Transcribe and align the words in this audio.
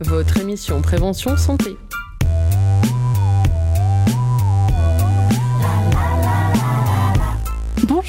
votre 0.00 0.40
émission 0.40 0.82
Prévention 0.82 1.36
Santé. 1.36 1.76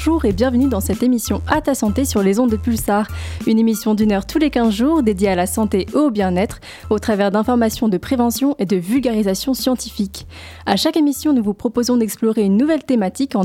Bonjour 0.06 0.26
et 0.26 0.34
bienvenue 0.34 0.68
dans 0.68 0.80
cette 0.80 1.02
émission 1.02 1.40
À 1.46 1.62
ta 1.62 1.74
santé 1.74 2.04
sur 2.04 2.22
les 2.22 2.38
ondes 2.38 2.50
de 2.50 2.58
Pulsar, 2.58 3.08
une 3.46 3.58
émission 3.58 3.94
d'une 3.94 4.12
heure 4.12 4.26
tous 4.26 4.36
les 4.36 4.50
15 4.50 4.70
jours 4.70 5.02
dédiée 5.02 5.30
à 5.30 5.34
la 5.34 5.46
santé 5.46 5.86
et 5.90 5.96
au 5.96 6.10
bien-être 6.10 6.60
au 6.90 6.98
travers 6.98 7.30
d'informations 7.30 7.88
de 7.88 7.96
prévention 7.96 8.54
et 8.58 8.66
de 8.66 8.76
vulgarisation 8.76 9.54
scientifique. 9.54 10.26
À 10.66 10.76
chaque 10.76 10.98
émission, 10.98 11.32
nous 11.32 11.42
vous 11.42 11.54
proposons 11.54 11.96
d'explorer 11.96 12.42
une 12.42 12.58
nouvelle 12.58 12.84
thématique 12.84 13.32
au 13.34 13.44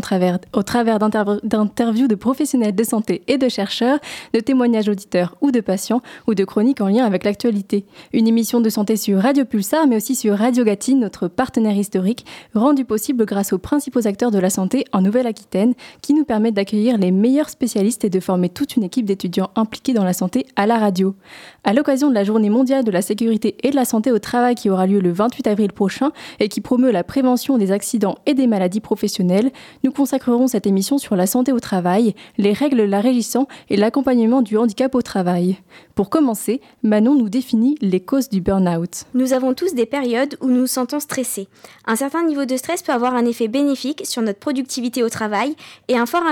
travers 0.63 0.99
d'interviews 0.99 2.09
de 2.09 2.15
professionnels 2.15 2.75
de 2.75 2.83
santé 2.83 3.21
et 3.29 3.37
de 3.37 3.47
chercheurs, 3.47 3.99
de 4.33 4.41
témoignages 4.41 4.89
auditeurs 4.89 5.37
ou 5.39 5.51
de 5.51 5.61
patients 5.61 6.01
ou 6.27 6.35
de 6.35 6.43
chroniques 6.43 6.81
en 6.81 6.89
lien 6.89 7.05
avec 7.05 7.23
l'actualité. 7.23 7.85
Une 8.11 8.27
émission 8.27 8.59
de 8.59 8.69
santé 8.69 8.97
sur 8.97 9.21
Radio 9.21 9.45
Pulsar 9.45 9.87
mais 9.87 9.95
aussi 9.95 10.13
sur 10.13 10.35
Radio 10.35 10.65
Gatine, 10.65 10.99
notre 10.99 11.29
partenaire 11.29 11.77
historique, 11.77 12.25
rendue 12.53 12.83
possible 12.83 13.23
grâce 13.23 13.53
aux 13.53 13.59
principaux 13.59 14.05
acteurs 14.05 14.31
de 14.31 14.39
la 14.39 14.49
santé 14.49 14.83
en 14.91 15.01
Nouvelle-Aquitaine 15.01 15.73
qui 16.01 16.13
nous 16.13 16.25
permet 16.25 16.48
d'accueillir 16.51 16.97
les 16.97 17.11
meilleurs 17.11 17.49
spécialistes 17.49 18.03
et 18.03 18.09
de 18.09 18.19
former 18.19 18.49
toute 18.49 18.75
une 18.75 18.83
équipe 18.83 19.05
d'étudiants 19.05 19.51
impliqués 19.55 19.93
dans 19.93 20.03
la 20.03 20.13
santé 20.13 20.45
à 20.55 20.65
la 20.65 20.77
radio. 20.77 21.15
À 21.63 21.73
l'occasion 21.73 22.09
de 22.09 22.15
la 22.15 22.23
Journée 22.23 22.49
mondiale 22.49 22.83
de 22.83 22.91
la 22.91 23.01
sécurité 23.01 23.55
et 23.63 23.71
de 23.71 23.75
la 23.75 23.85
santé 23.85 24.11
au 24.11 24.19
travail 24.19 24.55
qui 24.55 24.69
aura 24.69 24.87
lieu 24.87 24.99
le 24.99 25.11
28 25.11 25.47
avril 25.47 25.71
prochain 25.71 26.11
et 26.39 26.49
qui 26.49 26.61
promeut 26.61 26.91
la 26.91 27.03
prévention 27.03 27.57
des 27.57 27.71
accidents 27.71 28.17
et 28.25 28.33
des 28.33 28.47
maladies 28.47 28.79
professionnelles, 28.79 29.51
nous 29.83 29.91
consacrerons 29.91 30.47
cette 30.47 30.67
émission 30.67 30.97
sur 30.97 31.15
la 31.15 31.27
santé 31.27 31.51
au 31.51 31.59
travail, 31.59 32.15
les 32.37 32.53
règles 32.53 32.83
la 32.83 33.01
régissant 33.01 33.47
et 33.69 33.77
l'accompagnement 33.77 34.41
du 34.41 34.57
handicap 34.57 34.95
au 34.95 35.01
travail. 35.01 35.57
Pour 35.95 36.09
commencer, 36.09 36.61
Manon 36.83 37.15
nous 37.15 37.29
définit 37.29 37.75
les 37.81 37.99
causes 37.99 38.29
du 38.29 38.41
burn-out. 38.41 39.03
Nous 39.13 39.33
avons 39.33 39.53
tous 39.53 39.73
des 39.73 39.85
périodes 39.85 40.37
où 40.41 40.47
nous 40.47 40.59
nous 40.59 40.67
sentons 40.67 40.99
stressés. 40.99 41.47
Un 41.85 41.95
certain 41.95 42.23
niveau 42.23 42.45
de 42.45 42.57
stress 42.57 42.83
peut 42.83 42.91
avoir 42.91 43.15
un 43.15 43.25
effet 43.25 43.47
bénéfique 43.47 44.03
sur 44.05 44.21
notre 44.21 44.39
productivité 44.39 45.03
au 45.03 45.09
travail 45.09 45.55
et 45.87 45.97
un 45.97 46.05
fort 46.05 46.25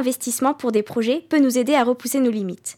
pour 0.57 0.71
des 0.71 0.83
projets 0.83 1.23
peut 1.29 1.39
nous 1.39 1.57
aider 1.57 1.75
à 1.75 1.83
repousser 1.83 2.19
nos 2.19 2.31
limites. 2.31 2.77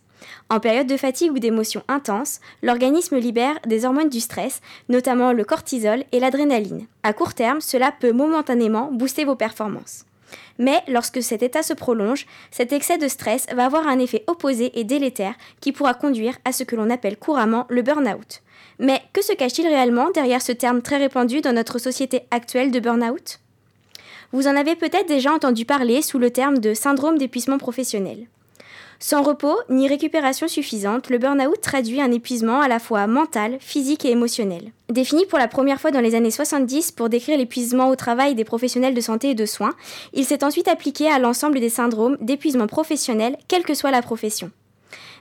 En 0.49 0.59
période 0.59 0.87
de 0.87 0.97
fatigue 0.97 1.31
ou 1.31 1.39
d'émotion 1.39 1.83
intense, 1.87 2.39
l'organisme 2.61 3.17
libère 3.17 3.59
des 3.65 3.85
hormones 3.85 4.09
du 4.09 4.19
stress, 4.19 4.61
notamment 4.89 5.31
le 5.31 5.43
cortisol 5.43 6.03
et 6.11 6.19
l'adrénaline. 6.19 6.87
À 7.03 7.13
court 7.13 7.33
terme, 7.33 7.61
cela 7.61 7.91
peut 7.91 8.11
momentanément 8.11 8.91
booster 8.91 9.25
vos 9.25 9.35
performances. 9.35 10.05
Mais 10.57 10.83
lorsque 10.87 11.23
cet 11.23 11.41
état 11.41 11.63
se 11.63 11.73
prolonge, 11.73 12.25
cet 12.51 12.73
excès 12.73 12.97
de 12.97 13.07
stress 13.07 13.47
va 13.53 13.65
avoir 13.65 13.87
un 13.87 13.99
effet 13.99 14.23
opposé 14.27 14.77
et 14.79 14.83
délétère 14.83 15.35
qui 15.61 15.71
pourra 15.71 15.93
conduire 15.93 16.37
à 16.45 16.51
ce 16.51 16.63
que 16.63 16.75
l'on 16.75 16.89
appelle 16.89 17.17
couramment 17.17 17.65
le 17.69 17.81
burn-out. 17.81 18.41
Mais 18.77 19.01
que 19.13 19.23
se 19.23 19.33
cache-t-il 19.33 19.67
réellement 19.67 20.11
derrière 20.11 20.41
ce 20.41 20.51
terme 20.51 20.81
très 20.81 20.97
répandu 20.97 21.41
dans 21.41 21.53
notre 21.53 21.79
société 21.79 22.21
actuelle 22.31 22.71
de 22.71 22.79
burn-out? 22.79 23.39
Vous 24.31 24.47
en 24.47 24.55
avez 24.55 24.75
peut-être 24.75 25.07
déjà 25.07 25.33
entendu 25.33 25.65
parler 25.65 26.01
sous 26.01 26.19
le 26.19 26.31
terme 26.31 26.59
de 26.59 26.73
syndrome 26.73 27.17
d'épuisement 27.17 27.57
professionnel. 27.57 28.27
Sans 29.01 29.23
repos 29.23 29.57
ni 29.69 29.87
récupération 29.87 30.49
suffisante, 30.49 31.09
le 31.09 31.19
burn-out 31.19 31.61
traduit 31.61 32.01
un 32.01 32.11
épuisement 32.11 32.59
à 32.59 32.67
la 32.67 32.79
fois 32.79 33.07
mental, 33.07 33.57
physique 33.61 34.03
et 34.03 34.11
émotionnel. 34.11 34.73
Défini 34.89 35.25
pour 35.25 35.39
la 35.39 35.47
première 35.47 35.79
fois 35.79 35.91
dans 35.91 36.01
les 36.01 36.15
années 36.15 36.31
70 36.31 36.91
pour 36.91 37.07
décrire 37.07 37.37
l'épuisement 37.37 37.87
au 37.87 37.95
travail 37.95 38.35
des 38.35 38.43
professionnels 38.43 38.93
de 38.93 39.01
santé 39.01 39.29
et 39.29 39.35
de 39.35 39.45
soins, 39.45 39.73
il 40.13 40.25
s'est 40.25 40.43
ensuite 40.43 40.67
appliqué 40.67 41.09
à 41.09 41.17
l'ensemble 41.17 41.61
des 41.61 41.69
syndromes 41.69 42.17
d'épuisement 42.19 42.67
professionnel, 42.67 43.37
quelle 43.47 43.63
que 43.63 43.73
soit 43.73 43.91
la 43.91 44.01
profession. 44.01 44.51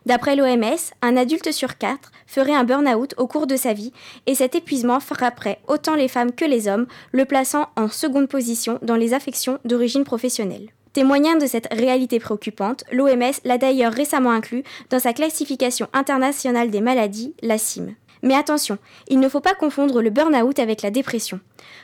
D'après 0.09 0.37
l'OMS, 0.37 0.95
un 1.03 1.19
adulte 1.19 1.53
sur 1.53 1.77
quatre 1.77 2.13
ferait 2.27 2.55
un 2.55 2.65
burn-out 2.65 3.13
au 3.19 3.27
cours 3.27 3.47
de 3.47 3.57
sa 3.57 3.75
vie 3.75 3.93
et 4.27 4.35
cet 4.35 4.55
épuisement 4.55 5.01
frapperait 5.01 5.59
autant 5.69 5.97
les 5.97 6.09
femmes 6.09 6.33
que 6.33 6.47
les 6.47 6.67
hommes, 6.67 6.87
le 7.13 7.27
plaçant 7.27 7.67
en 7.77 7.89
seconde 7.89 8.27
position 8.27 8.79
dans 8.81 8.97
les 8.97 9.13
affections 9.13 9.59
d'origine 9.67 10.05
professionnelle. 10.05 10.71
Témoignant 10.95 11.37
de 11.37 11.45
cette 11.45 11.69
réalité 11.71 12.21
préoccupante, 12.21 12.85
l'OMS 12.91 13.35
l'a 13.45 13.59
d'ailleurs 13.59 13.93
récemment 13.93 14.31
inclus 14.31 14.65
dans 14.89 14.99
sa 14.99 15.13
classification 15.13 15.89
internationale 15.93 16.71
des 16.71 16.81
maladies, 16.81 17.35
la 17.43 17.59
CIM. 17.59 17.89
Mais 18.23 18.35
attention, 18.35 18.79
il 19.09 19.21
ne 19.21 19.29
faut 19.29 19.41
pas 19.41 19.55
confondre 19.55 20.03
le 20.03 20.11
burn-out 20.11 20.59
avec 20.59 20.83
la 20.83 20.91
dépression. 20.91 21.41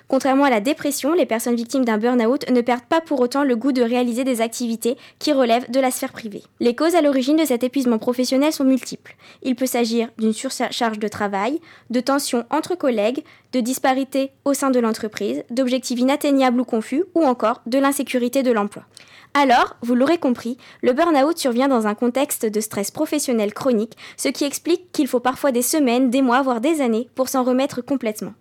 Contrairement 0.09 0.45
à 0.45 0.51
la 0.51 0.61
dépression, 0.61 1.15
les 1.15 1.27
personnes 1.27 1.55
victimes 1.55 1.85
d'un 1.85 1.99
burn-out 1.99 2.49
ne 2.51 2.61
perdent 2.61 2.85
pas 2.85 3.01
pour 3.01 3.21
autant 3.21 3.45
le 3.45 3.57
goût 3.57 3.73
de 3.73 3.83
réaliser 3.83 4.25
des 4.25 4.41
activités 4.41 4.97
qui 5.19 5.33
relèvent 5.33 5.71
de 5.71 5.81
la 5.81 5.91
sphère 5.91 6.13
privée. 6.13 6.43
Les 6.61 6.75
causes 6.75 6.95
à 6.95 7.03
l'origine 7.03 7.37
de 7.37 7.45
cet 7.45 7.65
épuisement 7.65 7.99
professionnel 7.99 8.53
sont 8.53 8.65
multiples. 8.65 9.17
Il 9.43 9.57
peut 9.57 9.67
s'agir 9.67 10.09
d'une 10.19 10.33
surcharge 10.33 10.99
de 10.99 11.09
travail, 11.09 11.61
de 11.91 12.01
tensions 12.01 12.45
entre 12.51 12.75
collègues, 12.75 13.25
de 13.53 13.61
disparités 13.61 14.31
au 14.45 14.55
sein 14.55 14.71
de 14.71 14.81
l'entreprise, 14.81 15.43
d'objectifs 15.51 15.99
inatteignables 15.99 16.61
ou 16.61 16.65
confus, 16.65 17.05
ou 17.15 17.25
encore 17.25 17.63
de 17.67 17.79
l'insécurité 17.79 18.43
de 18.43 18.53
l'emploi. 18.53 18.85
Alors, 19.37 19.75
vous 19.83 19.97
l'aurez 19.97 20.19
compris, 20.19 20.59
le 20.81 20.93
burn-out 20.93 21.37
survient 21.37 21.67
dans 21.67 21.89
un 21.89 21.97
contexte 21.97 22.47
de 22.47 22.61
stress 22.61 22.93
professionnel 22.93 23.53
chronique, 23.53 23.97
ce 24.17 24.29
qui 24.29 24.45
explique 24.45 24.93
qu'il 24.93 25.09
faut 25.09 25.19
parfois 25.19 25.51
des 25.51 25.61
semaines, 25.61 26.09
des 26.09 26.23
mois, 26.23 26.41
voire 26.41 26.61
des 26.61 26.81
années 26.81 27.09
pour 27.17 27.29
s'en 27.29 27.43
remettre 27.43 27.81
complètement. 27.81 28.35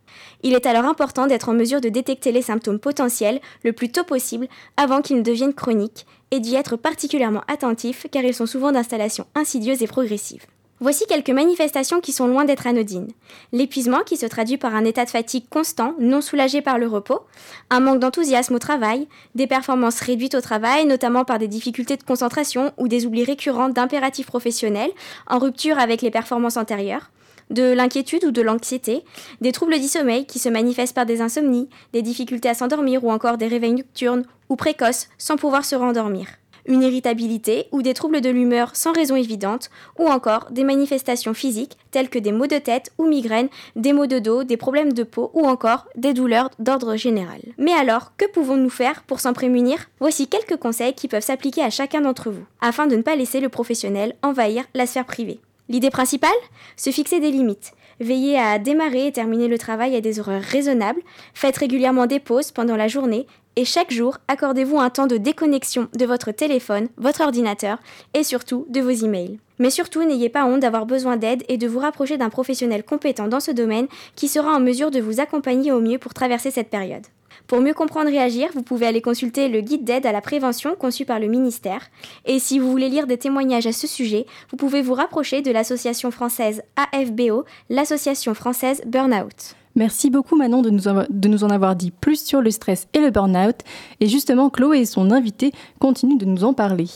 Il 0.43 0.53
est 0.53 0.67
alors 0.67 0.85
important 0.85 1.25
d'être 1.25 1.49
en 1.49 1.53
mesure 1.53 1.81
de 1.81 1.89
détecter 1.89 2.31
les 2.31 2.43
symptômes 2.43 2.79
potentiels 2.79 3.41
le 3.63 3.73
plus 3.73 3.91
tôt 3.91 4.03
possible 4.03 4.47
avant 4.77 5.01
qu'ils 5.01 5.17
ne 5.17 5.23
deviennent 5.23 5.55
chroniques 5.55 6.05
et 6.29 6.39
d'y 6.39 6.53
être 6.53 6.75
particulièrement 6.75 7.41
attentif 7.47 8.05
car 8.11 8.23
ils 8.23 8.35
sont 8.35 8.45
souvent 8.45 8.71
d'installation 8.71 9.25
insidieuse 9.33 9.81
et 9.81 9.87
progressive. 9.87 10.45
Voici 10.83 11.05
quelques 11.07 11.29
manifestations 11.29 12.01
qui 12.01 12.11
sont 12.11 12.27
loin 12.27 12.43
d'être 12.43 12.67
anodines. 12.67 13.07
L'épuisement 13.53 14.01
qui 14.05 14.17
se 14.17 14.25
traduit 14.25 14.57
par 14.57 14.75
un 14.75 14.83
état 14.83 15.05
de 15.05 15.09
fatigue 15.09 15.45
constant, 15.49 15.95
non 15.97 16.19
soulagé 16.19 16.61
par 16.61 16.77
le 16.77 16.87
repos, 16.87 17.21
un 17.69 17.79
manque 17.79 17.99
d'enthousiasme 17.99 18.55
au 18.55 18.59
travail, 18.59 19.07
des 19.33 19.47
performances 19.47 20.01
réduites 20.01 20.35
au 20.35 20.41
travail, 20.41 20.85
notamment 20.85 21.23
par 21.23 21.39
des 21.39 21.47
difficultés 21.47 21.95
de 21.95 22.03
concentration 22.03 22.73
ou 22.77 22.89
des 22.89 23.05
oublis 23.05 23.23
récurrents 23.23 23.69
d'impératifs 23.69 24.25
professionnels, 24.25 24.91
en 25.27 25.39
rupture 25.39 25.79
avec 25.79 26.01
les 26.01 26.11
performances 26.11 26.57
antérieures, 26.57 27.11
de 27.49 27.71
l'inquiétude 27.71 28.25
ou 28.25 28.31
de 28.31 28.41
l'anxiété, 28.41 29.05
des 29.39 29.53
troubles 29.53 29.79
du 29.79 29.87
sommeil 29.87 30.25
qui 30.25 30.39
se 30.39 30.49
manifestent 30.49 30.95
par 30.95 31.05
des 31.05 31.21
insomnies, 31.21 31.69
des 31.93 32.01
difficultés 32.01 32.49
à 32.49 32.55
s'endormir 32.55 33.05
ou 33.05 33.11
encore 33.13 33.37
des 33.37 33.47
réveils 33.47 33.71
nocturnes 33.71 34.25
ou 34.49 34.57
précoces 34.57 35.07
sans 35.17 35.37
pouvoir 35.37 35.63
se 35.63 35.75
rendormir 35.75 36.27
une 36.65 36.83
irritabilité 36.83 37.67
ou 37.71 37.81
des 37.81 37.93
troubles 37.93 38.21
de 38.21 38.29
l'humeur 38.29 38.75
sans 38.75 38.91
raison 38.91 39.15
évidente, 39.15 39.69
ou 39.99 40.07
encore 40.07 40.47
des 40.51 40.63
manifestations 40.63 41.33
physiques 41.33 41.77
telles 41.91 42.09
que 42.09 42.19
des 42.19 42.31
maux 42.31 42.47
de 42.47 42.57
tête 42.57 42.91
ou 42.97 43.05
migraines, 43.05 43.49
des 43.75 43.93
maux 43.93 44.07
de 44.07 44.19
dos, 44.19 44.43
des 44.43 44.57
problèmes 44.57 44.93
de 44.93 45.03
peau 45.03 45.31
ou 45.33 45.45
encore 45.45 45.87
des 45.95 46.13
douleurs 46.13 46.49
d'ordre 46.59 46.95
général. 46.95 47.41
Mais 47.57 47.73
alors, 47.73 48.13
que 48.17 48.25
pouvons-nous 48.25 48.69
faire 48.69 49.03
pour 49.03 49.19
s'en 49.19 49.33
prémunir? 49.33 49.89
Voici 49.99 50.27
quelques 50.27 50.57
conseils 50.57 50.93
qui 50.93 51.07
peuvent 51.07 51.23
s'appliquer 51.23 51.61
à 51.61 51.69
chacun 51.69 52.01
d'entre 52.01 52.31
vous, 52.31 52.45
afin 52.61 52.87
de 52.87 52.95
ne 52.95 53.01
pas 53.01 53.15
laisser 53.15 53.39
le 53.39 53.49
professionnel 53.49 54.15
envahir 54.21 54.63
la 54.73 54.85
sphère 54.85 55.05
privée. 55.05 55.39
L'idée 55.69 55.89
principale? 55.89 56.31
Se 56.75 56.89
fixer 56.89 57.19
des 57.19 57.31
limites. 57.31 57.71
Veillez 57.99 58.37
à 58.37 58.59
démarrer 58.59 59.07
et 59.07 59.11
terminer 59.11 59.47
le 59.47 59.57
travail 59.57 59.95
à 59.95 60.01
des 60.01 60.19
horaires 60.19 60.43
raisonnables. 60.43 61.01
Faites 61.33 61.57
régulièrement 61.57 62.05
des 62.05 62.19
pauses 62.19 62.51
pendant 62.51 62.75
la 62.75 62.87
journée 62.87 63.27
et 63.55 63.65
chaque 63.65 63.91
jour, 63.91 64.17
accordez-vous 64.27 64.79
un 64.79 64.89
temps 64.89 65.07
de 65.07 65.17
déconnexion 65.17 65.87
de 65.93 66.05
votre 66.05 66.31
téléphone, 66.31 66.87
votre 66.97 67.21
ordinateur 67.21 67.77
et 68.13 68.23
surtout 68.23 68.65
de 68.69 68.81
vos 68.81 68.89
emails. 68.89 69.39
Mais 69.59 69.69
surtout, 69.69 70.03
n'ayez 70.03 70.29
pas 70.29 70.45
honte 70.45 70.61
d'avoir 70.61 70.85
besoin 70.85 71.17
d'aide 71.17 71.43
et 71.47 71.57
de 71.57 71.67
vous 71.67 71.79
rapprocher 71.79 72.17
d'un 72.17 72.29
professionnel 72.29 72.83
compétent 72.83 73.27
dans 73.27 73.39
ce 73.39 73.51
domaine 73.51 73.87
qui 74.15 74.27
sera 74.27 74.55
en 74.55 74.59
mesure 74.59 74.91
de 74.91 74.99
vous 74.99 75.19
accompagner 75.19 75.71
au 75.71 75.79
mieux 75.79 75.99
pour 75.99 76.13
traverser 76.13 76.49
cette 76.49 76.69
période. 76.69 77.05
Pour 77.47 77.61
mieux 77.61 77.73
comprendre 77.73 78.09
et 78.09 78.19
agir, 78.19 78.49
vous 78.53 78.63
pouvez 78.63 78.87
aller 78.87 79.01
consulter 79.01 79.49
le 79.49 79.61
guide 79.61 79.83
d'aide 79.83 80.05
à 80.05 80.11
la 80.11 80.21
prévention 80.21 80.75
conçu 80.75 81.05
par 81.05 81.19
le 81.19 81.27
ministère. 81.27 81.81
Et 82.25 82.39
si 82.39 82.57
vous 82.57 82.71
voulez 82.71 82.89
lire 82.89 83.05
des 83.05 83.17
témoignages 83.17 83.67
à 83.67 83.73
ce 83.73 83.85
sujet, 83.85 84.25
vous 84.49 84.57
pouvez 84.57 84.81
vous 84.81 84.93
rapprocher 84.93 85.41
de 85.41 85.51
l'association 85.51 86.09
française 86.09 86.63
AFBO, 86.75 87.43
l'association 87.69 88.33
française 88.33 88.81
Burnout. 88.85 89.55
Merci 89.75 90.09
beaucoup 90.09 90.35
Manon 90.35 90.61
de 90.61 90.69
nous, 90.69 90.83
de 91.09 91.27
nous 91.27 91.43
en 91.43 91.49
avoir 91.49 91.75
dit 91.75 91.91
plus 91.91 92.23
sur 92.23 92.41
le 92.41 92.51
stress 92.51 92.87
et 92.93 92.99
le 92.99 93.09
burn-out. 93.09 93.55
Et 93.99 94.07
justement, 94.07 94.49
Chloé 94.49 94.79
et 94.79 94.85
son 94.85 95.11
invité 95.11 95.51
continuent 95.79 96.17
de 96.17 96.25
nous 96.25 96.43
en 96.43 96.53
parler. 96.53 96.87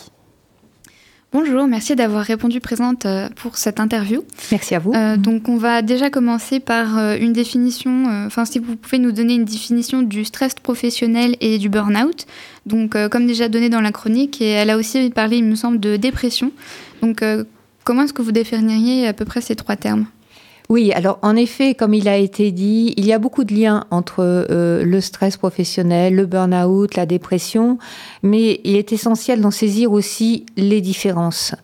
Bonjour, 1.33 1.67
merci 1.67 1.93
d'avoir 1.95 2.23
répondu 2.23 2.61
présente 2.61 3.05
euh, 3.05 3.27
pour 3.35 3.57
cette 3.57 3.81
interview. 3.81 4.23
Merci 4.49 4.75
à 4.75 4.79
vous. 4.79 4.93
Euh, 4.93 5.17
donc 5.17 5.49
on 5.49 5.57
va 5.57 5.81
déjà 5.81 6.09
commencer 6.09 6.61
par 6.61 6.97
euh, 6.97 7.17
une 7.19 7.33
définition, 7.33 8.05
enfin 8.25 8.45
si 8.45 8.59
vous 8.59 8.77
pouvez 8.77 8.97
nous 8.97 9.11
donner 9.11 9.35
une 9.35 9.43
définition 9.43 10.03
du 10.03 10.23
stress 10.23 10.53
professionnel 10.53 11.35
et 11.41 11.57
du 11.57 11.67
burn-out. 11.67 12.25
Donc 12.65 12.95
comme 13.09 13.27
déjà 13.27 13.49
donné 13.49 13.69
dans 13.69 13.81
la 13.81 13.91
chronique, 13.91 14.41
et 14.41 14.51
elle 14.51 14.69
a 14.69 14.77
aussi 14.77 15.09
parlé, 15.09 15.37
il 15.37 15.43
me 15.43 15.55
semble, 15.55 15.79
de 15.79 15.97
dépression. 15.97 16.51
Donc 17.01 17.23
comment 17.83 18.03
est-ce 18.03 18.13
que 18.13 18.21
vous 18.21 18.31
définiriez 18.31 19.07
à 19.07 19.13
peu 19.13 19.25
près 19.25 19.41
ces 19.41 19.55
trois 19.55 19.75
termes? 19.75 20.05
Oui, 20.69 20.91
alors 20.91 21.17
en 21.21 21.35
effet, 21.37 21.75
comme 21.75 21.93
il 21.93 22.09
a 22.09 22.17
été 22.17 22.51
dit, 22.51 22.93
il 22.97 23.05
y 23.05 23.13
a 23.13 23.19
beaucoup 23.19 23.45
de 23.45 23.53
liens 23.53 23.85
entre 23.89 24.19
euh, 24.19 24.83
le 24.83 24.99
stress 24.99 25.37
professionnel, 25.37 26.15
le 26.15 26.25
burn-out, 26.25 26.95
la 26.95 27.05
dépression, 27.05 27.77
mais 28.21 28.59
il 28.65 28.75
est 28.75 28.91
essentiel 28.91 29.39
d'en 29.39 29.51
saisir 29.51 29.93
aussi 29.93 30.45
les 30.57 30.81
différences. 30.81 31.55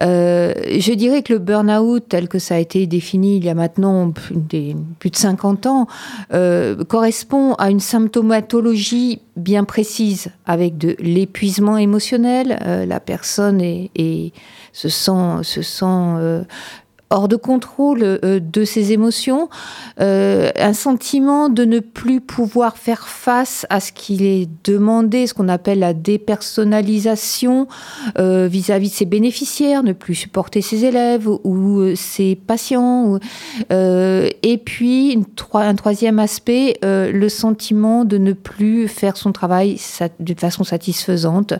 Euh, 0.00 0.54
je 0.78 0.92
dirais 0.92 1.24
que 1.24 1.32
le 1.32 1.40
burn-out, 1.40 2.04
tel 2.08 2.28
que 2.28 2.38
ça 2.38 2.54
a 2.54 2.58
été 2.58 2.86
défini 2.86 3.38
il 3.38 3.44
y 3.44 3.48
a 3.48 3.54
maintenant 3.54 4.12
plus 4.12 5.10
de 5.10 5.16
50 5.16 5.66
ans, 5.66 5.88
euh, 6.32 6.84
correspond 6.84 7.54
à 7.54 7.70
une 7.70 7.80
symptomatologie 7.80 9.20
bien 9.34 9.64
précise 9.64 10.28
avec 10.46 10.78
de 10.78 10.94
l'épuisement 11.00 11.76
émotionnel. 11.76 12.86
La 12.86 13.00
personne 13.00 13.60
se 14.72 14.88
se 15.42 15.62
sent 15.62 16.44
hors 17.10 17.28
de 17.28 17.36
contrôle 17.36 18.02
euh, 18.02 18.40
de 18.40 18.64
ses 18.64 18.92
émotions, 18.92 19.48
euh, 20.00 20.50
un 20.56 20.72
sentiment 20.72 21.48
de 21.48 21.64
ne 21.64 21.78
plus 21.80 22.20
pouvoir 22.20 22.76
faire 22.76 23.08
face 23.08 23.66
à 23.70 23.80
ce 23.80 23.92
qu'il 23.92 24.22
est 24.22 24.48
demandé, 24.64 25.26
ce 25.26 25.34
qu'on 25.34 25.48
appelle 25.48 25.78
la 25.78 25.94
dépersonnalisation 25.94 27.66
euh, 28.18 28.46
vis-à-vis 28.50 28.90
de 28.90 28.94
ses 28.94 29.06
bénéficiaires, 29.06 29.82
ne 29.82 29.92
plus 29.92 30.14
supporter 30.14 30.60
ses 30.60 30.84
élèves 30.84 31.28
ou, 31.28 31.94
ses 31.94 32.34
patients. 32.34 33.18
et 33.70 34.62
puis, 34.64 35.18
un 35.54 35.74
troisième 35.74 36.18
aspect, 36.18 36.78
le 36.82 37.28
sentiment 37.28 38.04
de 38.04 38.18
ne 38.18 38.32
plus 38.32 38.88
faire 38.88 39.16
son 39.16 39.32
travail 39.32 39.78
d'une 40.20 40.38
façon 40.38 40.64
satisfaisante, 40.64 41.54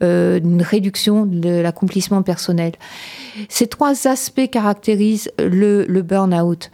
une 0.00 0.62
réduction 0.62 1.26
de 1.26 1.60
l'accomplissement 1.60 2.22
personnel. 2.22 2.72
Ces 3.48 3.66
trois 3.66 4.06
aspects 4.06 4.48
caractérisent 4.86 5.30
le, 5.38 5.84
le 5.84 6.02
burn-out. 6.02 6.70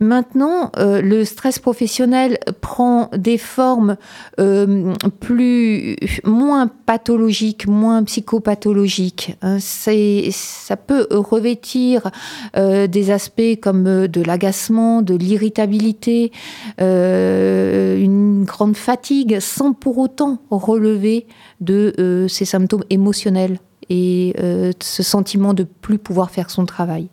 Maintenant, 0.00 0.72
euh, 0.78 1.00
le 1.00 1.24
stress 1.24 1.60
professionnel 1.60 2.38
prend 2.60 3.08
des 3.16 3.38
formes 3.38 3.96
euh, 4.40 4.92
plus 5.20 5.96
moins 6.24 6.66
pathologiques, 6.66 7.68
moins 7.68 8.02
psychopathologiques. 8.02 9.36
Hein. 9.42 9.58
ça 9.60 10.76
peut 10.76 11.06
revêtir 11.12 12.10
euh, 12.56 12.88
des 12.88 13.12
aspects 13.12 13.60
comme 13.62 14.08
de 14.08 14.22
l'agacement, 14.22 15.02
de 15.02 15.14
l'irritabilité, 15.14 16.32
une 16.80 18.42
grande 18.44 18.76
fatigue, 18.76 19.38
sans 19.38 19.72
pour 19.72 19.98
autant 19.98 20.38
relever 20.50 21.28
de 21.60 22.26
ces 22.28 22.44
symptômes 22.44 22.84
émotionnels 22.90 23.60
et 23.92 24.34
euh, 24.38 24.72
ce 24.80 25.02
sentiment 25.02 25.52
de 25.52 25.64
plus 25.64 25.98
pouvoir 25.98 26.30
faire 26.30 26.48
son 26.48 26.64
travail. 26.64 27.08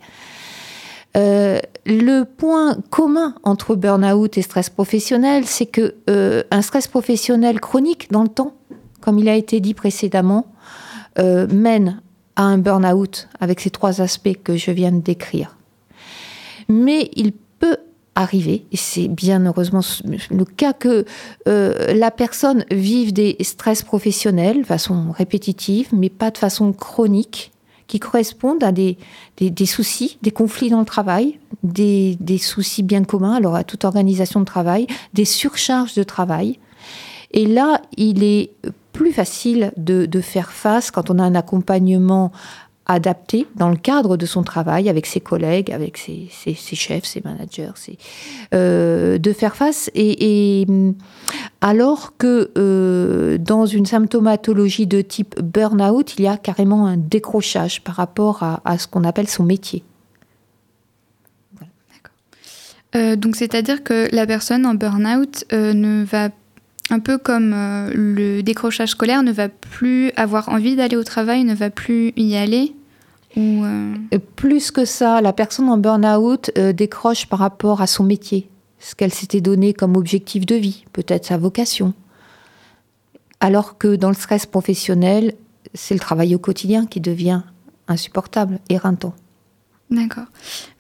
Euh, 1.18 1.60
le 1.86 2.24
point 2.24 2.78
commun 2.90 3.36
entre 3.44 3.76
burn-out 3.76 4.38
et 4.38 4.42
stress 4.42 4.70
professionnel, 4.70 5.46
c'est 5.46 5.66
que 5.66 5.96
euh, 6.10 6.44
un 6.52 6.62
stress 6.62 6.88
professionnel 6.88 7.60
chronique 7.60 8.10
dans 8.12 8.24
le 8.24 8.30
temps, 8.30 8.54
comme 9.02 9.20
il 9.20 9.28
a 9.28 9.36
été 9.36 9.60
dit 9.60 9.74
précédemment, 9.74 10.48
mène 11.52 12.02
à 12.38 12.44
un 12.44 12.58
burn-out 12.58 13.28
avec 13.42 13.60
ces 13.60 13.72
trois 13.72 14.00
aspects 14.00 14.38
que 14.42 14.56
je 14.56 14.72
viens 14.72 14.94
de 14.94 15.02
décrire. 15.02 15.58
Mais 16.70 17.10
il 17.14 17.34
arriver, 18.20 18.66
et 18.72 18.78
c'est 18.78 19.08
bien 19.08 19.46
heureusement 19.46 19.82
le 20.30 20.46
cas 20.46 20.74
que 20.74 21.06
euh, 21.48 21.94
la 21.94 22.12
personne 22.12 22.66
vive 22.70 23.14
des 23.14 23.38
stress 23.42 23.82
professionnels 23.82 24.62
de 24.62 24.66
façon 24.66 25.12
répétitive, 25.12 25.88
mais 25.94 26.10
pas 26.10 26.30
de 26.30 26.38
façon 26.38 26.74
chronique, 26.74 27.52
qui 27.88 28.00
correspondent 28.00 28.64
à 28.64 28.72
des, 28.72 28.98
des, 29.40 29.66
soucis, 29.66 30.20
des 30.22 30.32
conflits 30.32 30.70
dans 30.70 30.80
le 30.80 30.86
travail, 30.86 31.40
des, 31.64 32.18
des, 32.20 32.38
soucis 32.38 32.84
bien 32.84 33.04
communs, 33.04 33.34
alors 33.34 33.56
à 33.56 33.64
toute 33.64 33.84
organisation 33.84 34.42
de 34.42 34.46
travail, 34.46 34.86
des 35.14 35.26
surcharges 35.26 35.96
de 35.96 36.04
travail. 36.04 36.60
Et 37.32 37.48
là, 37.48 37.82
il 37.98 38.24
est 38.24 38.52
plus 38.94 39.12
facile 39.12 39.72
de, 39.78 40.06
de 40.06 40.22
faire 40.22 40.52
face 40.52 40.92
quand 40.92 41.10
on 41.10 41.18
a 41.20 41.24
un 41.24 41.36
accompagnement 41.36 42.32
adapté 42.90 43.46
dans 43.56 43.70
le 43.70 43.76
cadre 43.78 44.18
de 44.18 44.26
son 44.26 44.42
travail 44.42 44.90
avec 44.90 45.06
ses 45.06 45.20
collègues, 45.20 45.72
avec 45.72 45.98
ses, 45.98 46.28
chefs, 46.56 47.06
ses 47.06 47.22
managers, 47.22 47.72
euh, 48.54 49.20
de 49.20 49.32
faire 49.32 49.56
face. 49.56 49.92
Et, 49.94 50.66
alors 51.62 52.18
que 52.18 52.50
euh, 52.58 53.38
dans 53.38 53.68
une 53.68 53.86
symptomatologie 53.86 54.88
de 54.88 55.02
type 55.02 55.40
burn-out, 55.40 56.16
il 56.18 56.24
y 56.24 56.28
a 56.28 56.36
carrément 56.36 56.88
un 56.88 56.98
décrochage 56.98 57.82
par 57.84 57.96
rapport 57.96 58.42
à, 58.44 58.78
ce 58.80 58.88
qu'on 58.88 59.04
appelle 59.04 59.30
son 59.30 59.44
métier. 59.44 59.84
Euh, 62.96 63.16
donc 63.16 63.36
c'est-à-dire 63.36 63.84
que 63.84 64.08
la 64.12 64.26
personne 64.26 64.66
en 64.66 64.74
burn-out 64.74 65.46
ne 65.52 66.04
va 66.04 66.30
un 66.90 67.00
peu 67.00 67.20
comme 67.20 67.52
le 67.94 68.42
décrochage 68.42 68.90
scolaire, 68.90 69.22
ne 69.22 69.32
va 69.32 69.48
plus 69.48 70.12
avoir 70.16 70.50
envie 70.50 70.76
d'aller 70.76 70.96
au 70.96 71.04
travail, 71.04 71.44
ne 71.44 71.54
va 71.54 71.70
plus 71.70 72.14
y 72.18 72.36
aller 72.36 72.74
euh, 73.38 73.96
plus 74.36 74.72
que 74.72 74.86
ça, 74.86 75.22
la 75.22 75.34
personne 75.34 75.70
en 75.70 75.78
burn-out 75.78 76.52
euh, 76.58 76.74
décroche 76.74 77.28
par 77.28 77.40
rapport 77.40 77.82
à 77.82 77.88
son 77.88 78.04
métier, 78.04 78.50
ce 78.80 78.96
qu'elle 78.96 79.14
s'était 79.14 79.42
donné 79.42 79.74
comme 79.74 79.96
objectif 79.96 80.46
de 80.46 80.56
vie, 80.56 80.86
peut-être 80.94 81.26
sa 81.26 81.38
vocation. 81.38 81.94
Alors 83.40 83.78
que 83.78 83.96
dans 83.96 84.10
le 84.10 84.16
stress 84.16 84.46
professionnel, 84.46 85.34
c'est 85.74 85.94
le 85.94 86.00
travail 86.00 86.36
au 86.36 86.40
quotidien 86.40 86.86
qui 86.86 87.00
devient 87.00 87.42
insupportable, 87.88 88.60
éreintant. 88.70 89.14
D'accord, 89.92 90.26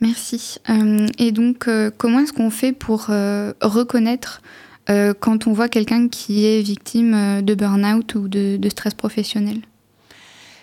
merci. 0.01 0.57
Euh, 0.69 1.07
et 1.17 1.31
donc, 1.31 1.67
comment 1.97 2.19
est-ce 2.19 2.33
qu'on 2.33 2.51
fait 2.51 2.73
pour 2.73 3.05
reconnaître 3.07 4.41
quand 4.87 5.47
on 5.47 5.53
voit 5.53 5.69
quelqu'un 5.69 6.09
qui 6.09 6.45
est 6.45 6.61
victime 6.61 7.41
de 7.41 7.55
burn-out 7.55 8.15
ou 8.15 8.27
de 8.27 8.69
stress 8.69 8.93
professionnel? 8.93 9.61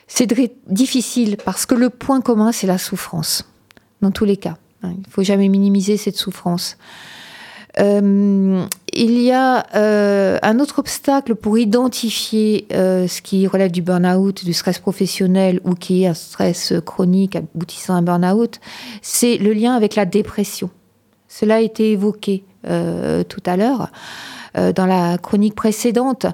C'est 0.07 0.33
difficile 0.69 1.37
parce 1.45 1.67
que 1.67 1.75
le 1.75 1.91
point 1.91 2.21
commun, 2.21 2.53
c'est 2.53 2.67
la 2.67 2.79
souffrance, 2.79 3.45
dans 4.01 4.11
tous 4.11 4.25
les 4.25 4.37
cas. 4.37 4.57
Hein, 4.83 4.93
il 4.95 5.01
ne 5.01 5.11
faut 5.11 5.23
jamais 5.23 5.49
minimiser 5.49 5.97
cette 5.97 6.17
souffrance. 6.17 6.77
Euh, 7.79 8.65
il 8.95 9.21
y 9.21 9.33
a 9.33 9.67
euh, 9.75 10.39
un 10.43 10.61
autre 10.61 10.79
obstacle 10.79 11.35
pour 11.35 11.59
identifier 11.59 12.67
euh, 12.73 13.07
ce 13.07 13.21
qui 13.21 13.47
relève 13.47 13.71
du 13.71 13.83
burn-out, 13.83 14.45
du 14.45 14.55
stress 14.55 14.79
professionnel 14.79 15.61
ou 15.65 15.75
qui 15.75 16.05
est 16.05 16.07
un 16.07 16.15
stress 16.15 16.73
chronique 16.87 17.37
aboutissant 17.37 17.95
à 17.95 17.99
un 17.99 18.03
burn-out, 18.03 18.61
c'est 19.03 19.37
le 19.37 19.53
lien 19.53 19.75
avec 19.75 19.95
la 19.95 20.07
dépression. 20.07 20.71
Cela 21.29 21.57
a 21.57 21.61
été 21.61 21.93
évoqué 21.93 22.45
tout 22.65 23.43
à 23.47 23.57
l'heure 23.57 23.93
dans 24.55 24.87
la 24.87 25.19
chronique 25.19 25.55
précédente. 25.55 26.27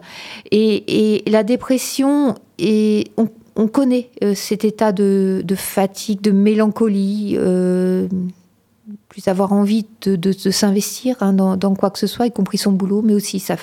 Et, 0.51 1.17
et 1.27 1.31
la 1.31 1.43
dépression, 1.43 2.37
est, 2.59 3.11
on, 3.19 3.29
on 3.57 3.69
connaît 3.69 4.11
euh, 4.23 4.35
cet 4.35 4.65
état 4.65 4.93
de, 4.93 5.45
fatigue, 5.57 6.21
de 6.21 6.31
mélancolie, 6.31 7.37
euh, 7.39 8.09
plus 9.09 9.29
avoir 9.29 9.53
envie 9.53 9.87
de, 10.03 10.33
s'investir 10.33 11.17
hein, 11.21 11.33
dans, 11.33 11.75
quoi 11.75 11.91
que 11.91 11.99
ce 11.99 12.07
soit, 12.07 12.27
y 12.27 12.33
compris 12.33 12.59
son 12.59 12.73
boulot, 12.73 13.03
mais 13.03 13.15
aussi 13.15 13.41
sa, 13.41 13.57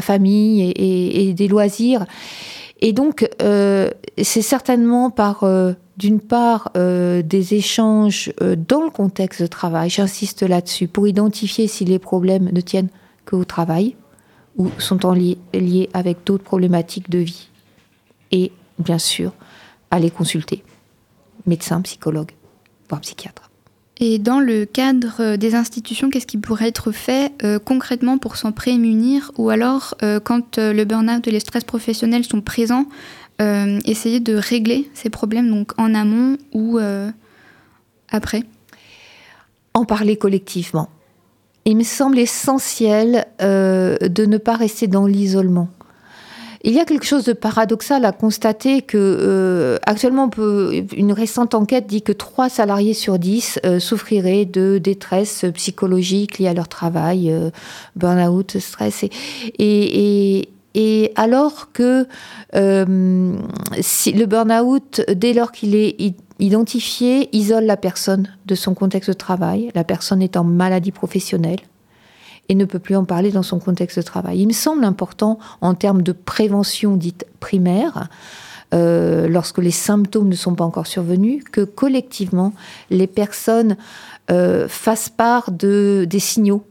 famille 0.00 0.72
et, 0.76 1.34
des 1.34 1.48
loisirs. 1.48 2.06
Et 2.80 2.92
donc, 2.92 3.28
euh, 3.42 3.90
c'est 4.20 4.42
certainement 4.42 5.10
par, 5.10 5.44
d'une 5.98 6.20
part, 6.20 6.72
des 6.74 7.54
échanges 7.54 8.32
dans 8.40 8.82
le 8.82 8.90
contexte 8.90 9.42
de 9.42 9.46
travail, 9.46 9.90
j'insiste 9.90 10.42
là-dessus, 10.42 10.88
pour 10.88 11.06
identifier 11.06 11.66
si 11.66 11.84
les 11.84 11.98
problèmes 11.98 12.50
ne 12.50 12.60
tiennent 12.60 12.90
qu'au 13.26 13.44
travail 13.44 13.96
ou 14.56 14.68
sont 14.78 14.98
liés 15.12 15.90
avec 15.92 16.18
d'autres 16.24 16.44
problématiques 16.44 17.10
de 17.10 17.18
vie 17.18 17.48
et 18.32 18.52
bien 18.78 18.98
sûr 18.98 19.32
aller 19.90 20.10
consulter 20.10 20.64
médecin, 21.46 21.80
psychologue, 21.82 22.32
voire 22.88 23.00
psychiatre. 23.00 23.50
Et 23.98 24.18
dans 24.18 24.40
le 24.40 24.64
cadre 24.64 25.36
des 25.36 25.54
institutions, 25.54 26.10
qu'est-ce 26.10 26.26
qui 26.26 26.38
pourrait 26.38 26.68
être 26.68 26.90
fait 26.90 27.32
euh, 27.44 27.58
concrètement 27.60 28.18
pour 28.18 28.36
s'en 28.36 28.50
prémunir 28.50 29.30
Ou 29.38 29.50
alors, 29.50 29.94
euh, 30.02 30.18
quand 30.18 30.58
euh, 30.58 30.72
le 30.72 30.84
burn-out 30.84 31.26
et 31.28 31.30
les 31.30 31.40
stress 31.40 31.64
professionnels 31.64 32.24
sont 32.24 32.40
présents, 32.40 32.86
essayer 33.84 34.20
de 34.20 34.36
régler 34.36 34.88
ces 34.94 35.10
problèmes 35.10 35.50
donc 35.50 35.72
en 35.76 35.92
amont 35.92 36.38
ou 36.52 36.78
après? 38.08 38.44
En 39.74 39.84
parler 39.84 40.16
collectivement. 40.16 40.88
Il 41.64 41.76
me 41.76 41.82
semble 41.82 42.20
essentiel 42.20 43.26
de 43.40 44.24
ne 44.24 44.38
pas 44.38 44.54
rester 44.54 44.86
dans 44.86 45.08
l'isolement. 45.08 45.68
Il 46.66 46.72
y 46.72 46.80
a 46.80 46.86
quelque 46.86 47.04
chose 47.04 47.24
de 47.24 47.34
paradoxal 47.34 48.06
à 48.06 48.12
constater 48.12 48.80
que 48.80 48.96
euh, 48.96 49.76
actuellement, 49.84 50.30
une 50.96 51.12
récente 51.12 51.54
enquête 51.54 51.86
dit 51.86 52.00
que 52.00 52.10
3 52.10 52.48
salariés 52.48 52.94
sur 52.94 53.18
10 53.18 53.60
euh, 53.66 53.78
souffriraient 53.78 54.46
de 54.46 54.78
détresse 54.78 55.44
psychologique 55.52 56.38
liée 56.38 56.48
à 56.48 56.54
leur 56.54 56.68
travail, 56.68 57.30
euh, 57.30 57.50
burn-out, 57.96 58.58
stress. 58.60 59.04
Et, 59.58 60.48
alors 61.16 61.70
que 61.72 62.06
si 63.80 64.12
le 64.12 64.24
burn-out, 64.24 65.02
dès 65.14 65.34
lors 65.34 65.52
qu'il 65.52 65.74
est 65.76 66.14
identifié, 66.38 67.28
isole 67.36 67.64
la 67.64 67.76
personne 67.76 68.28
de 68.46 68.54
son 68.54 68.74
contexte 68.74 69.10
de 69.10 69.14
travail, 69.14 69.70
la 69.74 69.84
personne 69.84 70.22
est 70.22 70.36
en 70.36 70.44
maladie 70.44 70.92
professionnelle, 70.92 71.60
et 72.48 72.54
ne 72.54 72.64
peut 72.64 72.78
plus 72.78 72.96
en 72.96 73.04
parler 73.04 73.30
dans 73.30 73.42
son 73.42 73.58
contexte 73.58 73.98
de 73.98 74.02
travail. 74.02 74.40
Il 74.40 74.46
me 74.46 74.52
semble 74.52 74.84
important, 74.84 75.38
en 75.60 75.74
termes 75.74 76.02
de 76.02 76.12
prévention 76.12 76.96
dite 76.96 77.26
primaire, 77.40 78.08
lorsque 78.72 79.58
les 79.58 79.70
symptômes 79.70 80.28
ne 80.28 80.34
sont 80.34 80.54
pas 80.54 80.64
encore 80.64 80.86
survenus, 80.86 81.44
que 81.44 81.60
collectivement, 81.62 82.52
les 82.90 83.06
personnes 83.06 83.76
fassent 84.28 85.10
part 85.10 85.52
de, 85.52 86.06
des 86.08 86.18
signaux 86.18 86.64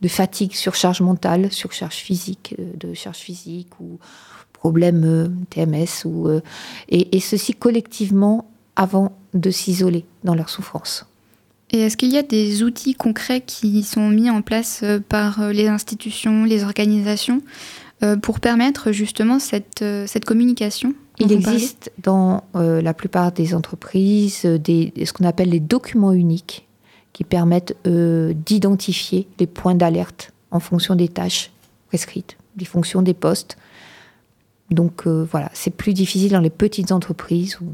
de 0.00 0.08
fatigue, 0.08 0.54
surcharge 0.54 1.02
mentale, 1.02 1.52
surcharge 1.52 1.96
physique, 1.96 2.56
de 2.58 2.94
charge 2.94 3.18
physique 3.18 3.68
ou 3.80 3.98
problème 4.52 5.36
TMS, 5.50 6.06
et 6.88 7.20
ceci 7.20 7.52
collectivement 7.52 8.50
avant 8.76 9.12
de 9.34 9.50
s'isoler 9.50 10.04
dans 10.24 10.34
leur 10.34 10.48
souffrance. 10.48 11.06
Et 11.72 11.80
est-ce 11.80 11.96
qu'il 11.96 12.12
y 12.12 12.18
a 12.18 12.22
des 12.22 12.62
outils 12.62 12.94
concrets 12.94 13.40
qui 13.40 13.82
sont 13.82 14.08
mis 14.08 14.28
en 14.28 14.42
place 14.42 14.80
euh, 14.82 15.00
par 15.00 15.40
euh, 15.40 15.52
les 15.52 15.68
institutions, 15.68 16.44
les 16.44 16.64
organisations, 16.64 17.40
euh, 18.02 18.16
pour 18.16 18.40
permettre 18.40 18.92
justement 18.92 19.38
cette, 19.38 19.84
cette 20.06 20.26
communication 20.26 20.94
Il 21.18 21.32
existe 21.32 21.90
dans 22.02 22.44
la 22.54 22.94
plupart 22.94 23.32
des 23.32 23.54
entreprises 23.54 24.44
des, 24.44 24.92
ce 25.04 25.12
qu'on 25.12 25.24
appelle 25.24 25.50
les 25.50 25.60
documents 25.60 26.12
uniques 26.12 26.66
qui 27.12 27.24
permettent 27.24 27.76
d'identifier 27.84 29.28
les 29.38 29.46
points 29.46 29.74
d'alerte 29.74 30.32
en 30.50 30.60
fonction 30.60 30.94
des 30.94 31.08
tâches 31.08 31.50
prescrites, 31.88 32.36
des 32.56 32.64
fonctions 32.64 33.02
des 33.02 33.14
postes. 33.14 33.56
Donc 34.70 35.06
voilà, 35.06 35.50
c'est 35.52 35.74
plus 35.74 35.92
difficile 35.92 36.32
dans 36.32 36.40
les 36.40 36.50
petites 36.50 36.90
entreprises 36.90 37.58
où 37.60 37.66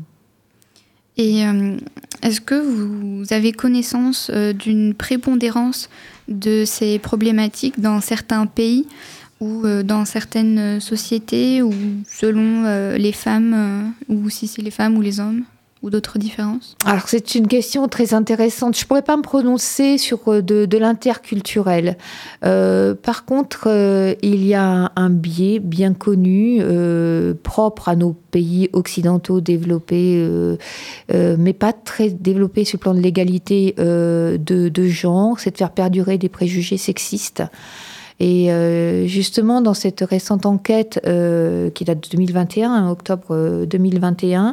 et 1.18 1.44
euh, 1.44 1.76
est-ce 2.22 2.40
que 2.40 2.54
vous 2.54 3.24
avez 3.32 3.52
connaissance 3.52 4.30
euh, 4.32 4.52
d'une 4.52 4.94
prépondérance 4.94 5.90
de 6.28 6.64
ces 6.64 6.98
problématiques 6.98 7.80
dans 7.80 8.00
certains 8.00 8.46
pays 8.46 8.86
ou 9.40 9.64
euh, 9.64 9.82
dans 9.82 10.04
certaines 10.04 10.80
sociétés 10.80 11.60
ou 11.60 11.72
selon 12.08 12.94
les 12.96 13.12
femmes 13.12 13.92
ou 14.08 14.30
si 14.30 14.46
c'est 14.46 14.62
les 14.62 14.70
femmes 14.70 14.96
ou 14.96 15.02
les 15.02 15.20
hommes? 15.20 15.42
Ou 15.82 15.90
d'autres 15.90 16.18
différences 16.18 16.76
Alors 16.84 17.08
c'est 17.08 17.34
une 17.34 17.46
question 17.46 17.86
très 17.88 18.14
intéressante. 18.14 18.76
Je 18.76 18.82
ne 18.82 18.86
pourrais 18.86 19.02
pas 19.02 19.16
me 19.16 19.22
prononcer 19.22 19.98
sur 19.98 20.18
euh, 20.28 20.42
de, 20.42 20.78
l'interculturel. 20.78 21.96
Euh, 22.44 22.94
par 22.94 23.24
contre, 23.24 23.64
euh, 23.66 24.14
il 24.22 24.44
y 24.44 24.54
a 24.54 24.92
un, 24.94 25.10
biais 25.10 25.58
bien 25.58 25.94
connu, 25.94 26.62
propre 27.42 27.88
à 27.88 27.96
nos 27.96 28.12
pays 28.12 28.68
occidentaux 28.72 29.40
développés, 29.40 30.28
mais 31.12 31.52
pas 31.52 31.72
très 31.72 32.10
développés 32.10 32.64
sur 32.64 32.76
le 32.76 32.80
plan 32.80 32.94
de 32.94 33.00
l'égalité 33.00 33.74
de, 33.78 34.86
genre, 34.86 35.40
c'est 35.40 35.52
de 35.52 35.56
faire 35.56 35.70
perdurer 35.70 36.18
des 36.18 36.28
préjugés 36.28 36.76
sexistes. 36.76 37.42
Et 38.20 38.50
justement, 39.06 39.60
dans 39.60 39.74
cette 39.74 40.00
récente 40.00 40.46
enquête 40.46 41.00
qui 41.02 41.84
date 41.84 42.04
de 42.04 42.08
2021, 42.10 42.90
octobre 42.90 43.64
2021, 43.66 44.48
euh, 44.48 44.52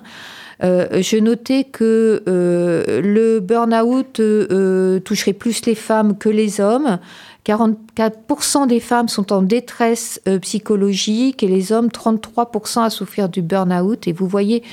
je 0.61 1.17
notais 1.17 1.63
que 1.63 2.23
euh, 2.27 3.01
le 3.01 3.39
burn-out 3.39 4.19
euh, 4.19 4.99
toucherait 4.99 5.33
plus 5.33 5.65
les 5.65 5.75
femmes 5.75 6.17
que 6.17 6.29
les 6.29 6.61
hommes. 6.61 6.99
44% 7.45 8.67
des 8.67 8.79
femmes 8.79 9.07
sont 9.07 9.31
en 9.31 9.43
détresse 9.43 10.19
psychologique 10.41 11.43
et 11.43 11.47
les 11.47 11.71
hommes 11.71 11.87
33% 11.87 12.83
à 12.83 12.89
souffrir 12.89 13.29
du 13.29 13.41
burn-out. 13.41 14.07
Et 14.07 14.13
vous 14.13 14.27
voyez 14.27 14.63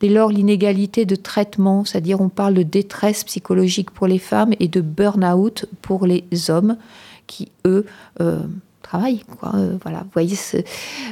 dès 0.00 0.08
lors 0.08 0.30
l'inégalité 0.30 1.04
de 1.04 1.16
traitement, 1.16 1.84
c'est-à-dire 1.84 2.20
on 2.22 2.30
parle 2.30 2.54
de 2.54 2.62
détresse 2.62 3.24
psychologique 3.24 3.90
pour 3.90 4.06
les 4.06 4.18
femmes 4.18 4.54
et 4.58 4.68
de 4.68 4.80
burn-out 4.80 5.66
pour 5.82 6.06
les 6.06 6.24
hommes 6.48 6.78
qui, 7.26 7.50
eux, 7.66 7.84
travail. 8.84 9.22
Euh. 9.42 9.76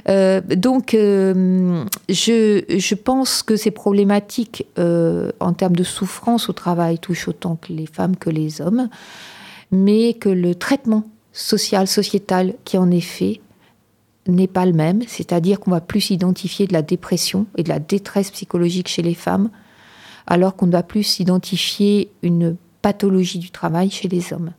Euh, 0.08 0.40
donc, 0.40 0.94
euh, 0.94 1.84
je, 2.08 2.94
pense 2.94 3.42
que 3.42 3.56
ces 3.56 3.72
problématiques 3.72 4.66
en 4.76 5.52
termes 5.52 5.76
de 5.76 5.84
souffrance 5.84 6.48
au 6.48 6.52
travail 6.52 6.98
touchent 6.98 7.28
autant 7.28 7.56
que 7.56 7.72
les 7.72 7.86
femmes 7.86 8.16
que 8.16 8.30
les 8.30 8.60
hommes, 8.60 8.88
mais 9.72 10.14
que 10.14 10.28
le 10.28 10.54
traitement 10.54 11.04
social, 11.32 11.88
sociétal 11.88 12.54
qui 12.64 12.78
en 12.78 12.90
est 12.90 13.00
fait 13.00 13.40
n'est 14.28 14.46
pas 14.46 14.66
le 14.66 14.72
même. 14.72 15.02
C'est-à-dire 15.08 15.58
qu'on 15.58 15.72
va 15.72 15.80
plus 15.80 16.10
identifier 16.10 16.66
de 16.66 16.72
la 16.72 16.82
dépression 16.82 17.46
et 17.56 17.62
de 17.62 17.68
la 17.68 17.80
détresse 17.80 18.30
psychologique 18.30 18.88
chez 18.88 19.02
les 19.02 19.14
femmes, 19.14 19.50
alors 20.26 20.54
qu'on 20.54 20.68
doit 20.68 20.84
plus 20.84 21.18
identifier 21.18 22.12
une 22.22 22.56
pathologie 22.82 23.38
du 23.38 23.50
travail 23.50 23.90
chez 23.90 24.08
les 24.08 24.32
hommes. 24.32 24.52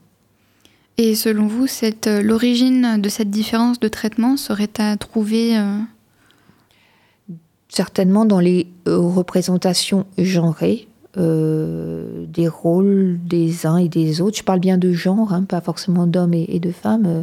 Et 0.96 1.16
selon 1.16 1.48
vous, 1.48 1.66
euh, 1.82 2.22
l'origine 2.22 3.00
de 3.00 3.08
cette 3.08 3.30
différence 3.30 3.80
de 3.80 3.88
traitement 3.88 4.36
serait 4.36 4.70
à 4.78 4.96
trouver 4.96 5.58
euh, 5.58 5.78
Certainement 7.68 8.24
dans 8.24 8.38
les 8.38 8.68
euh, 8.86 8.98
représentations 8.98 10.06
genrées 10.18 10.88
des 11.16 12.48
rôles 12.48 13.20
des 13.24 13.66
uns 13.66 13.76
et 13.76 13.88
des 13.88 14.20
autres. 14.20 14.36
Je 14.38 14.42
parle 14.42 14.58
bien 14.58 14.78
de 14.78 14.90
genre, 14.90 15.32
hein, 15.32 15.44
pas 15.44 15.60
forcément 15.60 16.08
d'hommes 16.08 16.34
et, 16.34 16.58
de 16.58 16.72
femmes, 16.72 17.22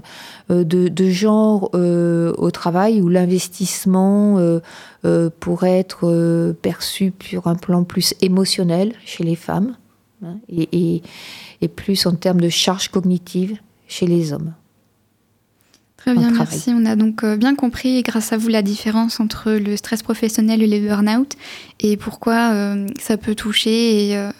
de, 0.49 1.09
genre 1.09 1.71
au 1.73 2.51
travail 2.51 3.01
où 3.01 3.09
l'investissement 3.09 4.39
pourrait 5.41 5.77
être 5.77 6.55
perçu 6.61 7.11
sur 7.21 7.47
un 7.47 7.55
plan 7.55 7.83
plus 7.83 8.13
émotionnel 8.21 8.93
chez 9.03 9.25
les 9.25 9.35
femmes 9.35 9.75
hein, 10.23 10.37
et 10.49 11.01
et 11.61 11.67
plus 11.67 12.05
en 12.05 12.15
termes 12.15 12.41
de 12.41 12.49
charge 12.49 12.89
cognitive 12.89 13.57
chez 13.87 14.07
les 14.07 14.33
hommes. 14.33 14.53
Très 15.97 16.15
bien, 16.15 16.31
merci. 16.31 16.71
On 16.75 16.83
a 16.85 16.95
donc 16.95 17.23
euh, 17.23 17.37
bien 17.37 17.53
compris, 17.53 18.01
grâce 18.01 18.33
à 18.33 18.37
vous, 18.37 18.47
la 18.47 18.63
différence 18.63 19.19
entre 19.19 19.51
le 19.51 19.77
stress 19.77 20.01
professionnel 20.01 20.63
et 20.63 20.67
le 20.67 20.87
burn-out 20.87 21.33
et 21.79 21.95
pourquoi 21.95 22.53
euh, 22.53 22.87
ça 22.99 23.17
peut 23.17 23.35
toucher 23.35 24.07
et 24.07 24.17
euh, 24.17 24.31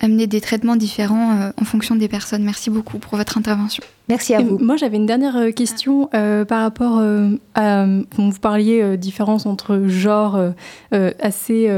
amener 0.00 0.28
des 0.28 0.40
traitements 0.40 0.76
différents 0.76 1.50
en 1.60 1.64
fonction 1.64 1.96
des 1.96 2.06
personnes. 2.06 2.44
Merci 2.44 2.70
beaucoup 2.70 2.98
pour 2.98 3.18
votre 3.18 3.36
intervention. 3.36 3.82
Merci 4.08 4.32
à 4.34 4.42
vous. 4.42 4.58
moi, 4.58 4.76
j'avais 4.76 4.96
une 4.96 5.06
dernière 5.06 5.52
question 5.54 6.06
par 6.06 6.62
rapport 6.62 7.02
à. 7.54 7.86
Vous 8.16 8.32
parliez 8.40 8.96
différence 8.96 9.44
entre 9.44 9.82
genre 9.88 10.40
assez 10.92 11.68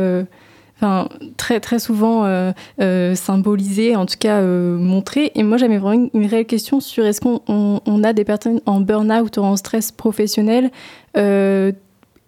très, 1.36 1.60
très 1.60 1.78
souvent 1.78 2.24
euh, 2.24 2.52
euh, 2.80 3.14
symbolisé, 3.14 3.96
en 3.96 4.06
tout 4.06 4.16
cas 4.18 4.40
euh, 4.40 4.76
montré. 4.76 5.32
Et 5.34 5.42
moi, 5.42 5.56
j'avais 5.56 5.78
vraiment 5.78 6.08
une, 6.12 6.26
réelle 6.26 6.46
question 6.46 6.80
sur 6.80 7.04
est-ce 7.04 7.20
qu'on 7.20 7.40
on, 7.48 8.04
a 8.04 8.12
des 8.12 8.24
personnes 8.24 8.60
en 8.66 8.80
burn-out 8.80 9.36
ou 9.36 9.40
en 9.42 9.56
stress 9.56 9.92
professionnel 9.92 10.70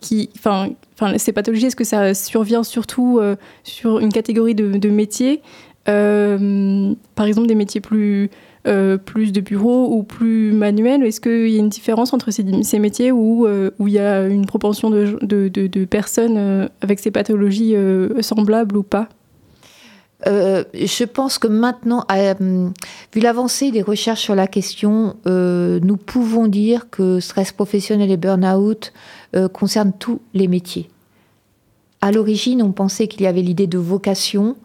qui, 0.01 0.29
enfin, 0.37 0.69
ces 1.17 1.33
pathologies, 1.33 1.67
est-ce 1.67 1.77
que 1.77 1.85
ça 1.85 2.13
survient 2.13 2.63
surtout 2.63 3.21
sur 3.63 3.99
une 4.01 4.13
catégorie 4.13 4.55
de 4.55 4.89
métiers, 4.91 5.41
par 5.87 7.27
exemple 7.27 7.47
des 7.47 7.55
métiers 7.55 7.81
plus 7.81 8.31
euh, 8.67 8.97
plus 8.97 9.31
de 9.31 9.43
bureaux 9.43 9.95
ou 9.95 10.05
plus 10.05 10.51
manuels 10.53 11.05
Est-ce 11.05 11.21
qu'il 11.21 11.51
y 11.51 11.57
a 11.57 11.59
une 11.59 11.69
différence 11.69 12.15
entre 12.15 12.31
ces, 12.31 12.79
métiers 12.79 13.13
où, 13.13 13.47
euh, 13.47 13.71
où 13.79 13.89
il 13.89 13.95
y 13.95 13.99
a 13.99 14.27
une 14.27 14.47
propension 14.47 14.89
de, 14.89 15.85
personnes 15.85 16.39
euh, 16.39 16.69
avec 16.81 16.99
ces 16.99 17.11
pathologies 17.11 17.77
semblables 18.21 18.79
ou 18.79 18.83
pas? 18.83 19.11
Je 20.27 21.05
pense 21.05 21.37
que 21.39 21.47
maintenant, 21.47 22.07
vu 22.41 23.21
l'avancée 23.21 23.71
des 23.71 23.83
recherches 23.83 24.23
sur 24.23 24.35
la 24.35 24.47
question, 24.47 25.17
nous 25.27 25.97
pouvons 25.99 26.47
dire 26.47 26.89
que 26.89 27.21
stress 27.21 27.53
professionnel 27.53 28.11
et 28.11 28.17
burn-out 28.17 28.95
concernent 29.53 29.93
tous 29.99 30.23
les 30.33 30.49
métiers. 30.49 30.89
À 32.01 32.13
l'origine, 32.13 32.63
on 32.63 32.73
pensait 32.73 33.09
qu'il 33.09 33.21
y 33.21 33.27
avait 33.27 33.43
l'idée 33.43 33.67
de 33.67 33.77
vocation 33.77 34.57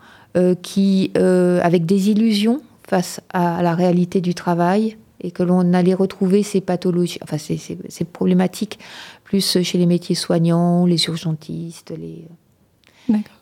qui, 0.61 1.11
avec 1.15 1.85
des 1.85 2.11
illusions, 2.11 2.61
face 2.89 3.21
à 3.31 3.61
la 3.61 3.75
réalité 3.75 4.19
du 4.19 4.33
travail 4.33 4.97
et 5.21 5.31
que 5.31 5.43
l'on 5.43 5.73
allait 5.73 5.93
retrouver 5.93 6.43
ces 6.43 6.61
pathologies, 6.61 7.19
enfin 7.21 7.37
ces, 7.37 7.57
ces, 7.57 8.05
problématiques 8.05 8.79
plus 9.23 9.59
chez 9.61 9.77
les 9.77 9.85
métiers 9.85 10.15
soignants, 10.15 10.85
les 10.85 11.05
urgentistes, 11.05 11.93
les... 11.97 12.25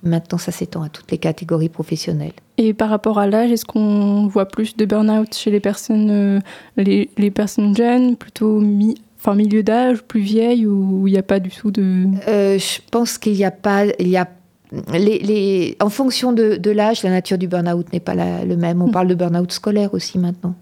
Maintenant, 0.01 0.37
ça 0.37 0.53
s'étend 0.53 0.81
à 0.81 0.87
toutes 0.87 1.11
les 1.11 1.17
catégories 1.17 1.67
professionnelles. 1.67 2.31
Et 2.57 2.73
par 2.73 2.89
rapport 2.89 3.19
à 3.19 3.27
l'âge, 3.27 3.51
est-ce 3.51 3.65
qu'on 3.65 4.25
voit 4.27 4.45
plus 4.45 4.77
de 4.77 4.85
burn-out 4.85 5.35
chez 5.35 5.51
les 5.51 5.59
personnes, 5.59 6.09
euh, 6.09 6.39
les, 6.77 7.09
les, 7.17 7.31
personnes 7.31 7.75
jeunes, 7.75 8.15
plutôt 8.15 8.61
mi 8.61 8.95
enfin, 9.19 9.35
milieu 9.35 9.63
d'âge, 9.63 10.03
plus 10.03 10.21
vieilles, 10.21 10.65
ou 10.65 11.05
il 11.07 11.11
n'y 11.11 11.17
a 11.17 11.23
pas 11.23 11.41
du 11.41 11.49
tout 11.49 11.71
de... 11.71 12.05
Euh, 12.29 12.57
je 12.57 12.79
pense 12.91 13.17
qu'il 13.17 13.33
n'y 13.33 13.43
a 13.43 13.51
pas... 13.51 13.85
Il 13.99 14.07
y 14.07 14.15
a 14.15 14.29
les, 14.71 15.77
en 15.79 15.89
fonction 15.89 16.33
de, 16.33 16.71
l'âge, 16.71 17.03
la 17.03 17.09
nature 17.09 17.37
du 17.37 17.47
burn-out 17.47 17.91
n'est 17.93 17.99
pas 17.99 18.15
le 18.15 18.55
même. 18.55 18.81
On 18.81 18.87
mm. 18.87 18.91
parle 18.91 19.07
de 19.07 19.15
burn-out 19.15 19.51
scolaire 19.51 19.93
aussi 19.93 20.19
maintenant. 20.19 20.55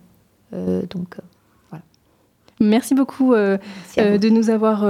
Euh, 0.54 0.84
donc, 0.90 1.16
euh, 1.18 1.22
voilà. 1.70 1.84
Merci 2.60 2.96
beaucoup 2.96 3.34
euh, 3.34 3.58
de 3.98 4.30
nous 4.30 4.50
avoir 4.50 4.86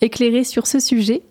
éclairé 0.00 0.44
sur 0.44 0.66
ce 0.66 0.80
sujet. 0.80 1.22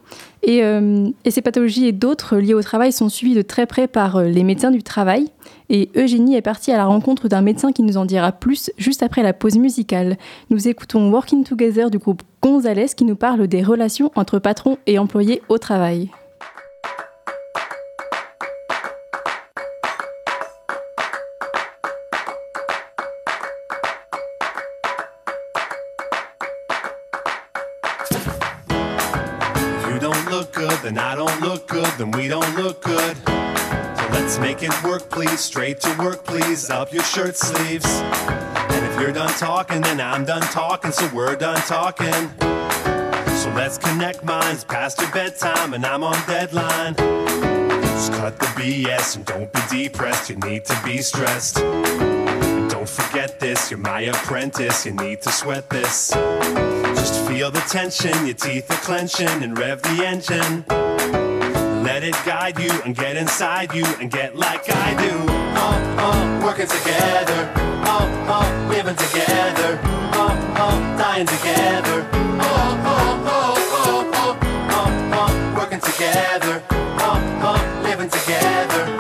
Et, 0.46 0.60
et 0.60 1.32
ces 1.32 1.42
pathologies 1.42 1.88
et 1.88 1.92
d'autres 1.92 2.38
liées 2.38 2.54
au 2.54 2.62
travail 2.62 2.92
sont 2.92 3.10
suivies 3.10 3.36
de 3.36 3.42
très 3.42 3.66
près 3.66 3.88
par 3.88 4.22
les 4.22 4.44
médecins 4.44 4.72
du 4.72 4.84
travail. 4.84 5.30
Et 5.70 5.90
Eugénie 5.96 6.36
est 6.36 6.42
partie 6.42 6.72
à 6.72 6.78
la 6.78 6.86
rencontre 6.86 7.30
d'un 7.30 7.42
médecin 7.42 7.72
qui 7.72 7.82
nous 7.82 7.98
en 7.98 8.06
dira 8.06 8.32
plus 8.32 8.70
juste 8.78 9.04
après 9.04 9.24
la 9.24 9.34
pause 9.34 9.58
musicale. 9.58 10.18
Nous 10.50 10.68
écoutons 10.68 11.10
Working 11.12 11.44
Together 11.44 11.90
du 11.90 11.98
groupe 11.98 12.24
Gonzalez 12.42 12.88
qui 12.88 13.06
nous 13.06 13.16
parle 13.16 13.48
des 13.48 13.64
relations 13.64 14.12
entre 14.16 14.40
patrons 14.40 14.78
et 14.86 15.00
employés 15.00 15.42
au 15.48 15.58
travail. 15.58 16.10
Then 30.84 30.98
I 30.98 31.16
don't 31.16 31.40
look 31.40 31.68
good, 31.68 31.90
then 31.98 32.12
we 32.12 32.28
don't 32.28 32.56
look 32.58 32.82
good. 32.82 33.16
So 33.26 34.08
let's 34.12 34.38
make 34.38 34.62
it 34.62 34.84
work, 34.84 35.10
please. 35.10 35.40
Straight 35.40 35.80
to 35.82 35.96
work, 35.98 36.26
please. 36.26 36.70
Up 36.70 36.92
your 36.92 37.04
shirt 37.04 37.38
sleeves. 37.38 37.88
And 37.88 38.86
if 38.86 39.00
you're 39.00 39.14
done 39.14 39.32
talking, 39.36 39.82
then 39.82 40.02
I'm 40.02 40.26
done 40.26 40.42
talking, 40.42 40.92
so 40.92 41.10
we're 41.14 41.38
done 41.38 41.62
talking. 41.62 42.30
So 43.42 43.50
let's 43.56 43.78
connect 43.78 44.26
minds 44.26 44.66
past 44.66 45.00
your 45.00 45.10
bedtime, 45.12 45.74
and 45.74 45.86
I'm 45.86 46.04
on 46.04 46.18
deadline. 46.28 46.96
Just 46.96 48.12
cut 48.14 48.38
the 48.38 48.48
BS 48.48 49.16
and 49.16 49.26
don't 49.26 49.52
be 49.54 49.84
depressed. 49.88 50.30
You 50.30 50.36
need 50.36 50.66
to 50.66 50.82
be 50.84 50.98
stressed. 50.98 51.60
And 51.60 52.70
don't 52.70 52.90
forget 52.90 53.40
this, 53.40 53.72
you're 53.72 53.80
my 53.80 54.02
apprentice. 54.02 54.86
You 54.86 54.92
need 54.92 55.22
to 55.22 55.32
sweat 55.32 55.70
this. 55.70 56.14
Just 56.96 57.28
feel 57.28 57.52
the 57.52 57.60
tension, 57.62 58.26
your 58.26 58.36
teeth 58.36 58.70
are 58.72 58.78
clenching, 58.78 59.28
and 59.44 59.58
rev 59.58 59.82
the 59.82 60.06
engine. 60.06 60.64
Let 61.84 62.04
it 62.04 62.16
guide 62.26 62.58
you 62.60 62.72
and 62.86 62.96
get 62.96 63.18
inside 63.18 63.74
you 63.74 63.86
and 64.00 64.10
get 64.10 64.36
like 64.36 64.70
I 64.70 64.94
do. 64.96 65.12
Oh, 65.56 65.96
oh, 66.00 66.46
working 66.46 66.68
together. 66.68 67.52
Oh, 67.86 68.08
oh, 68.30 68.68
living 68.70 68.96
together. 68.96 69.80
Oh, 70.14 70.56
oh, 70.58 70.98
dying 70.98 71.28
together. 71.28 72.08
Oh, 72.14 72.82
oh, 72.86 73.24
oh, 73.28 73.56
oh, 73.86 74.12
oh, 74.14 74.38
oh, 74.72 75.20
oh, 75.20 75.60
working 75.60 75.82
together. 75.82 76.64
Oh, 76.72 77.20
oh, 77.44 77.82
living 77.84 78.10
together. 78.10 78.93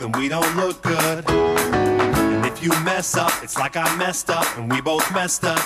Then 0.00 0.12
we 0.12 0.28
don't 0.28 0.56
look 0.56 0.80
good. 0.82 1.28
And 1.28 2.44
if 2.46 2.62
you 2.62 2.70
mess 2.84 3.16
up, 3.16 3.32
it's 3.42 3.58
like 3.58 3.76
I 3.76 3.96
messed 3.96 4.30
up 4.30 4.46
and 4.56 4.70
we 4.70 4.80
both 4.80 5.12
messed 5.12 5.44
up. 5.44 5.58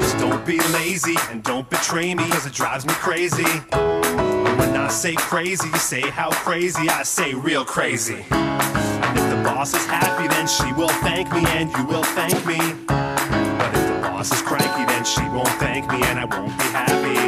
Just 0.00 0.18
don't 0.18 0.44
be 0.44 0.58
lazy 0.72 1.16
and 1.30 1.42
don't 1.42 1.68
betray 1.70 2.14
me, 2.14 2.28
cause 2.30 2.46
it 2.46 2.52
drives 2.52 2.86
me 2.86 2.92
crazy. 2.94 3.44
And 3.72 4.58
when 4.58 4.76
I 4.76 4.88
say 4.88 5.14
crazy, 5.14 5.68
you 5.68 5.78
say 5.78 6.00
how 6.00 6.30
crazy, 6.30 6.88
I 6.88 7.02
say 7.02 7.34
real 7.34 7.64
crazy. 7.64 8.24
And 8.30 9.18
if 9.18 9.30
the 9.30 9.42
boss 9.44 9.74
is 9.74 9.86
happy, 9.86 10.28
then 10.28 10.46
she 10.46 10.72
will 10.72 10.94
thank 11.00 11.32
me 11.32 11.44
and 11.46 11.70
you 11.76 11.84
will 11.84 12.04
thank 12.04 12.34
me. 12.46 12.58
But 12.86 13.74
if 13.74 13.86
the 13.86 14.00
boss 14.02 14.32
is 14.32 14.42
cranky, 14.42 14.84
then 14.86 15.04
she 15.04 15.22
won't 15.28 15.48
thank 15.60 15.90
me 15.90 16.02
and 16.02 16.18
I 16.18 16.24
won't 16.24 16.56
be 16.58 16.64
happy. 16.64 17.20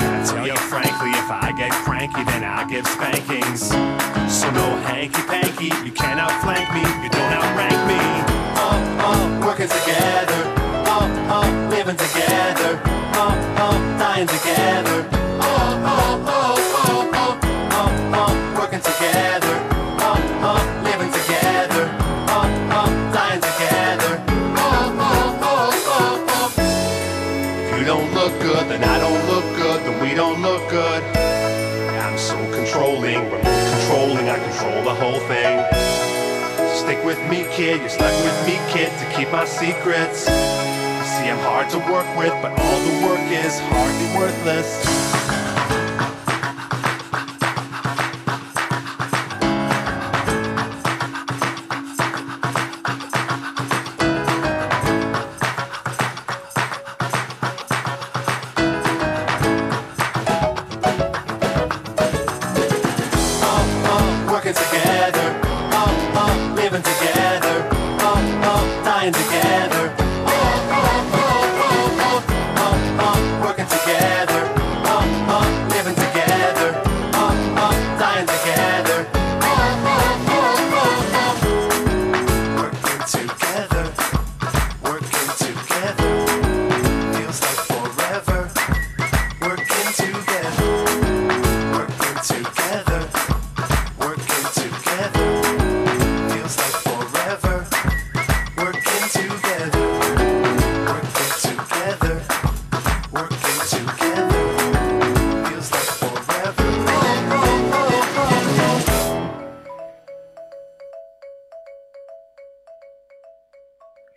I 0.00 0.24
tell 0.26 0.46
you 0.46 0.56
frankly, 0.56 1.10
if 1.10 1.30
I 1.30 1.52
get 1.56 1.70
cranky, 1.70 2.24
then 2.24 2.44
I'll 2.44 2.68
give 2.68 2.86
spankings. 2.86 3.72
You 5.60 5.90
can't 5.90 6.07
with 37.08 37.30
me, 37.30 37.46
kid, 37.52 37.80
you're 37.80 37.88
stuck 37.88 38.12
with 38.22 38.46
me, 38.46 38.60
kid, 38.70 38.92
to 38.98 39.16
keep 39.16 39.32
my 39.32 39.46
secrets. 39.46 40.28
You 40.28 41.04
see, 41.08 41.30
I'm 41.32 41.38
hard 41.38 41.70
to 41.70 41.78
work 41.78 42.06
with, 42.18 42.34
but 42.42 42.52
all 42.60 42.80
the 42.80 43.06
work 43.06 43.32
is 43.32 43.58
hardly 43.60 44.20
worthless. 44.20 45.07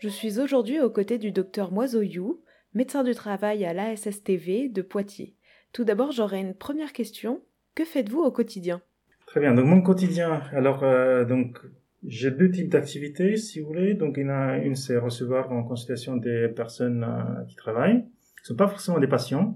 Je 0.01 0.09
suis 0.09 0.39
aujourd'hui 0.39 0.79
aux 0.79 0.89
côtés 0.89 1.19
du 1.19 1.31
docteur 1.31 1.71
Moisoyou, 1.71 2.41
médecin 2.73 3.03
du 3.03 3.13
travail 3.13 3.63
à 3.65 3.71
l'ASSTV 3.71 4.67
de 4.67 4.81
Poitiers. 4.81 5.35
Tout 5.73 5.83
d'abord, 5.83 6.11
j'aurais 6.11 6.41
une 6.41 6.55
première 6.55 6.91
question. 6.91 7.43
Que 7.75 7.85
faites-vous 7.85 8.21
au 8.21 8.31
quotidien? 8.31 8.81
Très 9.27 9.39
bien. 9.39 9.53
Donc 9.53 9.67
mon 9.67 9.83
quotidien. 9.83 10.41
Alors 10.53 10.83
euh, 10.83 11.23
donc 11.23 11.59
j'ai 12.03 12.31
deux 12.31 12.49
types 12.49 12.69
d'activités, 12.69 13.37
si 13.37 13.59
vous 13.59 13.67
voulez. 13.67 13.93
Donc 13.93 14.15
il 14.17 14.23
y 14.23 14.25
en 14.25 14.29
a 14.29 14.57
une, 14.57 14.75
c'est 14.75 14.97
recevoir 14.97 15.51
en 15.51 15.61
consultation 15.61 16.17
des 16.17 16.47
personnes 16.47 17.03
euh, 17.03 17.43
qui 17.47 17.55
travaillent. 17.55 18.03
Ce 18.41 18.47
sont 18.47 18.55
pas 18.55 18.67
forcément 18.67 18.97
des 18.97 19.05
patients. 19.05 19.55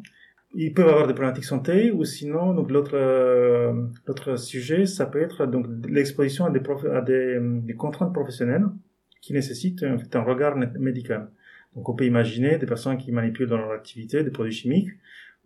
Ils 0.54 0.76
peuvent 0.76 0.90
avoir 0.90 1.08
des 1.08 1.14
problématiques 1.14 1.46
santé 1.46 1.90
ou 1.90 2.06
sinon 2.06 2.54
donc 2.54 2.70
l'autre 2.70 2.96
euh, 2.96 3.74
l'autre 4.06 4.36
sujet, 4.36 4.86
ça 4.86 5.08
peut 5.08 5.24
être 5.24 5.48
donc 5.48 5.66
l'exposition 5.90 6.46
à 6.46 6.52
des 7.02 7.76
contraintes 7.76 8.14
professionnelles 8.14 8.66
qui 9.22 9.34
fait 9.34 10.16
un 10.16 10.24
regard 10.24 10.56
médical. 10.58 11.30
Donc 11.76 11.90
on 11.90 11.94
peut 11.94 12.06
imaginer 12.06 12.58
des 12.58 12.66
personnes 12.66 12.98
qui 12.98 13.12
manipulent 13.12 13.50
dans 13.50 13.58
leur 13.58 13.72
activité 13.72 14.24
des 14.24 14.32
produits 14.32 14.54
chimiques 14.54 14.90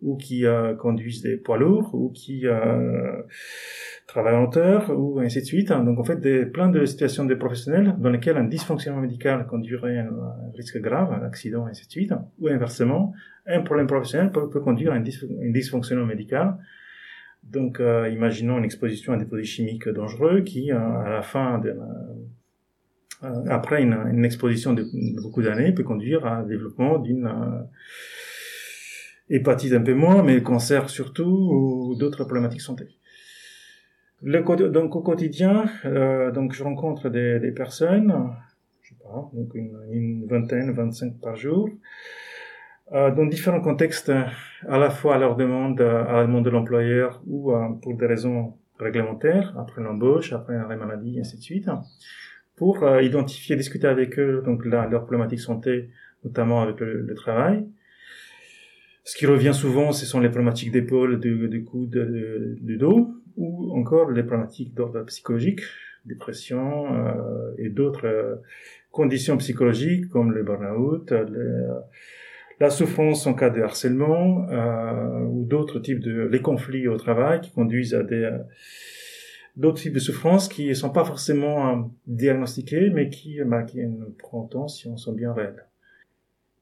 ou 0.02 0.16
qui 0.16 0.46
euh, 0.46 0.74
conduisent 0.74 1.22
des 1.22 1.36
poids 1.36 1.58
lourds 1.58 1.94
ou 1.94 2.10
qui 2.10 2.46
euh, 2.46 3.22
travaillent 4.06 4.36
en 4.36 4.44
hauteur 4.44 4.90
ou 4.96 5.20
ainsi 5.20 5.40
de 5.40 5.44
suite. 5.44 5.68
Donc 5.68 5.98
en 5.98 6.04
fait 6.04 6.20
des, 6.20 6.46
plein 6.46 6.68
de 6.68 6.84
situations 6.86 7.24
de 7.24 7.34
professionnels 7.34 7.94
dans 7.98 8.10
lesquelles 8.10 8.36
un 8.36 8.44
dysfonctionnement 8.44 9.00
médical 9.00 9.46
conduirait 9.46 9.98
à 9.98 10.04
un, 10.04 10.52
risque 10.54 10.78
grave, 10.78 11.12
un 11.12 11.24
accident 11.24 11.66
ainsi 11.66 11.86
de 11.86 11.90
suite, 11.90 12.14
ou 12.38 12.48
inversement 12.48 13.12
un 13.46 13.60
problème 13.60 13.86
professionnel 13.86 14.30
peut, 14.30 14.48
conduire 14.60 14.92
à 14.92 14.96
un, 14.96 15.00
dys- 15.00 15.26
un 15.42 15.50
dysfonctionnement 15.50 16.06
médical. 16.06 16.56
Donc 17.42 17.80
euh, 17.80 18.08
imaginons 18.08 18.58
une 18.58 18.64
exposition 18.64 19.12
à 19.12 19.16
des 19.16 19.24
produits 19.24 19.46
chimiques 19.46 19.88
dangereux 19.88 20.42
qui 20.42 20.70
à 20.70 21.08
la 21.08 21.22
fin 21.22 21.58
de 21.58 21.70
euh, 21.70 21.74
après 23.48 23.82
une, 23.82 23.94
une 24.12 24.24
exposition 24.24 24.72
de, 24.72 24.86
beaucoup 25.20 25.42
d'années 25.42 25.72
peut 25.72 25.82
conduire 25.82 26.26
à 26.26 26.36
un 26.38 26.42
développement 26.42 26.98
d'une 26.98 27.26
euh, 27.26 27.62
hépatite 29.28 29.72
un 29.72 29.82
peu 29.82 29.94
moins, 29.94 30.22
mais 30.22 30.42
cancer 30.42 30.88
surtout, 30.90 31.24
ou 31.24 31.94
d'autres 31.96 32.24
problématiques 32.24 32.62
santé. 32.62 32.88
Le, 34.22 34.42
donc 34.68 34.96
au 34.96 35.00
quotidien, 35.00 35.64
euh, 35.84 36.30
donc 36.30 36.52
je 36.52 36.62
rencontre 36.62 37.08
des, 37.08 37.38
des 37.40 37.52
personnes, 37.52 38.12
je 38.82 38.90
sais 38.90 38.96
pas, 39.02 39.30
donc 39.32 39.54
une, 39.54 39.78
une 39.90 40.26
vingtaine, 40.26 40.72
25 40.72 41.20
par 41.20 41.36
jour, 41.36 41.70
euh, 42.92 43.10
dans 43.12 43.24
différents 43.24 43.60
contextes, 43.60 44.12
à 44.68 44.78
la 44.78 44.90
fois 44.90 45.14
à 45.14 45.18
leur 45.18 45.36
demande, 45.36 45.80
à 45.80 46.12
la 46.12 46.22
demande 46.26 46.44
de 46.44 46.50
l'employeur 46.50 47.22
ou 47.26 47.52
euh, 47.52 47.68
pour 47.82 47.96
des 47.96 48.06
raisons 48.06 48.54
réglementaires, 48.78 49.54
après 49.58 49.80
l'embauche, 49.80 50.32
après 50.32 50.54
l'arrêt 50.54 50.76
maladie, 50.76 51.16
et 51.16 51.20
ainsi 51.20 51.36
de 51.36 51.42
suite, 51.42 51.70
pour 52.60 52.82
euh, 52.82 53.02
identifier, 53.02 53.56
discuter 53.56 53.86
avec 53.86 54.18
eux 54.18 54.42
donc 54.44 54.66
la, 54.66 54.86
leur 54.86 55.06
problématique 55.06 55.40
santé, 55.40 55.88
notamment 56.24 56.60
avec 56.60 56.78
le, 56.80 57.00
le, 57.00 57.14
travail. 57.14 57.66
Ce 59.02 59.16
qui 59.16 59.24
revient 59.24 59.54
souvent, 59.54 59.92
ce 59.92 60.04
sont 60.04 60.20
les 60.20 60.28
problématiques 60.28 60.70
d'épaule, 60.70 61.18
de, 61.18 61.46
de 61.46 61.58
coude, 61.60 61.96
du 62.60 62.76
dos, 62.76 63.14
ou 63.38 63.72
encore 63.72 64.10
les 64.10 64.22
problématiques 64.22 64.74
d'ordre 64.74 65.02
psychologique, 65.04 65.62
dépression 66.04 66.94
euh, 66.94 67.54
et 67.56 67.70
d'autres 67.70 68.06
euh, 68.06 68.36
conditions 68.90 69.38
psychologiques 69.38 70.10
comme 70.10 70.30
le 70.32 70.42
burn-out, 70.42 71.14
la 72.60 72.68
souffrance 72.68 73.26
en 73.26 73.32
cas 73.32 73.48
de 73.48 73.62
harcèlement 73.62 74.46
euh, 74.50 75.24
ou 75.30 75.46
d'autres 75.46 75.80
types 75.80 76.00
de 76.00 76.28
les 76.30 76.42
conflits 76.42 76.88
au 76.88 76.98
travail 76.98 77.40
qui 77.40 77.52
conduisent 77.52 77.94
à 77.94 78.02
des 78.02 78.30
d'autres 79.56 79.80
types 79.80 79.94
de 79.94 79.98
souffrances 79.98 80.48
qui 80.48 80.68
ne 80.68 80.74
sont 80.74 80.90
pas 80.90 81.04
forcément 81.04 81.90
diagnostiquées 82.06 82.90
mais 82.90 83.08
qui 83.08 83.42
bah, 83.44 83.62
qui 83.62 83.80
prend 84.18 84.44
temps 84.44 84.68
si 84.68 84.88
on 84.88 84.96
sont 84.96 85.12
bien 85.12 85.32
réelles. 85.32 85.66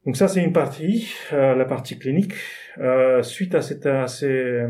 Donc 0.07 0.17
ça 0.17 0.29
c'est 0.29 0.43
une 0.43 0.53
partie, 0.53 1.13
la 1.33 1.65
partie 1.65 1.99
clinique. 1.99 2.33
suite 3.23 3.55
à 3.55 3.63
cette 3.63 3.87
à 3.87 4.07
ces 4.07 4.67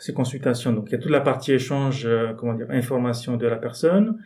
ces 0.00 0.14
consultations. 0.14 0.72
Donc 0.72 0.88
il 0.88 0.92
y 0.92 0.94
a 0.94 0.98
toute 0.98 1.10
la 1.10 1.20
partie 1.20 1.52
échange, 1.52 2.06
euh, 2.06 2.32
comment 2.32 2.54
dire, 2.54 2.66
information 2.70 3.36
de 3.36 3.46
la 3.46 3.56
personne. 3.56 4.18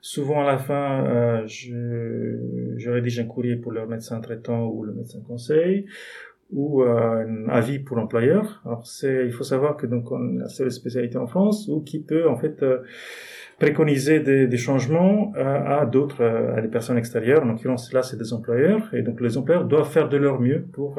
Souvent 0.00 0.42
à 0.42 0.44
la 0.44 0.58
fin, 0.58 1.06
euh, 1.06 1.46
je, 1.46 2.74
je 2.76 2.90
rédige 2.90 3.20
un 3.20 3.24
courrier 3.24 3.54
pour 3.54 3.70
le 3.70 3.86
médecin 3.86 4.20
traitant 4.20 4.66
ou 4.66 4.82
le 4.82 4.92
médecin 4.92 5.20
conseil 5.20 5.86
ou 6.52 6.82
euh, 6.82 7.24
un 7.26 7.48
avis 7.48 7.78
pour 7.78 7.96
l'employeur. 7.96 8.62
Alors 8.64 8.86
c'est, 8.86 9.26
il 9.26 9.32
faut 9.32 9.44
savoir 9.44 9.76
que 9.76 9.86
donc 9.86 10.10
on 10.12 10.38
a 10.38 10.42
la 10.42 10.48
seule 10.48 10.70
spécialité 10.70 11.16
en 11.18 11.26
France 11.26 11.68
ou 11.68 11.80
qui 11.80 12.00
peut 12.00 12.28
en 12.28 12.36
fait 12.36 12.62
euh, 12.62 12.78
préconiser 13.58 14.20
des, 14.20 14.46
des 14.46 14.56
changements 14.56 15.32
à 15.36 15.86
d'autres, 15.86 16.24
à 16.24 16.60
des 16.60 16.68
personnes 16.68 16.98
extérieures. 16.98 17.42
En 17.44 17.46
l'occurrence 17.46 17.92
là, 17.92 18.02
c'est 18.02 18.16
des 18.16 18.32
employeurs 18.32 18.92
et 18.92 19.02
donc 19.02 19.20
les 19.20 19.36
employeurs 19.36 19.66
doivent 19.66 19.88
faire 19.88 20.08
de 20.08 20.16
leur 20.16 20.40
mieux 20.40 20.62
pour 20.72 20.98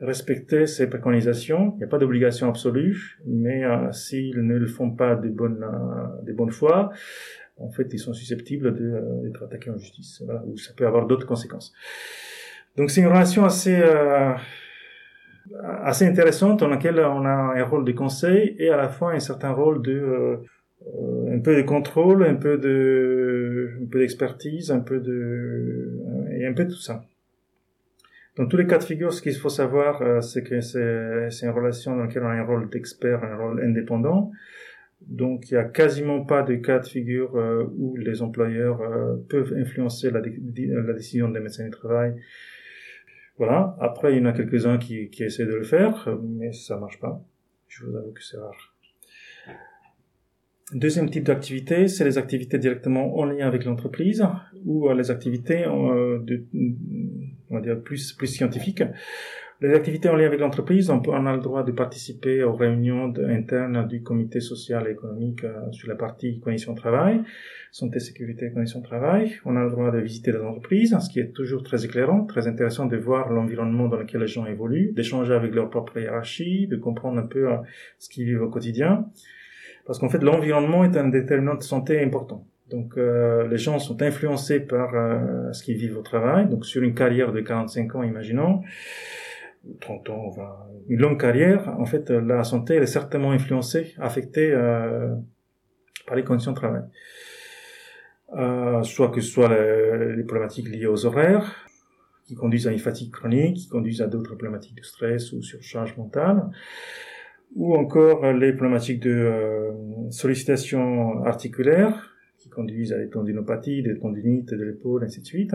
respecter 0.00 0.66
ces 0.66 0.88
préconisations. 0.88 1.72
Il 1.74 1.78
n'y 1.78 1.84
a 1.84 1.88
pas 1.88 1.98
d'obligation 1.98 2.48
absolue, 2.48 3.18
mais 3.26 3.64
euh, 3.64 3.90
s'ils 3.92 4.40
ne 4.40 4.56
le 4.56 4.66
font 4.66 4.90
pas 4.90 5.16
de 5.16 5.28
bonne, 5.28 5.62
euh, 5.62 6.22
de 6.22 6.32
bonne 6.32 6.50
foi, 6.50 6.90
en 7.56 7.70
fait, 7.70 7.88
ils 7.92 7.98
sont 7.98 8.14
susceptibles 8.14 8.68
euh, 8.68 9.22
d'être 9.22 9.42
attaqués 9.42 9.70
en 9.70 9.78
justice. 9.78 10.22
Voilà, 10.24 10.44
ou 10.46 10.56
ça 10.56 10.72
peut 10.76 10.86
avoir 10.86 11.06
d'autres 11.06 11.26
conséquences. 11.26 11.72
Donc 12.78 12.90
c'est 12.90 13.02
une 13.02 13.08
relation 13.08 13.44
assez 13.44 13.78
euh, 13.78 14.32
assez 15.82 16.06
intéressante 16.06 16.60
dans 16.60 16.68
laquelle 16.68 16.98
on 17.00 17.26
a 17.26 17.52
un 17.56 17.64
rôle 17.64 17.84
de 17.84 17.92
conseil 17.92 18.56
et 18.58 18.70
à 18.70 18.76
la 18.78 18.88
fois 18.88 19.12
un 19.12 19.20
certain 19.20 19.50
rôle 19.50 19.82
de 19.82 19.92
euh, 19.92 21.34
un 21.34 21.40
peu 21.40 21.56
de 21.56 21.62
contrôle, 21.62 22.24
un 22.24 22.36
peu 22.36 22.56
de 22.56 23.72
un 23.82 23.86
peu 23.86 23.98
d'expertise, 23.98 24.70
un 24.70 24.80
peu 24.80 25.00
de 25.00 26.00
et 26.32 26.46
un 26.46 26.54
peu 26.54 26.66
tout 26.66 26.80
ça. 26.80 27.02
Dans 28.38 28.46
tous 28.46 28.56
les 28.56 28.68
cas 28.68 28.78
de 28.78 28.84
figure, 28.84 29.12
ce 29.12 29.20
qu'il 29.20 29.34
faut 29.34 29.48
savoir, 29.48 30.00
euh, 30.00 30.20
c'est 30.20 30.44
que 30.44 30.60
c'est 30.60 31.44
une 31.44 31.50
relation 31.50 31.96
dans 31.96 32.04
laquelle 32.04 32.22
on 32.22 32.28
a 32.28 32.34
un 32.34 32.44
rôle 32.44 32.70
d'expert, 32.70 33.24
un 33.24 33.36
rôle 33.36 33.60
indépendant. 33.64 34.30
Donc, 35.00 35.50
il 35.50 35.54
n'y 35.54 35.60
a 35.60 35.64
quasiment 35.64 36.24
pas 36.24 36.42
de 36.42 36.54
cas 36.54 36.78
de 36.78 36.86
figure 36.86 37.36
euh, 37.36 37.64
où 37.76 37.96
les 37.96 38.22
employeurs 38.22 38.80
euh, 38.80 39.16
peuvent 39.28 39.54
influencer 39.56 40.12
la, 40.12 40.20
décision 40.20 41.28
des 41.28 41.40
médecins 41.40 41.64
du 41.64 41.70
travail. 41.70 42.14
Voilà. 43.38 43.76
Après, 43.80 44.12
il 44.12 44.18
y 44.18 44.20
en 44.20 44.26
a 44.26 44.32
quelques-uns 44.32 44.78
qui, 44.78 45.08
qui 45.10 45.22
essaient 45.22 45.46
de 45.46 45.54
le 45.54 45.64
faire, 45.64 46.08
mais 46.22 46.52
ça 46.52 46.76
marche 46.76 46.98
pas. 46.98 47.24
Je 47.68 47.84
vous 47.84 47.96
avoue 47.96 48.12
que 48.12 48.22
c'est 48.22 48.38
rare. 48.38 48.74
Deuxième 50.74 51.08
type 51.08 51.24
d'activité, 51.24 51.88
c'est 51.88 52.04
les 52.04 52.18
activités 52.18 52.58
directement 52.58 53.16
en 53.16 53.24
lien 53.24 53.46
avec 53.46 53.64
l'entreprise 53.64 54.26
ou 54.66 54.92
les 54.92 55.10
activités 55.10 55.62
de, 55.64 56.44
on 57.48 57.54
va 57.54 57.62
dire 57.62 57.80
plus 57.80 58.12
plus 58.12 58.26
scientifiques. 58.26 58.82
Les 59.60 59.74
activités 59.74 60.08
en 60.08 60.14
lien 60.14 60.26
avec 60.26 60.38
l'entreprise, 60.38 60.88
on, 60.88 61.02
on, 61.08 61.26
a 61.26 61.34
le 61.34 61.40
droit 61.40 61.64
de 61.64 61.72
participer 61.72 62.44
aux 62.44 62.54
réunions 62.54 63.12
internes 63.28 63.88
du 63.88 64.04
comité 64.04 64.38
social 64.38 64.86
et 64.86 64.92
économique 64.92 65.42
euh, 65.42 65.72
sur 65.72 65.88
la 65.88 65.96
partie 65.96 66.38
conditions 66.38 66.74
de 66.74 66.78
travail, 66.78 67.22
santé, 67.72 67.98
sécurité 67.98 68.46
et 68.46 68.52
conditions 68.52 68.78
de 68.78 68.84
travail. 68.84 69.32
On 69.44 69.56
a 69.56 69.64
le 69.64 69.70
droit 69.70 69.90
de 69.90 69.98
visiter 69.98 70.30
les 70.30 70.38
entreprises, 70.38 70.96
ce 71.00 71.10
qui 71.10 71.18
est 71.18 71.32
toujours 71.32 71.64
très 71.64 71.84
éclairant, 71.84 72.24
très 72.24 72.46
intéressant 72.46 72.86
de 72.86 72.96
voir 72.96 73.32
l'environnement 73.32 73.88
dans 73.88 73.96
lequel 73.96 74.20
les 74.20 74.28
gens 74.28 74.46
évoluent, 74.46 74.92
d'échanger 74.92 75.34
avec 75.34 75.52
leur 75.52 75.70
propre 75.70 75.98
hiérarchie, 75.98 76.68
de 76.68 76.76
comprendre 76.76 77.18
un 77.18 77.26
peu 77.26 77.50
euh, 77.50 77.56
ce 77.98 78.08
qu'ils 78.08 78.26
vivent 78.26 78.42
au 78.42 78.50
quotidien. 78.50 79.06
Parce 79.86 79.98
qu'en 79.98 80.08
fait, 80.08 80.22
l'environnement 80.22 80.84
est 80.84 80.96
un 80.96 81.08
déterminant 81.08 81.56
de 81.56 81.64
santé 81.64 82.00
important. 82.00 82.46
Donc 82.70 82.96
euh, 82.96 83.48
les 83.48 83.58
gens 83.58 83.80
sont 83.80 84.02
influencés 84.02 84.60
par 84.60 84.92
ce 85.52 85.64
qu'ils 85.64 85.78
vivent 85.78 85.98
au 85.98 86.02
travail. 86.02 86.48
Donc 86.48 86.64
sur 86.64 86.82
une 86.82 86.94
carrière 86.94 87.32
de 87.32 87.40
45 87.40 87.96
ans, 87.96 88.02
imaginons, 88.04 88.62
30 89.80 90.10
ans, 90.10 90.30
une 90.88 91.00
longue 91.00 91.20
carrière, 91.20 91.68
en 91.78 91.84
fait 91.84 92.10
la 92.10 92.44
santé 92.44 92.76
est 92.76 92.86
certainement 92.86 93.32
influencée, 93.32 93.94
affectée 93.98 94.50
euh, 94.52 95.14
par 96.06 96.16
les 96.16 96.24
conditions 96.24 96.52
de 96.52 96.56
travail. 96.56 96.82
Euh, 98.36 98.82
soit 98.82 99.10
que 99.10 99.20
ce 99.20 99.30
soit 99.30 99.48
les, 99.48 100.22
problématiques 100.24 100.68
liées 100.68 100.86
aux 100.86 101.06
horaires, 101.06 101.66
qui 102.26 102.34
conduisent 102.34 102.66
à 102.66 102.72
une 102.72 102.78
fatigue 102.78 103.10
chronique, 103.10 103.56
qui 103.56 103.68
conduisent 103.68 104.02
à 104.02 104.06
d'autres 104.06 104.34
problématiques 104.34 104.76
de 104.76 104.84
stress 104.84 105.32
ou 105.32 105.42
surcharge 105.42 105.96
mentale, 105.96 106.50
ou 107.54 107.74
encore 107.74 108.32
les 108.32 108.52
problématiques 108.52 109.00
de 109.00 109.10
euh, 109.10 109.72
sollicitation 110.10 111.24
articulaire, 111.24 112.14
qui 112.38 112.50
conduisent 112.50 112.92
à 112.92 112.98
des 112.98 113.08
tendinopathies, 113.08 113.82
des 113.82 113.98
tendinites 113.98 114.52
de 114.52 114.62
l'épaule, 114.62 115.04
ainsi 115.04 115.20
de 115.20 115.26
suite. 115.26 115.54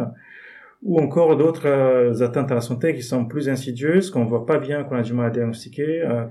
Ou 0.84 1.00
encore 1.00 1.38
d'autres 1.38 1.67
euh, 1.67 2.22
atteintes 2.22 2.52
à 2.52 2.56
la 2.56 2.62
santé 2.62 2.93
qui 2.93 3.04
sont 3.04 3.26
plus 3.26 3.50
insidieuses, 3.50 4.12
qu'on 4.12 4.26
voit 4.26 4.46
pas 4.46 4.60
bien, 4.60 4.84
qu'on 4.84 4.96
a 4.96 5.02
du 5.02 5.13
mal 5.13 5.28
à 5.28 5.30
diagnostiquer. 5.30 6.02
Euh, 6.02 6.26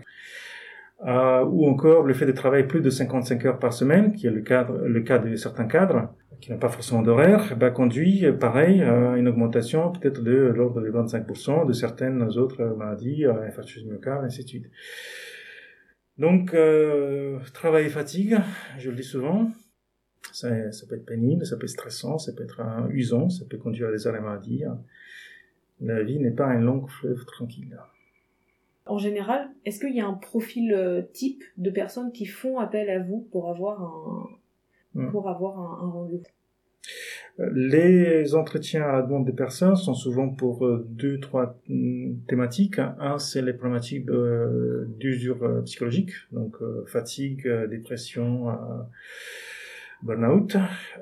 euh, 1.05 1.45
ou 1.45 1.67
encore 1.67 2.05
le 2.05 2.15
fait 2.15 2.27
de 2.27 2.33
travailler 2.33 2.65
plus 2.65 2.81
de 2.81 2.91
55 2.91 3.45
heures 3.45 3.59
par 3.59 3.73
semaine, 3.73 4.13
qui 4.13 4.29
est 4.29 4.31
le, 4.31 4.43
cadre, 4.43 4.79
le 4.79 5.01
cas 5.01 5.19
de 5.19 5.35
certains 5.35 5.67
cadres, 5.67 6.15
qui 6.41 6.53
n'ont 6.53 6.59
pas 6.59 6.69
forcément 6.69 7.03
d'horaire, 7.03 7.57
bah, 7.57 7.71
conduit, 7.71 8.25
pareil, 8.39 8.83
à 8.83 9.17
une 9.17 9.27
augmentation 9.27 9.91
peut-être 9.91 10.23
de 10.23 10.33
l'ordre 10.33 10.81
de 10.81 10.91
25% 10.91 11.67
de 11.67 11.73
certaines 11.73 12.23
autres 12.39 12.63
maladies, 12.77 13.25
euh, 13.25 13.47
infarctus 13.47 13.85
myocarde, 13.85 14.25
ainsi 14.25 14.45
de 14.45 14.49
suite. 14.49 14.67
Donc, 16.19 16.55
euh, 16.55 17.39
travail 17.53 17.87
et 17.87 17.89
fatigue, 17.89 18.39
je 18.79 18.91
le 18.91 18.97
dis 18.97 19.03
souvent, 19.03 19.51
ça, 20.33 20.73
ça, 20.73 20.87
peut 20.87 20.97
être 20.97 21.07
pénible, 21.07 21.47
ça 21.47 21.57
peut 21.57 21.65
être 21.65 21.71
stressant, 21.71 22.19
ça 22.19 22.33
peut 22.33 22.43
être 22.43 22.61
uh, 22.61 22.93
usant, 22.93 23.29
ça 23.29 23.45
peut 23.49 23.59
conduire 23.59 23.89
à 23.89 23.93
des 23.93 24.07
arrêts 24.07 24.21
maladie. 24.21 24.65
La 25.81 26.03
vie 26.03 26.19
n'est 26.19 26.31
pas 26.31 26.47
un 26.47 26.61
long 26.61 26.87
fleuve 26.87 27.25
tranquille. 27.25 27.79
En 28.87 28.99
général, 28.99 29.51
est-ce 29.65 29.79
qu'il 29.79 29.95
y 29.95 30.01
a 30.01 30.07
un 30.07 30.15
profil 30.15 30.73
euh, 30.73 31.03
type 31.13 31.45
de 31.57 31.71
personnes 31.71 32.11
qui 32.13 32.27
font 32.27 32.59
appel 32.59 32.91
à 32.91 32.99
vous 32.99 33.29
pour 33.31 33.49
avoir 33.49 33.81
un, 33.81 34.29
mmh. 34.95 35.11
pour 35.11 35.29
avoir 35.29 35.59
un, 35.59 35.87
un 35.87 35.91
rendez-vous? 35.91 36.25
Les 37.39 38.35
entretiens 38.35 38.83
à 38.83 38.93
la 38.93 39.03
demande 39.03 39.25
des 39.25 39.33
personnes 39.33 39.75
sont 39.75 39.95
souvent 39.95 40.29
pour 40.29 40.67
euh, 40.67 40.87
deux, 40.91 41.19
trois 41.19 41.59
mm, 41.69 42.27
thématiques. 42.29 42.79
Un, 42.79 43.19
c'est 43.19 43.41
les 43.41 43.55
problématiques 43.55 44.09
euh, 44.11 44.85
d'usure 44.99 45.63
psychologique, 45.65 46.13
donc 46.31 46.57
euh, 46.61 46.85
fatigue, 46.87 47.49
dépression, 47.71 48.49
burn-out. 50.03 50.57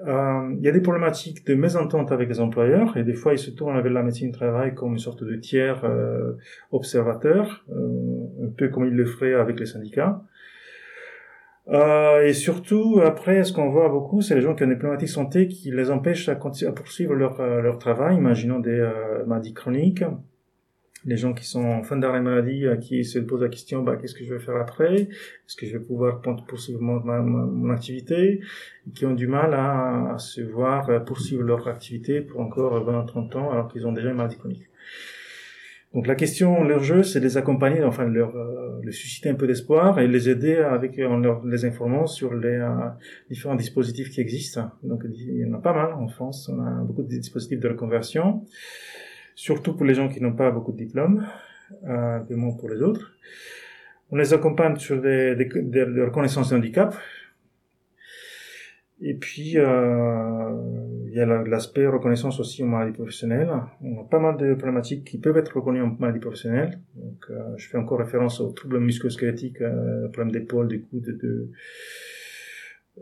Euh, 0.06 0.54
il 0.58 0.64
y 0.64 0.68
a 0.68 0.72
des 0.72 0.80
problématiques 0.80 1.46
de 1.46 1.54
mésentente 1.54 2.12
avec 2.12 2.28
les 2.28 2.40
employeurs 2.40 2.96
et 2.96 3.02
des 3.02 3.14
fois 3.14 3.32
ils 3.32 3.38
se 3.38 3.50
tournent 3.50 3.76
avec 3.76 3.92
la 3.92 4.02
médecine 4.02 4.30
du 4.30 4.36
travail 4.36 4.74
comme 4.74 4.92
une 4.92 4.98
sorte 4.98 5.24
de 5.24 5.36
tiers 5.36 5.84
euh, 5.84 6.32
observateur, 6.72 7.64
euh, 7.70 8.46
un 8.46 8.50
peu 8.56 8.68
comme 8.68 8.86
ils 8.86 8.94
le 8.94 9.06
feraient 9.06 9.34
avec 9.34 9.58
les 9.58 9.66
syndicats. 9.66 10.22
Euh, 11.68 12.26
et 12.26 12.32
surtout, 12.32 13.00
après, 13.04 13.44
ce 13.44 13.52
qu'on 13.52 13.70
voit 13.70 13.88
beaucoup, 13.88 14.22
c'est 14.22 14.34
les 14.34 14.40
gens 14.40 14.54
qui 14.54 14.64
ont 14.64 14.66
des 14.66 14.76
problématiques 14.76 15.08
santé 15.08 15.46
qui 15.46 15.70
les 15.70 15.90
empêchent 15.90 16.28
à, 16.28 16.34
poursuivre 16.34 17.14
leur, 17.14 17.40
euh, 17.40 17.60
leur 17.60 17.78
travail, 17.78 18.16
imaginons 18.16 18.58
des 18.58 18.88
maladies 19.26 19.54
chroniques, 19.54 20.02
les 21.04 21.16
gens 21.16 21.32
qui 21.32 21.44
sont 21.44 21.64
en 21.64 21.82
fin 21.82 21.96
d'arrêt 21.96 22.20
maladie, 22.20 22.66
euh, 22.66 22.76
qui 22.76 23.04
se 23.04 23.18
posent 23.18 23.42
la 23.42 23.48
question, 23.48 23.82
bah, 23.82 23.96
qu'est-ce 23.96 24.14
que 24.14 24.24
je 24.24 24.34
vais 24.34 24.40
faire 24.40 24.56
après? 24.56 24.94
Est-ce 25.02 25.56
que 25.56 25.66
je 25.66 25.72
vais 25.72 25.84
pouvoir 25.84 26.20
poursuivre 26.20 26.80
mon, 26.80 27.70
activité? 27.70 28.40
Et 28.86 28.90
Qui 28.92 29.06
ont 29.06 29.14
du 29.14 29.26
mal 29.26 29.54
à, 29.54 30.16
se 30.18 30.40
voir 30.40 30.90
euh, 30.90 31.00
poursuivre 31.00 31.42
leur 31.42 31.68
activité 31.68 32.20
pour 32.20 32.40
encore 32.40 32.84
20, 32.84 33.04
30 33.04 33.36
ans 33.36 33.50
alors 33.50 33.68
qu'ils 33.68 33.86
ont 33.86 33.92
déjà 33.92 34.10
une 34.10 34.16
maladie 34.16 34.36
chronique. 34.36 34.70
Donc 35.92 36.06
la 36.06 36.14
question, 36.14 36.62
leur 36.62 36.84
jeu, 36.84 37.02
c'est 37.02 37.18
de 37.18 37.24
les 37.24 37.36
accompagner, 37.36 37.82
enfin 37.82 38.04
leur, 38.04 38.36
euh, 38.36 38.80
les 38.84 38.92
susciter 38.92 39.28
un 39.28 39.34
peu 39.34 39.48
d'espoir 39.48 39.98
et 39.98 40.06
les 40.06 40.28
aider 40.28 40.56
avec 40.56 40.96
en 41.00 41.18
leur, 41.18 41.44
les 41.44 41.64
informant 41.64 42.06
sur 42.06 42.32
les 42.32 42.48
euh, 42.48 42.68
différents 43.28 43.56
dispositifs 43.56 44.10
qui 44.10 44.20
existent. 44.20 44.70
Donc 44.84 45.02
il 45.04 45.38
y 45.38 45.44
en 45.44 45.52
a 45.54 45.58
pas 45.58 45.72
mal 45.72 45.92
en 45.94 46.06
France, 46.06 46.48
on 46.48 46.60
a 46.60 46.70
beaucoup 46.84 47.02
de 47.02 47.08
dispositifs 47.08 47.58
de 47.58 47.68
reconversion, 47.68 48.44
surtout 49.46 49.72
pour 49.76 49.86
les 49.86 49.94
gens 49.94 50.08
qui 50.08 50.20
n'ont 50.20 50.36
pas 50.42 50.50
beaucoup 50.50 50.72
de 50.72 50.76
diplômes, 50.76 51.26
euh, 51.84 52.20
moins 52.30 52.54
pour 52.60 52.68
les 52.68 52.80
autres. 52.82 53.12
On 54.10 54.16
les 54.16 54.34
accompagne 54.34 54.76
sur 54.76 55.00
des, 55.00 55.34
des, 55.36 55.46
des 55.46 56.02
reconnaissances 56.04 56.50
de 56.50 56.56
handicap, 56.56 56.94
et 59.02 59.14
puis, 59.14 59.56
euh, 59.56 60.50
il 61.06 61.14
y 61.14 61.20
a 61.20 61.26
l'aspect 61.26 61.86
reconnaissance 61.86 62.38
aussi 62.38 62.62
en 62.62 62.66
maladie 62.66 62.92
professionnelle. 62.92 63.50
On 63.82 64.02
a 64.02 64.04
pas 64.04 64.18
mal 64.18 64.36
de 64.36 64.52
problématiques 64.54 65.04
qui 65.04 65.18
peuvent 65.18 65.38
être 65.38 65.56
reconnues 65.56 65.80
en 65.80 65.96
maladie 65.98 66.20
professionnelle. 66.20 66.78
Donc, 66.94 67.24
euh, 67.30 67.56
je 67.56 67.66
fais 67.68 67.78
encore 67.78 67.98
référence 67.98 68.40
aux 68.40 68.50
troubles 68.50 68.78
musculo-squelettiques, 68.78 69.62
euh, 69.62 70.08
problèmes 70.08 70.32
d'épaule, 70.32 70.68
des 70.68 70.80
coudes, 70.80 71.18
de, 71.18 71.48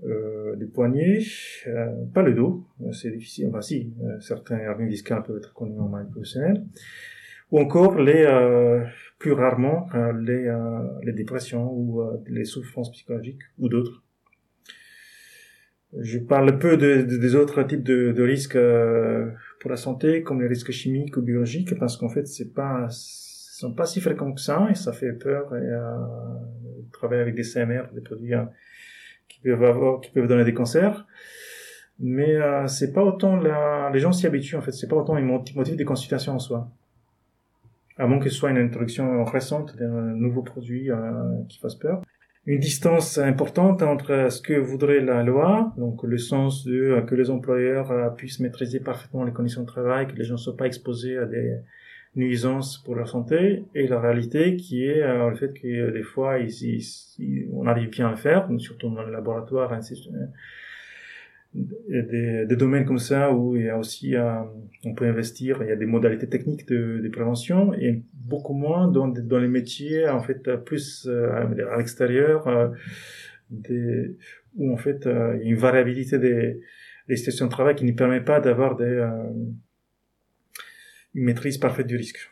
euh, 0.04 0.56
des 0.56 0.66
poignets, 0.66 1.22
euh, 1.66 2.04
pas 2.14 2.22
le 2.22 2.34
dos, 2.34 2.66
c'est 2.92 3.10
difficile. 3.10 3.48
Enfin, 3.48 3.60
si, 3.60 3.92
euh, 4.02 4.20
certains 4.20 4.58
hernies 4.58 4.88
discales 4.88 5.22
peuvent 5.22 5.38
être 5.38 5.50
reconnus 5.50 5.80
en 5.80 5.88
maladie 5.88 6.10
professionnelle. 6.10 6.64
Ou 7.50 7.60
encore 7.60 7.98
les, 7.98 8.26
plus 9.18 9.32
rarement, 9.32 9.88
les, 10.20 10.54
les 11.02 11.12
dépressions 11.14 11.72
ou 11.72 12.02
les 12.26 12.44
souffrances 12.44 12.92
psychologiques 12.92 13.40
ou 13.58 13.70
d'autres. 13.70 14.02
Je 15.96 16.18
parle 16.18 16.58
peu 16.58 16.76
de, 16.76 17.00
des 17.02 17.34
autres 17.34 17.62
types 17.62 17.82
de, 17.82 18.12
de 18.12 18.22
risques 18.22 18.56
euh, 18.56 19.30
pour 19.60 19.70
la 19.70 19.76
santé, 19.76 20.22
comme 20.22 20.40
les 20.40 20.46
risques 20.46 20.70
chimiques 20.70 21.16
ou 21.16 21.22
biologiques, 21.22 21.78
parce 21.78 21.96
qu'en 21.96 22.10
fait, 22.10 22.26
c'est 22.26 22.52
pas, 22.52 22.88
sont 22.90 23.72
pas 23.72 23.86
si 23.86 24.00
fréquents 24.00 24.32
que 24.32 24.40
ça, 24.40 24.66
et 24.70 24.74
ça 24.74 24.92
fait 24.92 25.12
peur. 25.12 25.54
Et, 25.56 25.60
euh, 25.60 25.96
travailler 26.92 27.22
avec 27.22 27.34
des 27.34 27.42
CMR, 27.42 27.84
des 27.94 28.02
produits 28.02 28.34
euh, 28.34 28.44
qui 29.28 29.40
peuvent 29.40 29.64
avoir, 29.64 30.00
qui 30.00 30.10
peuvent 30.10 30.26
donner 30.26 30.44
des 30.44 30.54
cancers. 30.54 31.06
Mais 32.00 32.36
euh, 32.36 32.66
c'est 32.68 32.92
pas 32.92 33.02
autant 33.02 33.36
la, 33.36 33.90
les 33.92 33.98
gens 33.98 34.12
s'y 34.12 34.26
habituent 34.26 34.56
en 34.56 34.62
fait. 34.62 34.72
C'est 34.72 34.88
pas 34.88 34.96
autant 34.96 35.14
les 35.14 35.22
motifs 35.22 35.76
des 35.76 35.84
consultations 35.84 36.34
en 36.34 36.38
soi. 36.38 36.68
À 37.96 38.06
moins 38.06 38.20
que 38.20 38.28
ce 38.28 38.36
soit 38.36 38.50
une 38.50 38.58
introduction 38.58 39.24
récente 39.24 39.76
d'un 39.76 40.14
nouveau 40.14 40.42
produit 40.42 40.90
euh, 40.90 40.96
qui 41.48 41.58
fasse 41.58 41.74
peur 41.74 42.02
une 42.48 42.60
distance 42.60 43.18
importante 43.18 43.82
entre 43.82 44.28
ce 44.30 44.40
que 44.40 44.54
voudrait 44.54 45.00
la 45.00 45.22
loi, 45.22 45.74
donc 45.76 46.02
le 46.02 46.16
sens 46.16 46.64
de 46.64 46.92
euh, 46.92 47.02
que 47.02 47.14
les 47.14 47.28
employeurs 47.28 47.90
euh, 47.90 48.08
puissent 48.08 48.40
maîtriser 48.40 48.80
parfaitement 48.80 49.22
les 49.24 49.32
conditions 49.32 49.60
de 49.60 49.66
travail, 49.66 50.06
que 50.06 50.14
les 50.14 50.24
gens 50.24 50.34
ne 50.34 50.38
soient 50.38 50.56
pas 50.56 50.64
exposés 50.64 51.18
à 51.18 51.26
des 51.26 51.58
nuisances 52.16 52.78
pour 52.78 52.94
leur 52.94 53.08
santé, 53.08 53.64
et 53.74 53.86
la 53.86 54.00
réalité 54.00 54.56
qui 54.56 54.84
est 54.84 55.02
euh, 55.02 55.30
le 55.30 55.36
fait 55.36 55.52
que 55.52 55.90
des 55.90 56.02
fois 56.02 56.36
on 57.52 57.66
arrive 57.66 57.90
bien 57.90 58.08
à 58.08 58.10
le 58.10 58.16
faire, 58.16 58.48
surtout 58.58 58.88
dans 58.88 59.02
le 59.02 59.12
laboratoire, 59.12 59.72
ainsi, 59.72 60.10
des, 61.54 62.56
domaines 62.56 62.84
comme 62.84 62.98
ça 62.98 63.32
où 63.32 63.56
il 63.56 63.64
y 63.64 63.68
a 63.68 63.78
aussi 63.78 64.14
euh, 64.14 64.42
on 64.84 64.94
peut 64.94 65.06
investir 65.06 65.58
il 65.62 65.68
y 65.68 65.72
a 65.72 65.76
des 65.76 65.86
modalités 65.86 66.28
techniques 66.28 66.68
de, 66.68 67.08
prévention 67.10 67.72
et 67.74 68.02
beaucoup 68.12 68.52
moins 68.52 68.88
dans, 68.88 69.06
les 69.38 69.48
métiers 69.48 70.08
en 70.08 70.22
fait 70.22 70.56
plus 70.64 71.06
euh, 71.08 71.30
à 71.72 71.76
l'extérieur 71.78 72.46
euh, 72.48 72.68
où 74.56 74.72
en 74.72 74.76
fait 74.76 75.06
il 75.06 75.40
y 75.44 75.48
a 75.48 75.50
une 75.50 75.56
variabilité 75.56 76.18
des, 76.18 76.60
des 77.08 77.16
situations 77.16 77.46
de 77.46 77.50
travail 77.50 77.74
qui 77.74 77.84
ne 77.84 77.92
permet 77.92 78.20
pas 78.20 78.40
d'avoir 78.40 78.76
des 78.76 79.08
une 81.18 81.24
maîtrise 81.24 81.58
parfaite 81.58 81.86
du 81.86 81.96
risque. 81.96 82.30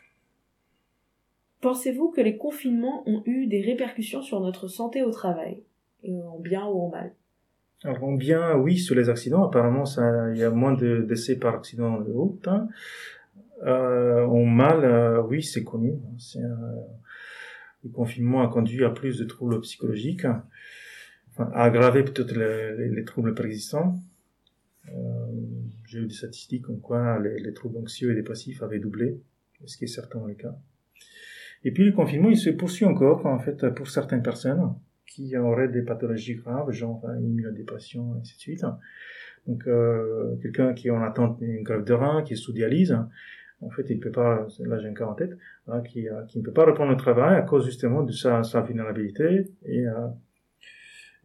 Pensez-vous 1.61 2.09
que 2.09 2.21
les 2.21 2.37
confinements 2.37 3.03
ont 3.07 3.21
eu 3.25 3.47
des 3.47 3.61
répercussions 3.61 4.21
sur 4.21 4.39
notre 4.39 4.67
santé 4.67 5.03
au 5.03 5.11
travail, 5.11 5.57
en 6.07 6.39
bien 6.39 6.65
ou 6.65 6.81
en 6.81 6.89
mal? 6.89 7.11
Alors, 7.83 8.15
bien, 8.15 8.55
oui, 8.55 8.77
sur 8.77 8.95
les 8.95 9.09
accidents, 9.09 9.43
apparemment, 9.43 9.85
ça, 9.85 10.31
il 10.31 10.37
y 10.37 10.43
a 10.43 10.49
moins 10.49 10.73
de 10.73 11.01
décès 11.01 11.35
par 11.37 11.55
accident 11.55 11.99
de 11.99 12.11
route. 12.11 12.47
Hein. 12.47 12.69
Euh, 13.65 14.25
en 14.25 14.45
mal, 14.45 14.85
euh, 14.85 15.21
oui, 15.21 15.43
c'est 15.43 15.63
connu. 15.63 15.95
C'est, 16.17 16.39
euh, 16.39 16.55
le 17.83 17.89
confinement 17.89 18.41
a 18.41 18.47
conduit 18.47 18.85
à 18.85 18.89
plus 18.89 19.19
de 19.19 19.25
troubles 19.25 19.59
psychologiques, 19.61 20.25
enfin, 21.31 21.51
a 21.53 21.63
aggravé 21.63 22.03
peut-être 22.03 22.35
les, 22.35 22.89
les, 22.89 23.03
troubles 23.03 23.33
préexistants. 23.33 23.95
J'ai 25.87 25.99
eu 25.99 26.05
des 26.05 26.13
statistiques 26.13 26.63
comme 26.63 26.79
quoi 26.79 27.19
les, 27.19 27.39
les, 27.39 27.53
troubles 27.53 27.77
anxieux 27.77 28.11
et 28.11 28.15
dépressifs 28.15 28.61
avaient 28.61 28.79
doublé, 28.79 29.19
ce 29.65 29.77
qui 29.77 29.85
est 29.85 29.87
certain 29.87 30.19
dans 30.19 30.27
les 30.27 30.35
cas. 30.35 30.55
Et 31.63 31.71
puis 31.71 31.85
le 31.85 31.91
confinement, 31.91 32.29
il 32.29 32.37
se 32.37 32.49
poursuit 32.51 32.85
encore, 32.85 33.25
en 33.25 33.39
fait, 33.39 33.67
pour 33.69 33.89
certaines 33.89 34.21
personnes 34.21 34.73
qui 35.07 35.35
aurait 35.37 35.69
des 35.69 35.81
pathologies 35.81 36.35
graves, 36.35 36.71
genre 36.71 37.03
immunodépression, 37.19 38.15
et 38.15 38.19
ainsi 38.19 38.35
de 38.35 38.39
suite. 38.41 38.65
Donc, 39.47 39.65
euh, 39.65 40.35
quelqu'un 40.41 40.73
qui 40.73 40.89
est 40.89 40.91
en 40.91 41.01
attente 41.01 41.39
d'une 41.39 41.63
grève 41.63 41.83
de 41.83 41.93
rein, 41.93 42.21
qui 42.21 42.33
est 42.33 42.37
sous 42.37 42.51
dialyse, 42.51 42.95
en 43.61 43.69
fait, 43.69 43.89
il 43.89 43.99
peut 43.99 44.11
pas, 44.11 44.47
là 44.59 44.77
j'ai 44.77 44.87
un 44.87 44.93
cas 44.93 45.05
en 45.05 45.15
tête, 45.15 45.35
hein, 45.67 45.81
qui, 45.81 46.07
euh, 46.07 46.23
qui 46.27 46.39
ne 46.39 46.43
peut 46.43 46.53
pas 46.53 46.65
reprendre 46.65 46.91
le 46.91 46.97
travail 46.97 47.35
à 47.35 47.41
cause 47.41 47.65
justement 47.65 48.03
de 48.03 48.11
sa, 48.11 48.43
sa 48.43 48.61
vulnérabilité 48.61 49.51
et 49.65 49.87
euh, 49.87 50.07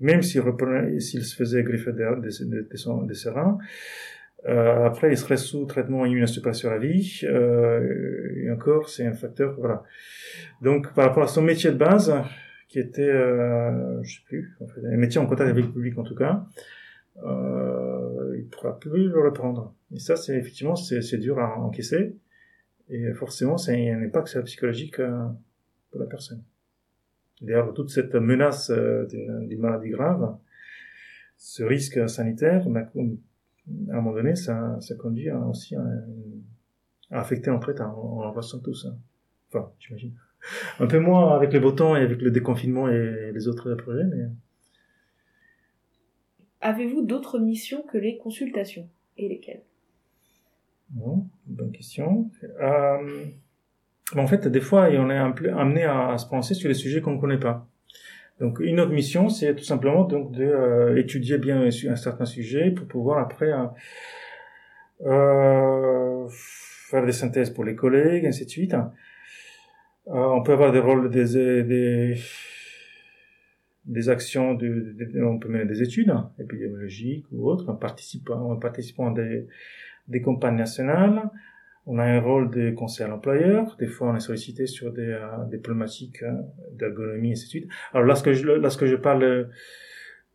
même 0.01 0.22
s'il 0.22 0.40
reprenait, 0.40 0.98
s'il 0.98 1.25
se 1.25 1.37
faisait 1.37 1.62
greffer 1.62 1.92
de, 1.92 1.98
de, 1.98 2.44
de, 2.44 3.07
de 3.07 3.14
ses 3.14 3.31
reins, 3.31 3.59
euh, 4.48 4.87
après 4.87 5.12
il 5.12 5.16
serait 5.16 5.37
sous 5.37 5.64
traitement 5.66 6.05
immunosuppresseur 6.07 6.72
à 6.72 6.78
vie, 6.78 7.20
euh, 7.24 8.35
et 8.37 8.50
encore 8.50 8.88
c'est 8.88 9.07
un 9.07 9.12
facteur, 9.12 9.55
voilà. 9.59 9.83
Donc 10.61 10.92
par 10.94 11.07
rapport 11.07 11.22
à 11.22 11.28
son 11.28 11.42
métier 11.42 11.70
de 11.70 11.76
base, 11.76 12.14
qui 12.68 12.78
était, 12.78 13.02
euh, 13.02 14.02
je 14.02 14.16
sais 14.16 14.22
plus, 14.24 14.57
en 14.61 14.66
fait, 14.66 14.81
un 14.87 14.96
métier 14.96 15.20
en 15.20 15.26
contact 15.26 15.50
avec 15.50 15.64
le 15.64 15.70
public 15.70 15.98
en 15.98 16.05
tout 16.05 16.14
cas, 16.14 16.46
euh, 17.24 18.35
il 18.38 18.46
pourra 18.46 18.78
plus 18.78 19.09
le 19.09 19.20
reprendre. 19.20 19.74
Et 19.94 19.98
ça, 19.98 20.16
c'est 20.16 20.37
effectivement, 20.37 20.76
c'est 20.76 21.18
dur 21.18 21.38
à 21.38 21.59
encaisser. 21.59 22.16
Et 22.88 23.12
forcément, 23.12 23.57
c'est 23.59 23.90
un 23.90 24.02
impact 24.02 24.40
psychologique 24.44 24.98
euh, 25.00 25.26
pour 25.90 26.00
la 26.00 26.07
personne. 26.07 26.42
D'ailleurs, 27.40 27.74
toute 27.74 27.90
cette 27.90 28.14
menace 28.14 28.70
euh, 28.70 29.07
d'une 29.07 29.61
maladie 29.61 29.90
grave, 29.90 30.37
ce 31.37 31.62
risque 31.62 32.09
sanitaire, 32.09 32.68
à 33.90 33.92
un 33.92 34.01
moment 34.01 34.14
donné, 34.14 34.35
ça, 34.35 34.81
ça 34.81 34.94
conduit 34.96 35.31
aussi 35.31 35.77
à, 35.77 35.85
à 37.11 37.20
affecter 37.20 37.51
en 37.51 37.61
fait, 37.61 37.81
on, 37.81 38.22
en 38.22 38.33
ressent 38.33 38.61
tous. 38.61 38.87
Hein. 38.87 38.96
Enfin, 39.48 39.70
j'imagine 39.79 40.14
un 40.79 40.87
peu 40.87 40.98
moins 40.98 41.35
avec 41.35 41.53
le 41.53 41.61
beau 41.61 41.72
temps 41.72 41.96
et 41.96 42.01
avec 42.01 42.20
le 42.20 42.31
déconfinement 42.31 42.88
et 42.88 43.33
les 43.33 43.48
autres 43.48 43.75
projets. 43.75 44.05
Mais... 44.05 44.25
Avez-vous 46.61 47.03
d'autres 47.03 47.38
missions 47.38 47.83
que 47.83 47.98
les 47.98 48.18
consultations? 48.18 48.88
Et 49.18 49.29
lesquelles? 49.29 49.62
Bon, 50.90 51.27
bonne 51.46 51.72
question. 51.72 52.31
Euh, 52.61 53.25
en 54.16 54.27
fait, 54.27 54.46
des 54.48 54.61
fois, 54.61 54.88
on 54.90 55.11
est 55.11 55.48
amené 55.48 55.85
à, 55.85 56.16
se 56.18 56.27
penser 56.27 56.55
sur 56.55 56.68
les 56.68 56.75
sujets 56.75 57.01
qu'on 57.01 57.14
ne 57.14 57.20
connaît 57.20 57.38
pas. 57.38 57.68
Donc, 58.42 58.59
une 58.59 58.81
autre 58.81 58.90
mission, 58.90 59.28
c'est 59.28 59.55
tout 59.55 59.62
simplement 59.62 60.02
donc 60.02 60.33
de 60.33 60.42
euh, 60.42 61.38
bien 61.38 61.62
un, 61.62 61.96
certain 61.96 62.24
sujet 62.24 62.72
pour 62.72 62.88
pouvoir 62.88 63.20
après 63.20 63.52
euh, 63.52 63.66
euh, 65.07 66.26
faire 66.28 67.07
des 67.07 67.12
synthèses 67.12 67.50
pour 67.50 67.62
les 67.62 67.76
collègues, 67.76 68.26
ainsi 68.26 68.44
de 68.44 68.50
suite. 68.50 68.74
On 70.07 70.42
peut 70.42 70.55
avoir 70.55 70.72
des 70.72 70.81
rôles, 70.81 71.09
des, 71.09 72.16
des, 73.85 74.09
actions, 74.09 74.55
de, 74.55 74.92
on 75.24 75.38
peut 75.38 75.48
mener 75.48 75.66
des 75.66 75.81
études 75.81 76.12
épidémiologiques 76.40 77.26
ou 77.31 77.48
autres, 77.48 77.70
en 77.70 77.76
participant, 77.76 78.50
en 78.50 78.57
participant 78.57 79.12
à 79.12 79.14
des, 79.14 79.46
des 80.09 80.20
campagnes 80.20 80.57
nationales. 80.57 81.31
On 81.87 81.99
a 81.99 82.05
un 82.05 82.21
rôle 82.21 82.51
de 82.51 82.71
conseil 82.71 83.07
à 83.07 83.09
l'employeur. 83.09 83.77
Des 83.79 83.87
fois, 83.87 84.11
on 84.11 84.16
est 84.16 84.21
sollicité 84.21 84.66
sur 84.66 84.92
des, 84.92 85.03
euh, 85.03 85.45
des 85.51 85.59
problématiques 85.59 86.23
euh, 86.23 86.33
d'ergonomie 86.73 87.31
et 87.31 87.33
ainsi 87.33 87.61
de. 87.61 87.66
Alors, 87.92 88.07
lorsque 88.07 88.33
je, 88.33 88.47
lorsque 88.47 88.87
je 88.87 88.97
parle 88.97 89.51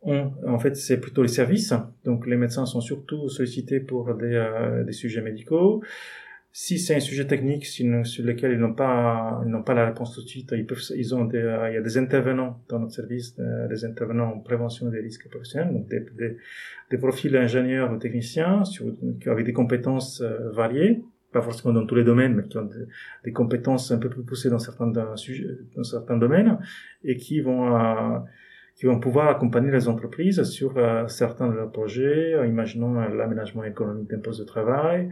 on, 0.02 0.30
en 0.46 0.58
fait, 0.60 0.76
c'est 0.76 1.00
plutôt 1.00 1.22
les 1.22 1.28
services. 1.28 1.74
Donc, 2.04 2.26
les 2.26 2.36
médecins 2.36 2.66
sont 2.66 2.80
surtout 2.80 3.28
sollicités 3.28 3.80
pour 3.80 4.14
des, 4.14 4.82
des 4.86 4.92
sujets 4.92 5.22
médicaux. 5.22 5.82
Si 6.60 6.78
c'est 6.78 6.96
un 6.96 7.00
sujet 7.00 7.26
technique 7.26 7.66
sur, 7.66 7.86
lequel 8.24 8.52
ils 8.52 8.58
n'ont 8.58 8.72
pas, 8.72 9.40
ils 9.44 9.50
n'ont 9.50 9.62
pas 9.62 9.74
la 9.74 9.86
réponse 9.86 10.14
tout 10.14 10.22
de 10.22 10.28
suite, 10.28 10.52
ils 10.56 10.66
peuvent, 10.66 10.82
ils 10.96 11.14
ont 11.14 11.24
des, 11.24 11.38
il 11.38 11.74
y 11.74 11.76
a 11.76 11.80
des 11.80 11.98
intervenants 11.98 12.60
dans 12.68 12.80
notre 12.80 12.94
service, 12.94 13.36
euh, 13.38 13.68
des 13.68 13.84
intervenants 13.84 14.32
en 14.32 14.40
prévention 14.40 14.88
des 14.88 14.98
risques 14.98 15.28
professionnels, 15.28 15.72
donc 15.72 15.88
des, 15.88 16.00
des, 16.16 16.36
des 16.90 16.98
profils 16.98 17.30
d'ingénieurs 17.30 17.92
ou 17.92 17.96
techniciens 17.98 18.64
sur, 18.64 18.86
ont 18.86 19.34
des 19.40 19.52
compétences 19.52 20.20
euh, 20.20 20.50
variées, 20.50 21.04
pas 21.32 21.42
forcément 21.42 21.74
dans 21.74 21.86
tous 21.86 21.94
les 21.94 22.04
domaines, 22.04 22.34
mais 22.34 22.44
qui 22.44 22.56
ont 22.58 22.68
des, 23.24 23.32
compétences 23.32 23.90
un 23.90 23.98
peu 23.98 24.08
plus 24.08 24.22
poussées 24.22 24.50
dans 24.50 24.58
certains, 24.58 24.86
dans, 24.86 25.14
dans 25.76 25.84
certains 25.84 26.16
domaines, 26.16 26.58
et 27.04 27.16
qui 27.16 27.40
vont, 27.40 27.76
euh, 27.76 28.18
qui 28.74 28.86
vont 28.86 28.98
pouvoir 28.98 29.28
accompagner 29.28 29.70
les 29.70 29.88
entreprises 29.88 30.42
sur 30.44 30.74
certains 31.08 31.48
de 31.48 31.54
leurs 31.54 31.70
projets, 31.70 32.34
imaginons 32.48 32.94
l'aménagement 32.94 33.64
économique 33.64 34.08
d'un 34.10 34.20
poste 34.20 34.40
de 34.40 34.44
travail, 34.44 35.10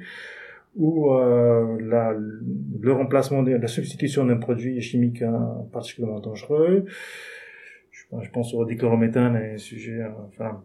ou 0.76 1.10
euh, 1.14 1.78
la, 1.80 2.14
le 2.14 2.92
remplacement, 2.92 3.42
de, 3.42 3.52
la 3.52 3.66
substitution 3.66 4.26
d'un 4.26 4.36
produit 4.36 4.80
chimique 4.80 5.22
euh, 5.22 5.30
particulièrement 5.72 6.20
dangereux. 6.20 6.84
Je, 7.90 8.30
pense 8.30 8.54
au 8.54 8.64
dichlorométhane, 8.64 9.36
un 9.36 9.56
sujet, 9.56 10.02
euh, 10.02 10.10
enfin, 10.28 10.62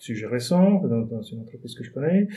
sujet 0.00 0.26
récent 0.26 0.82
dans, 0.84 1.22
une 1.22 1.40
entreprise 1.40 1.74
que 1.74 1.84
je 1.84 1.90
connais, 1.90 2.28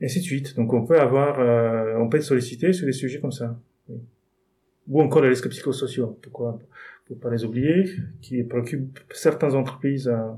et 0.00 0.04
ainsi 0.04 0.20
de 0.20 0.24
suite. 0.24 0.56
Donc 0.56 0.72
on 0.72 0.84
peut 0.84 0.98
avoir, 0.98 1.40
euh, 1.40 1.96
on 1.98 2.08
peut 2.08 2.18
être 2.18 2.22
sollicité 2.22 2.72
sur 2.72 2.86
des 2.86 2.92
sujets 2.92 3.20
comme 3.20 3.32
ça. 3.32 3.58
Oui. 3.88 3.98
Ou 4.88 5.02
encore 5.02 5.22
les 5.22 5.28
risques 5.28 5.48
psychosociaux, 5.48 6.18
pourquoi, 6.22 6.58
pour 7.06 7.18
pas 7.18 7.30
les 7.30 7.44
oublier, 7.44 7.84
qui 8.20 8.42
préoccupent 8.42 8.98
certaines 9.12 9.54
entreprises. 9.54 10.08
Euh, 10.08 10.32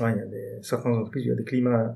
il 0.00 0.16
y 0.16 0.20
a 0.20 0.26
des, 0.26 0.58
certaines 0.62 0.92
entreprises, 0.92 1.24
il 1.24 1.28
y 1.28 1.32
a 1.32 1.36
des 1.36 1.44
climats 1.44 1.94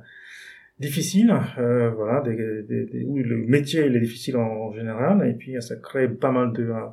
difficile, 0.78 1.34
euh, 1.58 1.90
voilà, 1.90 2.20
des, 2.20 2.62
des, 2.62 3.04
où 3.04 3.18
le 3.18 3.36
métier 3.36 3.86
il 3.86 3.96
est 3.96 4.00
difficile 4.00 4.36
en, 4.36 4.46
en, 4.46 4.72
général, 4.72 5.28
et 5.28 5.32
puis 5.32 5.60
ça 5.60 5.76
crée 5.76 6.08
pas 6.08 6.30
mal 6.30 6.52
de 6.52 6.64
euh, 6.64 6.86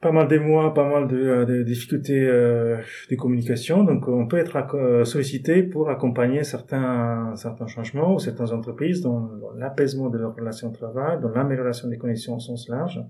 pas 0.00 0.12
mal 0.12 0.28
d'émois, 0.28 0.72
pas 0.72 0.88
mal 0.88 1.08
de, 1.08 1.16
euh, 1.16 1.44
de 1.44 1.62
difficultés 1.62 2.26
euh, 2.26 2.78
de 3.10 3.16
communication. 3.16 3.84
Donc 3.84 4.08
on 4.08 4.26
peut 4.26 4.38
être 4.38 4.56
euh, 4.74 5.04
sollicité 5.04 5.62
pour 5.62 5.90
accompagner 5.90 6.42
certains 6.44 7.34
certains 7.36 7.66
changements 7.66 8.14
ou 8.14 8.18
certaines 8.18 8.52
entreprises 8.52 9.02
dans, 9.02 9.30
l'apaisement 9.56 10.08
de 10.08 10.18
leur 10.18 10.34
relation 10.34 10.70
de 10.70 10.76
travail, 10.76 11.20
dans 11.20 11.30
l'amélioration 11.30 11.88
des 11.88 11.98
conditions 11.98 12.36
au 12.36 12.40
sens 12.40 12.68
large. 12.68 13.00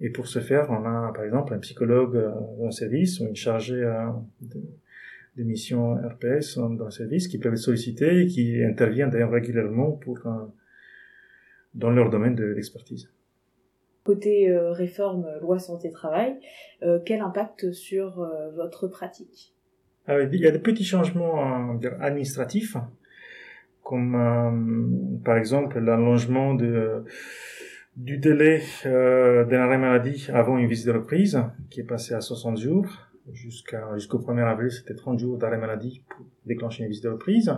Et 0.00 0.10
pour 0.10 0.26
ce 0.26 0.40
faire, 0.40 0.70
on 0.70 0.84
a 0.84 1.12
par 1.12 1.24
exemple 1.24 1.52
un 1.54 1.58
psychologue 1.58 2.14
dans 2.58 2.66
le 2.66 2.70
service 2.70 3.20
ou 3.20 3.26
une 3.26 3.36
chargée 3.36 3.82
de, 4.40 4.60
des 5.36 5.44
missions 5.44 5.94
RPS 5.94 6.58
dans 6.58 6.84
le 6.84 6.90
service 6.90 7.28
qui 7.28 7.38
peuvent 7.38 7.52
être 7.52 7.58
sollicitées 7.58 8.22
et 8.22 8.26
qui 8.26 8.62
interviennent 8.62 9.10
d'ailleurs 9.10 9.30
régulièrement 9.30 9.92
pour, 9.92 10.18
euh, 10.26 10.30
dans 11.74 11.90
leur 11.90 12.10
domaine 12.10 12.34
d'expertise. 12.34 13.08
Côté 14.04 14.48
euh, 14.48 14.72
réforme 14.72 15.26
loi 15.40 15.58
santé-travail, 15.58 16.36
euh, 16.82 16.98
quel 17.04 17.20
impact 17.20 17.72
sur 17.72 18.20
euh, 18.20 18.50
votre 18.50 18.88
pratique? 18.88 19.54
Ah 20.06 20.20
Il 20.20 20.40
y 20.40 20.46
a 20.46 20.50
des 20.50 20.58
petits 20.58 20.84
changements 20.84 21.78
administratifs, 22.00 22.76
comme 23.84 25.20
par 25.24 25.36
exemple 25.36 25.78
l'allongement 25.78 26.54
de 26.54 27.04
du 27.96 28.16
délai 28.18 28.62
d'un 28.84 29.60
arrêt 29.60 29.78
maladie 29.78 30.28
avant 30.32 30.56
une 30.56 30.66
visite 30.66 30.86
de 30.86 30.92
reprise, 30.92 31.42
qui 31.68 31.80
est 31.80 31.84
passé 31.84 32.14
à 32.14 32.20
60 32.20 32.56
jours 32.56 32.86
jusqu'à 33.32 33.86
jusqu'au 33.94 34.18
1er 34.18 34.44
avril, 34.44 34.70
c'était 34.70 34.94
30 34.94 35.18
jours 35.18 35.38
d'arrêt 35.38 35.58
maladie 35.58 36.02
pour 36.08 36.24
déclencher 36.46 36.82
une 36.82 36.88
visite 36.88 37.04
de 37.04 37.10
reprise. 37.10 37.52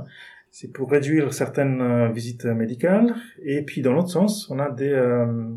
C'est 0.50 0.70
pour 0.70 0.90
réduire 0.90 1.33
certaines 1.33 1.81
euh, 1.81 2.09
visites 2.11 2.44
médicales. 2.44 3.14
Et 3.42 3.62
puis 3.62 3.81
dans 3.81 3.92
l'autre 3.92 4.11
sens, 4.11 4.50
on 4.50 4.59
a 4.59 4.70
des 4.70 4.90
euh, 4.90 5.48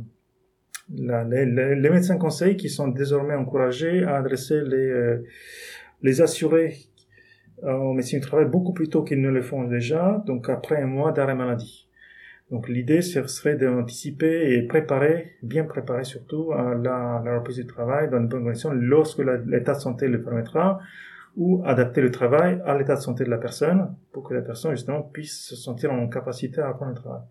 les, 0.90 1.90
médecins 1.90 2.18
conseils 2.18 2.58
qui 2.58 2.70
sont 2.70 2.88
désormais 2.88 3.36
encouragés 3.36 4.04
à 4.04 4.18
adresser 4.18 4.62
les 4.62 4.90
euh, 4.90 5.24
les 6.02 6.22
assurés 6.22 6.76
euh, 7.64 7.74
au 7.74 7.94
médecin 7.94 8.18
du 8.18 8.24
travail 8.24 8.46
beaucoup 8.46 8.74
plus 8.74 8.90
tôt 8.90 9.04
qu'ils 9.04 9.22
ne 9.22 9.30
le 9.30 9.42
font 9.42 9.64
déjà, 9.64 10.24
donc 10.28 10.50
après 10.50 10.82
un 10.82 10.88
mois 10.88 11.12
d'arrêt 11.12 11.36
maladie. 11.36 11.88
Donc 12.52 12.70
l'idée 12.70 13.02
serait 13.02 13.56
d'anticiper 13.56 14.54
et 14.54 14.62
préparer, 14.68 15.32
bien 15.42 15.64
préparer 15.64 16.04
surtout 16.04 16.52
la, 16.54 17.20
la 17.26 17.40
reprise 17.40 17.56
du 17.56 17.66
travail 17.66 18.08
dans 18.12 18.20
une 18.20 18.28
bonne 18.28 18.44
condition 18.44 18.72
lorsque 18.72 19.20
l'état 19.48 19.74
de 19.74 19.80
santé 19.80 20.08
le 20.08 20.22
permettra, 20.22 20.80
ou 21.38 21.62
adapter 21.66 22.02
le 22.02 22.12
travail 22.12 22.62
à 22.66 22.78
l'état 22.78 22.96
de 22.96 23.02
santé 23.02 23.24
de 23.24 23.30
la 23.30 23.38
personne 23.38 23.94
pour 24.12 24.24
que 24.24 24.34
la 24.34 24.42
personne 24.42 24.72
justement 24.72 25.02
puisse 25.02 25.48
se 25.48 25.56
sentir 25.56 25.92
en 25.92 26.08
capacité 26.08 26.62
à 26.62 26.70
reprendre 26.70 26.92
le 26.92 26.98
travail. 26.98 27.22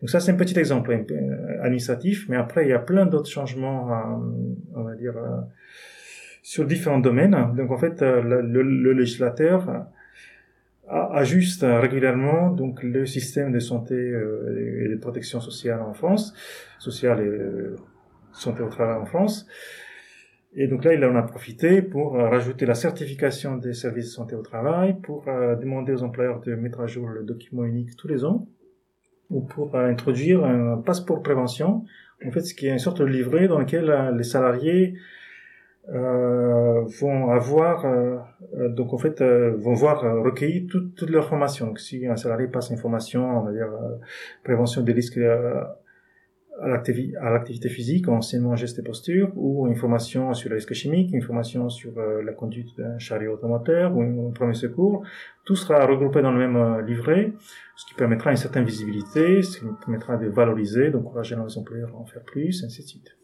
Donc 0.00 0.10
ça 0.10 0.20
c'est 0.20 0.32
un 0.32 0.36
petit 0.36 0.58
exemple 0.58 0.90
euh, 0.92 1.62
administratif, 1.62 2.26
mais 2.28 2.36
après 2.36 2.64
il 2.64 2.68
y 2.68 2.72
a 2.72 2.78
plein 2.78 3.06
d'autres 3.06 3.30
changements, 3.30 3.90
euh, 3.90 3.94
on 4.74 4.82
va 4.82 4.94
dire, 4.94 5.16
euh, 5.16 5.40
sur 6.42 6.66
différents 6.66 6.98
domaines. 6.98 7.36
Donc 7.56 7.70
en 7.70 7.78
fait 7.78 8.02
le, 8.02 8.42
le, 8.42 8.92
législateur 8.92 9.86
ajuste 10.86 11.64
régulièrement 11.66 12.50
donc 12.50 12.82
le 12.82 13.06
système 13.06 13.50
de 13.50 13.58
santé 13.58 13.94
et 13.94 14.88
de 14.88 14.98
protection 15.00 15.40
sociale 15.40 15.80
en 15.80 15.94
France, 15.94 16.34
sociale 16.78 17.20
et 17.20 17.78
santé 18.32 18.62
au 18.62 18.68
travail 18.68 18.98
en 18.98 19.06
France. 19.06 19.46
Et 20.56 20.68
donc 20.68 20.84
là, 20.84 20.92
il 20.92 21.02
en 21.04 21.16
a 21.16 21.22
profité 21.22 21.80
pour 21.80 22.12
rajouter 22.12 22.66
la 22.66 22.74
certification 22.74 23.56
des 23.56 23.72
services 23.72 24.04
de 24.04 24.10
santé 24.10 24.36
au 24.36 24.42
travail, 24.42 25.00
pour 25.00 25.24
demander 25.24 25.94
aux 25.94 26.02
employeurs 26.02 26.40
de 26.42 26.54
mettre 26.54 26.80
à 26.80 26.86
jour 26.86 27.08
le 27.08 27.24
document 27.24 27.64
unique 27.64 27.96
tous 27.96 28.06
les 28.06 28.26
ans, 28.26 28.46
ou 29.30 29.40
pour 29.40 29.74
euh, 29.74 29.88
introduire 29.88 30.44
un 30.44 30.78
passeport 30.78 31.22
prévention, 31.22 31.84
en 32.26 32.30
fait, 32.30 32.40
ce 32.40 32.54
qui 32.54 32.66
est 32.66 32.70
une 32.70 32.78
sorte 32.78 33.00
de 33.00 33.04
livret 33.04 33.48
dans 33.48 33.58
lequel 33.58 34.14
les 34.16 34.24
salariés 34.24 34.94
euh, 35.92 36.82
vont 37.00 37.30
avoir 37.30 37.84
euh, 37.84 38.16
euh, 38.56 38.70
donc 38.70 38.94
en 38.94 38.98
fait 38.98 39.20
euh, 39.20 39.54
vont 39.58 39.74
voir 39.74 40.02
euh, 40.02 40.22
recueillir 40.22 40.62
toute, 40.70 40.94
toute 40.94 41.10
leur 41.10 41.28
formation. 41.28 41.66
Donc, 41.66 41.78
si 41.78 42.06
un 42.06 42.16
salarié 42.16 42.46
passe 42.46 42.70
une 42.70 42.78
formation, 42.78 43.38
on 43.38 43.42
va 43.42 43.52
dire 43.52 43.68
prévention 44.42 44.82
des 44.82 44.92
risques 44.92 45.20
à 46.60 47.30
l'activité 47.30 47.68
physique, 47.68 48.08
enseignement 48.08 48.54
geste 48.56 48.78
et 48.78 48.82
posture, 48.82 49.32
ou 49.36 49.66
une 49.66 49.76
formation 49.76 50.34
sur 50.34 50.50
les 50.50 50.56
risques 50.56 50.72
chimiques, 50.72 51.12
une 51.12 51.22
formation 51.22 51.68
sur 51.68 51.92
la 51.98 52.32
conduite 52.32 52.76
d'un 52.78 52.98
chariot 52.98 53.34
automoteur 53.34 53.96
ou 53.96 54.28
un 54.28 54.32
premier 54.32 54.54
secours, 54.54 55.04
tout 55.44 55.56
sera 55.56 55.84
regroupé 55.84 56.22
dans 56.22 56.32
le 56.32 56.38
même 56.38 56.86
livret, 56.86 57.32
ce 57.76 57.86
qui 57.86 57.94
permettra 57.94 58.30
une 58.30 58.36
certaine 58.36 58.64
visibilité, 58.64 59.42
ce 59.42 59.58
qui 59.58 59.64
permettra 59.84 60.16
de 60.16 60.28
valoriser, 60.28 60.90
d'encourager 60.90 61.34
les 61.34 61.58
employeurs 61.58 61.90
à 61.94 61.98
en 61.98 62.04
faire 62.04 62.22
plus, 62.22 62.62
ainsi 62.64 62.82
de 62.82 62.88
suite 62.88 63.16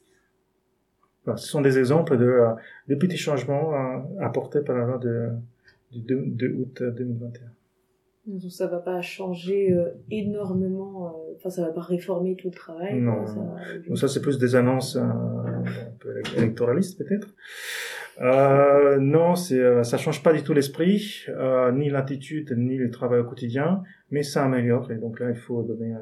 ce 1.36 1.46
sont 1.46 1.60
des 1.60 1.78
exemples 1.78 2.16
de, 2.16 2.24
euh, 2.24 2.52
de 2.88 2.94
petits 2.94 3.16
changements 3.16 3.74
euh, 3.74 3.98
apportés 4.20 4.60
par 4.60 4.76
la 4.76 4.86
loi 4.86 4.98
de, 4.98 5.30
2, 5.94 6.22
2 6.26 6.54
août 6.58 6.82
2021. 6.82 7.46
Donc 8.30 8.52
ça 8.52 8.68
va 8.68 8.78
pas 8.78 9.02
changer 9.02 9.72
euh, 9.72 9.88
énormément, 10.10 11.06
euh, 11.06 11.34
enfin 11.36 11.50
ça 11.50 11.62
va 11.62 11.72
pas 11.72 11.80
réformer 11.80 12.36
tout 12.36 12.48
le 12.48 12.54
travail. 12.54 13.00
Non, 13.00 13.26
ça, 13.26 13.40
Donc 13.88 13.98
ça 13.98 14.06
c'est 14.06 14.20
plus 14.20 14.38
des 14.38 14.54
annonces 14.54 14.94
euh, 14.96 15.00
un 15.00 15.64
peu 15.98 16.22
électoralistes 16.36 16.98
peut-être. 16.98 17.34
Euh, 18.20 18.98
non, 18.98 19.34
c'est 19.34 19.82
ça 19.82 19.96
change 19.96 20.22
pas 20.22 20.32
du 20.32 20.42
tout 20.42 20.52
l'esprit, 20.52 21.24
ni 21.72 21.90
l'attitude, 21.90 22.54
ni 22.56 22.76
le 22.76 22.90
travail 22.90 23.20
au 23.20 23.24
quotidien, 23.24 23.82
mais 24.10 24.22
ça 24.22 24.44
améliore. 24.44 24.90
Et 24.92 24.96
donc 24.96 25.18
là 25.18 25.30
il 25.30 25.36
faut 25.36 25.62
donner 25.62 25.94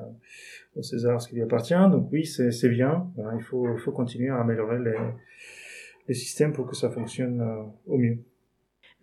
au 0.76 0.82
César 0.82 1.22
ce 1.22 1.28
qui 1.28 1.36
lui 1.36 1.42
appartient. 1.42 1.74
Donc 1.90 2.08
oui, 2.12 2.26
c'est 2.26 2.68
bien. 2.68 3.06
il 3.36 3.42
faut, 3.42 3.76
faut 3.78 3.92
continuer 3.92 4.28
à 4.28 4.40
améliorer 4.40 4.78
les, 4.80 4.96
les 6.08 6.14
systèmes 6.14 6.52
pour 6.52 6.66
que 6.66 6.76
ça 6.76 6.90
fonctionne 6.90 7.42
au 7.86 7.96
mieux. 7.96 8.18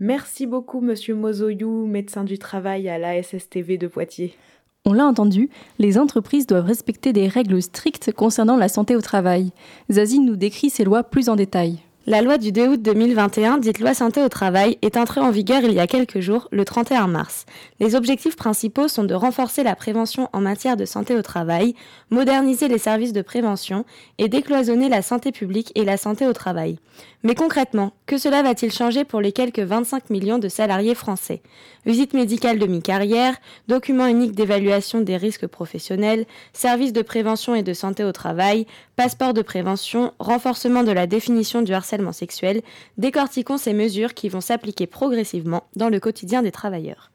Merci 0.01 0.45
beaucoup, 0.45 0.81
monsieur 0.81 1.15
Mozoyou, 1.15 1.85
médecin 1.85 2.25
du 2.25 2.37
travail 2.37 2.89
à 2.89 2.97
l'ASSTV 2.97 3.77
de 3.77 3.87
Poitiers. 3.87 4.35
On 4.83 4.91
l'a 4.91 5.05
entendu, 5.05 5.49
les 5.79 5.97
entreprises 5.97 6.47
doivent 6.47 6.65
respecter 6.65 7.13
des 7.13 7.29
règles 7.29 7.61
strictes 7.61 8.11
concernant 8.11 8.57
la 8.57 8.67
santé 8.67 8.97
au 8.97 9.01
travail. 9.01 9.51
Zazie 9.89 10.19
nous 10.19 10.35
décrit 10.35 10.69
ces 10.69 10.83
lois 10.83 11.03
plus 11.03 11.29
en 11.29 11.37
détail. 11.37 11.79
La 12.07 12.21
loi 12.21 12.37
du 12.37 12.51
2 12.51 12.67
août 12.67 12.81
2021, 12.83 13.57
dite 13.57 13.79
loi 13.79 13.95
santé 13.95 14.21
au 14.21 14.29
travail, 14.29 14.77
est 14.83 14.95
entrée 14.95 15.21
en 15.21 15.31
vigueur 15.31 15.63
il 15.63 15.73
y 15.73 15.79
a 15.79 15.87
quelques 15.87 16.19
jours, 16.19 16.47
le 16.51 16.63
31 16.63 17.07
mars. 17.07 17.47
Les 17.79 17.95
objectifs 17.95 18.35
principaux 18.35 18.87
sont 18.87 19.05
de 19.05 19.15
renforcer 19.15 19.63
la 19.63 19.75
prévention 19.75 20.29
en 20.31 20.39
matière 20.39 20.77
de 20.77 20.85
santé 20.85 21.15
au 21.15 21.23
travail, 21.23 21.73
moderniser 22.11 22.67
les 22.67 22.77
services 22.77 23.11
de 23.11 23.23
prévention 23.23 23.85
et 24.19 24.29
décloisonner 24.29 24.87
la 24.87 25.01
santé 25.01 25.31
publique 25.31 25.71
et 25.73 25.83
la 25.83 25.97
santé 25.97 26.27
au 26.27 26.33
travail. 26.33 26.77
Mais 27.23 27.33
concrètement, 27.33 27.91
que 28.05 28.19
cela 28.19 28.43
va-t-il 28.43 28.71
changer 28.71 29.03
pour 29.03 29.19
les 29.19 29.31
quelques 29.31 29.59
25 29.59 30.11
millions 30.11 30.37
de 30.37 30.47
salariés 30.47 30.93
français? 30.93 31.41
Visite 31.87 32.13
médicale 32.13 32.59
de 32.59 32.67
mi-carrière, 32.67 33.33
document 33.67 34.05
unique 34.05 34.33
d'évaluation 34.33 35.01
des 35.01 35.17
risques 35.17 35.47
professionnels, 35.47 36.27
services 36.53 36.93
de 36.93 37.01
prévention 37.01 37.55
et 37.55 37.63
de 37.63 37.73
santé 37.73 38.03
au 38.03 38.11
travail, 38.11 38.67
passeport 38.95 39.33
de 39.33 39.41
prévention, 39.41 40.13
renforcement 40.19 40.83
de 40.83 40.91
la 40.91 41.07
définition 41.07 41.61
du 41.61 41.73
harcèlement 41.73 42.13
sexuel, 42.13 42.61
décortiquons 42.97 43.57
ces 43.57 43.73
mesures 43.73 44.13
qui 44.13 44.29
vont 44.29 44.41
s'appliquer 44.41 44.87
progressivement 44.87 45.63
dans 45.75 45.89
le 45.89 45.99
quotidien 45.99 46.41
des 46.41 46.51
travailleurs. 46.51 47.11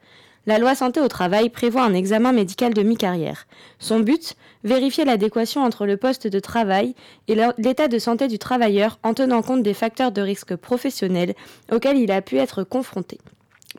La 0.46 0.58
loi 0.58 0.74
santé 0.74 1.00
au 1.00 1.08
travail 1.08 1.50
prévoit 1.50 1.84
un 1.84 1.92
examen 1.92 2.32
médical 2.32 2.72
de 2.72 2.82
mi-carrière. 2.82 3.46
Son 3.78 4.00
but 4.00 4.36
Vérifier 4.64 5.04
l'adéquation 5.04 5.62
entre 5.62 5.86
le 5.86 5.96
poste 5.96 6.26
de 6.26 6.38
travail 6.38 6.94
et 7.28 7.36
l'état 7.58 7.88
de 7.88 7.98
santé 7.98 8.28
du 8.28 8.38
travailleur 8.38 8.98
en 9.02 9.14
tenant 9.14 9.42
compte 9.42 9.62
des 9.62 9.74
facteurs 9.74 10.12
de 10.12 10.20
risque 10.20 10.56
professionnels 10.56 11.34
auxquels 11.72 11.98
il 11.98 12.10
a 12.10 12.20
pu 12.20 12.36
être 12.36 12.62
confronté. 12.62 13.18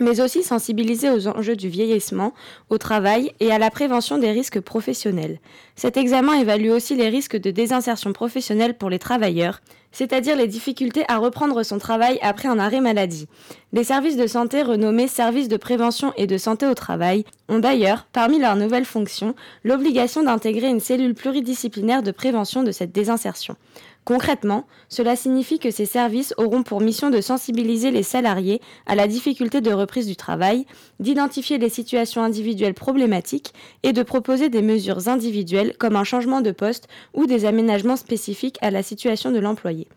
Mais 0.01 0.19
aussi 0.19 0.43
sensibiliser 0.43 1.09
aux 1.09 1.27
enjeux 1.27 1.55
du 1.55 1.69
vieillissement, 1.69 2.33
au 2.69 2.77
travail 2.77 3.31
et 3.39 3.51
à 3.51 3.59
la 3.59 3.69
prévention 3.69 4.17
des 4.17 4.31
risques 4.31 4.59
professionnels. 4.59 5.39
Cet 5.75 5.95
examen 5.95 6.33
évalue 6.33 6.71
aussi 6.71 6.95
les 6.95 7.07
risques 7.07 7.37
de 7.37 7.51
désinsertion 7.51 8.11
professionnelle 8.11 8.77
pour 8.77 8.89
les 8.89 8.99
travailleurs, 8.99 9.61
c'est-à-dire 9.91 10.35
les 10.35 10.47
difficultés 10.47 11.03
à 11.07 11.17
reprendre 11.17 11.63
son 11.63 11.77
travail 11.77 12.17
après 12.21 12.47
un 12.47 12.59
arrêt 12.59 12.81
maladie. 12.81 13.27
Les 13.73 13.83
services 13.83 14.17
de 14.17 14.27
santé 14.27 14.63
renommés 14.63 15.07
services 15.07 15.47
de 15.47 15.57
prévention 15.57 16.13
et 16.17 16.27
de 16.27 16.37
santé 16.37 16.65
au 16.65 16.73
travail 16.73 17.25
ont 17.49 17.59
d'ailleurs, 17.59 18.07
parmi 18.11 18.39
leurs 18.39 18.55
nouvelles 18.55 18.85
fonctions, 18.85 19.35
l'obligation 19.63 20.23
d'intégrer 20.23 20.67
une 20.67 20.79
cellule 20.79 21.13
pluridisciplinaire 21.13 22.03
de 22.03 22.11
prévention 22.11 22.63
de 22.63 22.71
cette 22.71 22.91
désinsertion. 22.91 23.55
Concrètement, 24.03 24.65
cela 24.89 25.15
signifie 25.15 25.59
que 25.59 25.69
ces 25.69 25.85
services 25.85 26.33
auront 26.37 26.63
pour 26.63 26.81
mission 26.81 27.11
de 27.11 27.21
sensibiliser 27.21 27.91
les 27.91 28.01
salariés 28.01 28.59
à 28.87 28.95
la 28.95 29.07
difficulté 29.07 29.61
de 29.61 29.71
reprise 29.71 30.07
du 30.07 30.15
travail, 30.15 30.65
d'identifier 30.99 31.59
les 31.59 31.69
situations 31.69 32.23
individuelles 32.23 32.73
problématiques 32.73 33.53
et 33.83 33.93
de 33.93 34.01
proposer 34.01 34.49
des 34.49 34.63
mesures 34.63 35.07
individuelles 35.07 35.75
comme 35.77 35.95
un 35.95 36.03
changement 36.03 36.41
de 36.41 36.51
poste 36.51 36.87
ou 37.13 37.27
des 37.27 37.45
aménagements 37.45 37.95
spécifiques 37.95 38.57
à 38.61 38.71
la 38.71 38.81
situation 38.81 39.31
de 39.31 39.39
l'employé. 39.39 39.87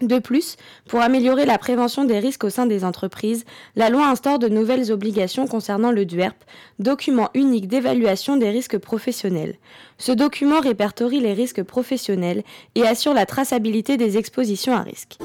De 0.00 0.18
plus, 0.18 0.56
pour 0.88 1.00
améliorer 1.00 1.44
la 1.44 1.58
prévention 1.58 2.04
des 2.04 2.18
risques 2.18 2.44
au 2.44 2.50
sein 2.50 2.66
des 2.66 2.84
entreprises, 2.84 3.44
la 3.76 3.90
loi 3.90 4.08
instaure 4.08 4.38
de 4.38 4.48
nouvelles 4.48 4.90
obligations 4.90 5.46
concernant 5.46 5.92
le 5.92 6.04
DUERP, 6.04 6.36
document 6.78 7.30
unique 7.34 7.68
d'évaluation 7.68 8.36
des 8.36 8.50
risques 8.50 8.78
professionnels. 8.78 9.56
Ce 9.98 10.10
document 10.10 10.60
répertorie 10.60 11.20
les 11.20 11.34
risques 11.34 11.62
professionnels 11.62 12.42
et 12.74 12.82
assure 12.86 13.14
la 13.14 13.26
traçabilité 13.26 13.96
des 13.96 14.18
expositions 14.18 14.74
à 14.74 14.80
risque. 14.80 15.18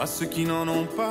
À 0.00 0.06
ceux 0.06 0.26
qui 0.26 0.44
n'en 0.44 0.68
ont 0.68 0.86
pas. 0.96 1.10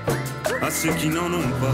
À 0.63 0.69
ceux 0.69 0.93
qui 0.93 1.09
n'en 1.09 1.25
ont 1.33 1.51
pas. 1.59 1.73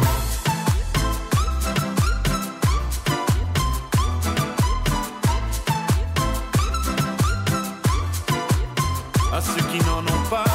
À 9.33 9.41
ceux 9.41 9.61
qui 9.71 9.79
n'en 9.85 9.99
ont 9.99 10.29
pas. 10.29 10.45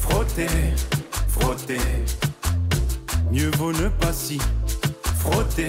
Frotter, 0.00 0.46
frotter. 1.28 1.78
Mieux 3.32 3.50
vaut 3.56 3.72
ne 3.72 3.88
pas 3.88 4.12
si 4.12 4.38
frotter, 5.18 5.68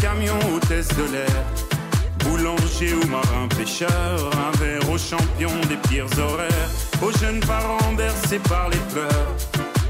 Camion, 0.00 0.38
hôtesse 0.54 0.88
de 0.88 1.12
l'air, 1.12 1.44
boulanger 2.20 2.94
ou 2.94 3.06
marin 3.08 3.48
pêcheur, 3.48 4.30
un 4.34 4.56
verre 4.58 4.90
aux 4.90 4.98
champions 4.98 5.60
des 5.68 5.76
pires 5.88 6.06
horaires, 6.18 6.70
aux 7.02 7.12
jeunes 7.18 7.40
parents 7.40 7.92
bercés 7.96 8.38
par 8.48 8.70
les 8.70 8.78
pleurs, 8.92 9.36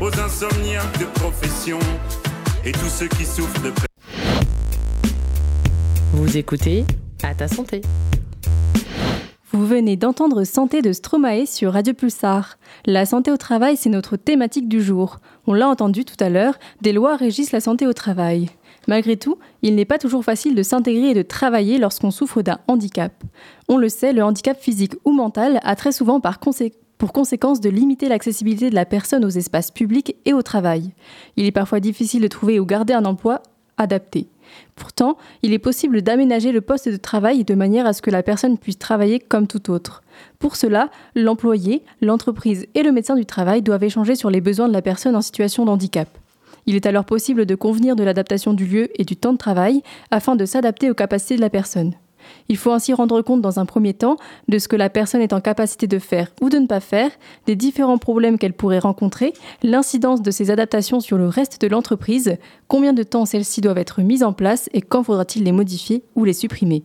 aux 0.00 0.20
insomniaques 0.20 0.98
de 0.98 1.04
profession 1.20 1.78
et 2.64 2.72
tous 2.72 2.88
ceux 2.88 3.08
qui 3.08 3.24
souffrent 3.24 3.62
de 3.62 3.72
Vous 6.12 6.36
écoutez 6.36 6.84
À 7.22 7.34
ta 7.34 7.46
santé. 7.46 7.80
Vous 9.52 9.66
venez 9.66 9.96
d'entendre 9.96 10.44
Santé 10.44 10.80
de 10.80 10.92
Stromae 10.92 11.44
sur 11.46 11.72
Radio 11.72 11.92
Pulsar. 11.92 12.56
La 12.86 13.04
santé 13.04 13.32
au 13.32 13.36
travail, 13.36 13.76
c'est 13.76 13.90
notre 13.90 14.16
thématique 14.16 14.68
du 14.68 14.80
jour. 14.80 15.18
On 15.46 15.54
l'a 15.54 15.68
entendu 15.68 16.04
tout 16.04 16.22
à 16.22 16.28
l'heure, 16.28 16.54
des 16.82 16.92
lois 16.92 17.16
régissent 17.16 17.52
la 17.52 17.60
santé 17.60 17.86
au 17.86 17.92
travail. 17.92 18.48
Malgré 18.88 19.16
tout, 19.16 19.38
il 19.62 19.74
n'est 19.74 19.84
pas 19.84 19.98
toujours 19.98 20.24
facile 20.24 20.54
de 20.54 20.62
s'intégrer 20.62 21.10
et 21.10 21.14
de 21.14 21.22
travailler 21.22 21.78
lorsqu'on 21.78 22.10
souffre 22.10 22.42
d'un 22.42 22.58
handicap. 22.66 23.12
On 23.68 23.76
le 23.76 23.88
sait, 23.88 24.12
le 24.12 24.24
handicap 24.24 24.58
physique 24.58 24.94
ou 25.04 25.12
mental 25.12 25.60
a 25.62 25.76
très 25.76 25.92
souvent 25.92 26.20
pour 26.98 27.12
conséquence 27.12 27.60
de 27.60 27.70
limiter 27.70 28.08
l'accessibilité 28.08 28.70
de 28.70 28.74
la 28.74 28.84
personne 28.84 29.24
aux 29.24 29.30
espaces 29.30 29.70
publics 29.70 30.16
et 30.24 30.32
au 30.32 30.42
travail. 30.42 30.92
Il 31.36 31.46
est 31.46 31.52
parfois 31.52 31.80
difficile 31.80 32.22
de 32.22 32.28
trouver 32.28 32.60
ou 32.60 32.66
garder 32.66 32.92
un 32.92 33.04
emploi 33.04 33.42
adapté. 33.76 34.28
Pourtant, 34.76 35.16
il 35.42 35.52
est 35.52 35.58
possible 35.58 36.02
d'aménager 36.02 36.52
le 36.52 36.60
poste 36.60 36.88
de 36.88 36.96
travail 36.96 37.44
de 37.44 37.54
manière 37.54 37.86
à 37.86 37.92
ce 37.92 38.02
que 38.02 38.10
la 38.10 38.22
personne 38.22 38.58
puisse 38.58 38.78
travailler 38.78 39.18
comme 39.18 39.46
tout 39.46 39.70
autre. 39.70 40.02
Pour 40.38 40.56
cela, 40.56 40.90
l'employé, 41.14 41.82
l'entreprise 42.00 42.66
et 42.74 42.82
le 42.82 42.92
médecin 42.92 43.14
du 43.14 43.26
travail 43.26 43.62
doivent 43.62 43.84
échanger 43.84 44.16
sur 44.16 44.30
les 44.30 44.40
besoins 44.40 44.68
de 44.68 44.72
la 44.72 44.82
personne 44.82 45.16
en 45.16 45.22
situation 45.22 45.64
de 45.64 45.70
handicap. 45.70 46.08
Il 46.66 46.76
est 46.76 46.86
alors 46.86 47.04
possible 47.04 47.46
de 47.46 47.54
convenir 47.54 47.96
de 47.96 48.04
l'adaptation 48.04 48.52
du 48.52 48.66
lieu 48.66 48.88
et 49.00 49.04
du 49.04 49.16
temps 49.16 49.32
de 49.32 49.38
travail 49.38 49.82
afin 50.10 50.36
de 50.36 50.44
s'adapter 50.44 50.90
aux 50.90 50.94
capacités 50.94 51.36
de 51.36 51.40
la 51.40 51.50
personne. 51.50 51.94
Il 52.48 52.56
faut 52.56 52.72
ainsi 52.72 52.92
rendre 52.92 53.22
compte 53.22 53.40
dans 53.40 53.58
un 53.58 53.66
premier 53.66 53.94
temps 53.94 54.16
de 54.48 54.58
ce 54.58 54.68
que 54.68 54.76
la 54.76 54.90
personne 54.90 55.20
est 55.20 55.32
en 55.32 55.40
capacité 55.40 55.86
de 55.86 55.98
faire 55.98 56.28
ou 56.40 56.48
de 56.48 56.58
ne 56.58 56.66
pas 56.66 56.80
faire, 56.80 57.10
des 57.46 57.56
différents 57.56 57.98
problèmes 57.98 58.38
qu'elle 58.38 58.52
pourrait 58.52 58.78
rencontrer, 58.78 59.32
l'incidence 59.62 60.22
de 60.22 60.30
ces 60.30 60.50
adaptations 60.50 61.00
sur 61.00 61.18
le 61.18 61.28
reste 61.28 61.60
de 61.60 61.66
l'entreprise, 61.66 62.36
combien 62.68 62.92
de 62.92 63.02
temps 63.02 63.24
celles-ci 63.24 63.60
doivent 63.60 63.78
être 63.78 64.00
mises 64.02 64.22
en 64.22 64.32
place 64.32 64.68
et 64.72 64.82
quand 64.82 65.02
faudra-t-il 65.02 65.44
les 65.44 65.52
modifier 65.52 66.04
ou 66.14 66.24
les 66.24 66.32
supprimer. 66.32 66.84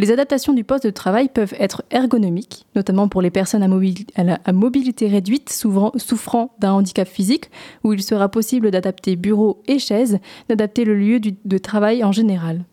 Les 0.00 0.10
adaptations 0.10 0.54
du 0.54 0.64
poste 0.64 0.86
de 0.86 0.90
travail 0.90 1.28
peuvent 1.28 1.52
être 1.58 1.82
ergonomiques, 1.90 2.64
notamment 2.74 3.08
pour 3.08 3.20
les 3.20 3.30
personnes 3.30 3.62
à, 3.62 4.52
mobilité 4.54 5.08
réduite 5.08 5.50
souffrant, 5.50 6.54
d'un 6.58 6.72
handicap 6.72 7.06
physique, 7.06 7.50
où 7.84 7.92
il 7.92 8.02
sera 8.02 8.30
possible 8.30 8.70
d'adapter 8.70 9.16
bureau 9.16 9.62
et 9.68 9.78
chaises, 9.78 10.18
d'adapter 10.48 10.86
le 10.86 10.94
lieu 10.94 11.20
de 11.20 11.58
travail 11.58 12.02
en 12.02 12.12
général. 12.12 12.64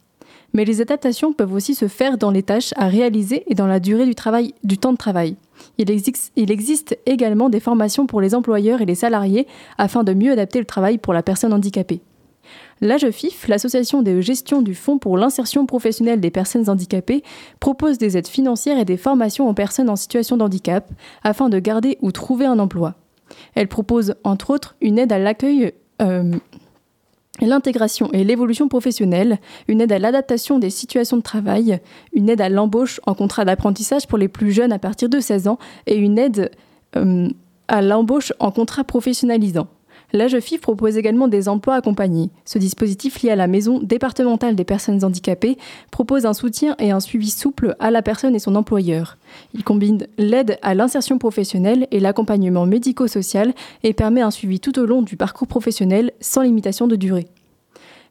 Mais 0.53 0.63
les 0.63 0.79
adaptations 0.79 1.33
peuvent 1.33 1.53
aussi 1.53 1.75
se 1.75 1.89
faire 1.89 2.17
dans 2.17 2.31
les 2.31 2.43
tâches 2.43 2.73
à 2.77 2.87
réaliser 2.87 3.43
et 3.47 3.55
dans 3.55 3.67
la 3.67 3.81
durée 3.81 4.05
du, 4.05 4.15
temps 4.77 4.93
de 4.93 4.97
travail. 4.97 5.35
Il 5.77 5.91
existe 5.91 6.97
également 7.05 7.49
des 7.49 7.59
formations 7.59 8.07
pour 8.07 8.21
les 8.21 8.35
employeurs 8.35 8.79
et 8.79 8.85
les 8.85 8.95
salariés 8.95 9.47
afin 9.77 10.05
de 10.05 10.13
mieux 10.13 10.31
adapter 10.31 10.59
le 10.59 10.65
travail 10.65 10.97
pour 10.97 11.13
la 11.13 11.23
personne 11.23 11.51
handicapée. 11.51 11.99
L'AGEFIF, 12.81 13.47
l'association 13.47 14.01
de 14.03 14.21
gestion 14.21 14.61
du 14.61 14.75
Fonds 14.75 14.99
pour 14.99 15.17
l'insertion 15.17 15.65
professionnelle 15.65 16.19
des 16.19 16.29
personnes 16.29 16.69
handicapées, 16.69 17.23
propose 17.59 17.97
des 17.97 18.17
aides 18.17 18.27
financières 18.27 18.77
et 18.77 18.85
des 18.85 18.97
formations 18.97 19.49
aux 19.49 19.53
personnes 19.53 19.89
en 19.89 19.95
situation 19.95 20.37
de 20.37 20.43
handicap 20.43 20.89
afin 21.23 21.49
de 21.49 21.59
garder 21.59 21.97
ou 22.01 22.11
trouver 22.11 22.45
un 22.45 22.59
emploi. 22.59 22.95
Elle 23.55 23.67
propose 23.67 24.15
entre 24.23 24.51
autres 24.51 24.75
une 24.79 24.99
aide 24.99 25.11
à 25.11 25.19
l'accueil, 25.19 25.73
euh, 26.01 26.35
l'intégration 27.41 28.11
et 28.13 28.23
l'évolution 28.23 28.67
professionnelle, 28.67 29.39
une 29.67 29.81
aide 29.81 29.91
à 29.91 29.99
l'adaptation 29.99 30.59
des 30.59 30.69
situations 30.69 31.17
de 31.17 31.23
travail, 31.23 31.79
une 32.13 32.29
aide 32.29 32.41
à 32.41 32.49
l'embauche 32.49 33.01
en 33.05 33.15
contrat 33.15 33.45
d'apprentissage 33.45 34.07
pour 34.07 34.17
les 34.17 34.27
plus 34.27 34.51
jeunes 34.51 34.71
à 34.71 34.79
partir 34.79 35.09
de 35.09 35.19
16 35.19 35.47
ans 35.47 35.57
et 35.87 35.95
une 35.95 36.17
aide 36.17 36.51
euh, 36.95 37.27
à 37.67 37.81
l'embauche 37.81 38.33
en 38.39 38.51
contrat 38.51 38.83
professionnalisant. 38.83 39.67
L'AGEFIF 40.13 40.61
propose 40.61 40.97
également 40.97 41.27
des 41.27 41.49
emplois 41.49 41.75
accompagnés. 41.75 42.29
Ce 42.45 42.57
dispositif 42.57 43.21
lié 43.21 43.31
à 43.31 43.35
la 43.35 43.47
maison 43.47 43.79
départementale 43.79 44.55
des 44.55 44.63
personnes 44.63 45.03
handicapées 45.03 45.57
propose 45.91 46.25
un 46.25 46.33
soutien 46.33 46.75
et 46.79 46.91
un 46.91 47.01
suivi 47.01 47.29
souple 47.29 47.75
à 47.79 47.91
la 47.91 48.01
personne 48.01 48.35
et 48.35 48.39
son 48.39 48.55
employeur. 48.55 49.17
Il 49.53 49.63
combine 49.65 50.07
l'aide 50.17 50.59
à 50.61 50.73
l'insertion 50.75 51.17
professionnelle 51.17 51.87
et 51.91 51.99
l'accompagnement 51.99 52.65
médico-social 52.65 53.53
et 53.83 53.93
permet 53.93 54.21
un 54.21 54.31
suivi 54.31 54.61
tout 54.61 54.79
au 54.79 54.85
long 54.85 55.01
du 55.01 55.17
parcours 55.17 55.47
professionnel 55.47 56.11
sans 56.21 56.41
limitation 56.41 56.87
de 56.87 56.95
durée. 56.95 57.27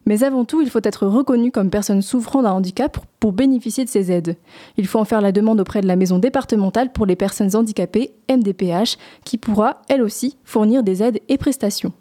Mais 0.06 0.22
avant 0.22 0.44
tout, 0.44 0.62
il 0.62 0.70
faut 0.70 0.80
être 0.84 1.06
reconnu 1.06 1.50
comme 1.50 1.68
personne 1.68 2.00
souffrant 2.00 2.42
d'un 2.42 2.52
handicap 2.52 2.98
pour 3.18 3.32
bénéficier 3.32 3.84
de 3.84 3.90
ces 3.90 4.12
aides. 4.12 4.36
Il 4.76 4.86
faut 4.86 5.00
en 5.00 5.04
faire 5.04 5.20
la 5.20 5.32
demande 5.32 5.60
auprès 5.60 5.80
de 5.80 5.88
la 5.88 5.96
maison 5.96 6.20
départementale 6.20 6.92
pour 6.92 7.06
les 7.06 7.16
personnes 7.16 7.56
handicapées, 7.56 8.12
MDPH, 8.30 8.98
qui 9.24 9.36
pourra, 9.36 9.82
elle 9.88 10.02
aussi, 10.02 10.36
fournir 10.44 10.84
des 10.84 11.02
aides 11.02 11.20
et 11.28 11.38
prestations. 11.38 11.92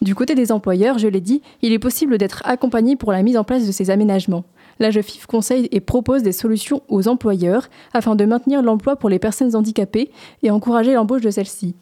Du 0.00 0.14
côté 0.14 0.34
des 0.34 0.50
employeurs, 0.50 0.98
je 0.98 1.08
l'ai 1.08 1.20
dit, 1.20 1.42
il 1.60 1.74
est 1.74 1.78
possible 1.78 2.16
d'être 2.16 2.40
accompagné 2.46 2.96
pour 2.96 3.12
la 3.12 3.22
mise 3.22 3.36
en 3.36 3.44
place 3.44 3.66
de 3.66 3.72
ces 3.72 3.90
aménagements. 3.90 4.44
L'AGEFIF 4.78 5.26
conseille 5.26 5.68
et 5.72 5.80
propose 5.80 6.22
des 6.22 6.32
solutions 6.32 6.80
aux 6.88 7.06
employeurs 7.06 7.68
afin 7.92 8.16
de 8.16 8.24
maintenir 8.24 8.62
l'emploi 8.62 8.96
pour 8.96 9.10
les 9.10 9.18
personnes 9.18 9.54
handicapées 9.54 10.10
et 10.42 10.50
encourager 10.50 10.94
l'embauche 10.94 11.20
de 11.20 11.30
celles-ci. 11.30 11.74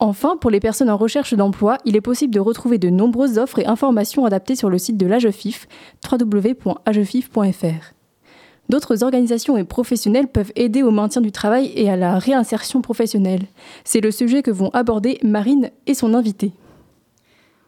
Enfin, 0.00 0.36
pour 0.36 0.50
les 0.50 0.60
personnes 0.60 0.90
en 0.90 0.96
recherche 0.96 1.34
d'emploi, 1.34 1.78
il 1.84 1.96
est 1.96 2.00
possible 2.00 2.32
de 2.32 2.38
retrouver 2.38 2.78
de 2.78 2.88
nombreuses 2.88 3.36
offres 3.36 3.58
et 3.58 3.66
informations 3.66 4.24
adaptées 4.24 4.54
sur 4.54 4.70
le 4.70 4.78
site 4.78 4.96
de 4.96 5.06
l'AGEFIF, 5.06 5.66
www.agefif.fr. 6.08 7.94
D'autres 8.68 9.02
organisations 9.02 9.56
et 9.56 9.64
professionnels 9.64 10.28
peuvent 10.28 10.52
aider 10.54 10.82
au 10.82 10.92
maintien 10.92 11.20
du 11.20 11.32
travail 11.32 11.72
et 11.74 11.90
à 11.90 11.96
la 11.96 12.18
réinsertion 12.18 12.80
professionnelle. 12.80 13.46
C'est 13.82 14.00
le 14.00 14.12
sujet 14.12 14.42
que 14.42 14.50
vont 14.50 14.70
aborder 14.70 15.18
Marine 15.24 15.70
et 15.86 15.94
son 15.94 16.14
invité. 16.14 16.52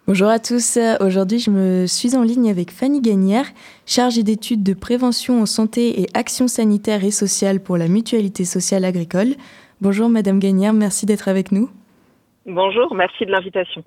Bonjour 0.06 0.28
à 0.28 0.38
tous, 0.38 0.78
aujourd'hui 1.00 1.38
je 1.38 1.50
me 1.50 1.86
suis 1.86 2.16
en 2.16 2.22
ligne 2.22 2.50
avec 2.50 2.72
Fanny 2.72 3.00
Gagnère, 3.00 3.46
chargée 3.86 4.22
d'études 4.22 4.62
de 4.62 4.74
prévention 4.74 5.40
en 5.40 5.46
santé 5.46 6.00
et 6.00 6.08
action 6.14 6.48
sanitaire 6.48 7.04
et 7.04 7.12
sociale 7.12 7.60
pour 7.60 7.76
la 7.76 7.88
mutualité 7.88 8.44
sociale 8.44 8.84
agricole. 8.84 9.34
Bonjour 9.80 10.08
Madame 10.08 10.38
Gagnère, 10.38 10.72
merci 10.72 11.06
d'être 11.06 11.28
avec 11.28 11.52
nous. 11.52 11.70
Bonjour, 12.52 12.92
merci 12.96 13.24
de 13.26 13.30
l'invitation. 13.30 13.84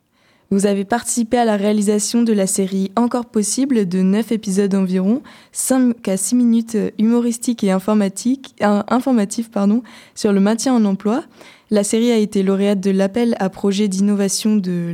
Vous 0.49 0.68
avez 0.68 0.86
participé 0.86 1.38
à 1.38 1.43
la 1.43 1.57
réalisation 1.57 2.22
de 2.22 2.32
la 2.32 2.47
série 2.47 2.91
Encore 2.95 3.26
possible 3.26 3.89
de 3.89 4.01
9 4.01 4.32
épisodes 4.32 4.74
environ, 4.74 5.22
5 5.51 6.07
à 6.07 6.16
6 6.16 6.36
minutes 6.36 6.78
humoristiques 6.97 7.64
et 7.66 7.72
informatiques, 7.72 8.55
euh, 8.61 8.82
informatifs 8.88 9.51
pardon, 9.51 9.84
sur 10.16 10.32
le 10.32 10.39
maintien 10.39 10.74
en 10.74 10.86
emploi. 10.86 11.24
La 11.72 11.84
série 11.84 12.11
a 12.11 12.18
été 12.18 12.41
lauréate 12.41 12.80
de 12.80 12.91
l'appel 12.91 13.36
à 13.39 13.49
projet 13.49 13.89
d'innovation 13.89 14.55
de 14.55 14.93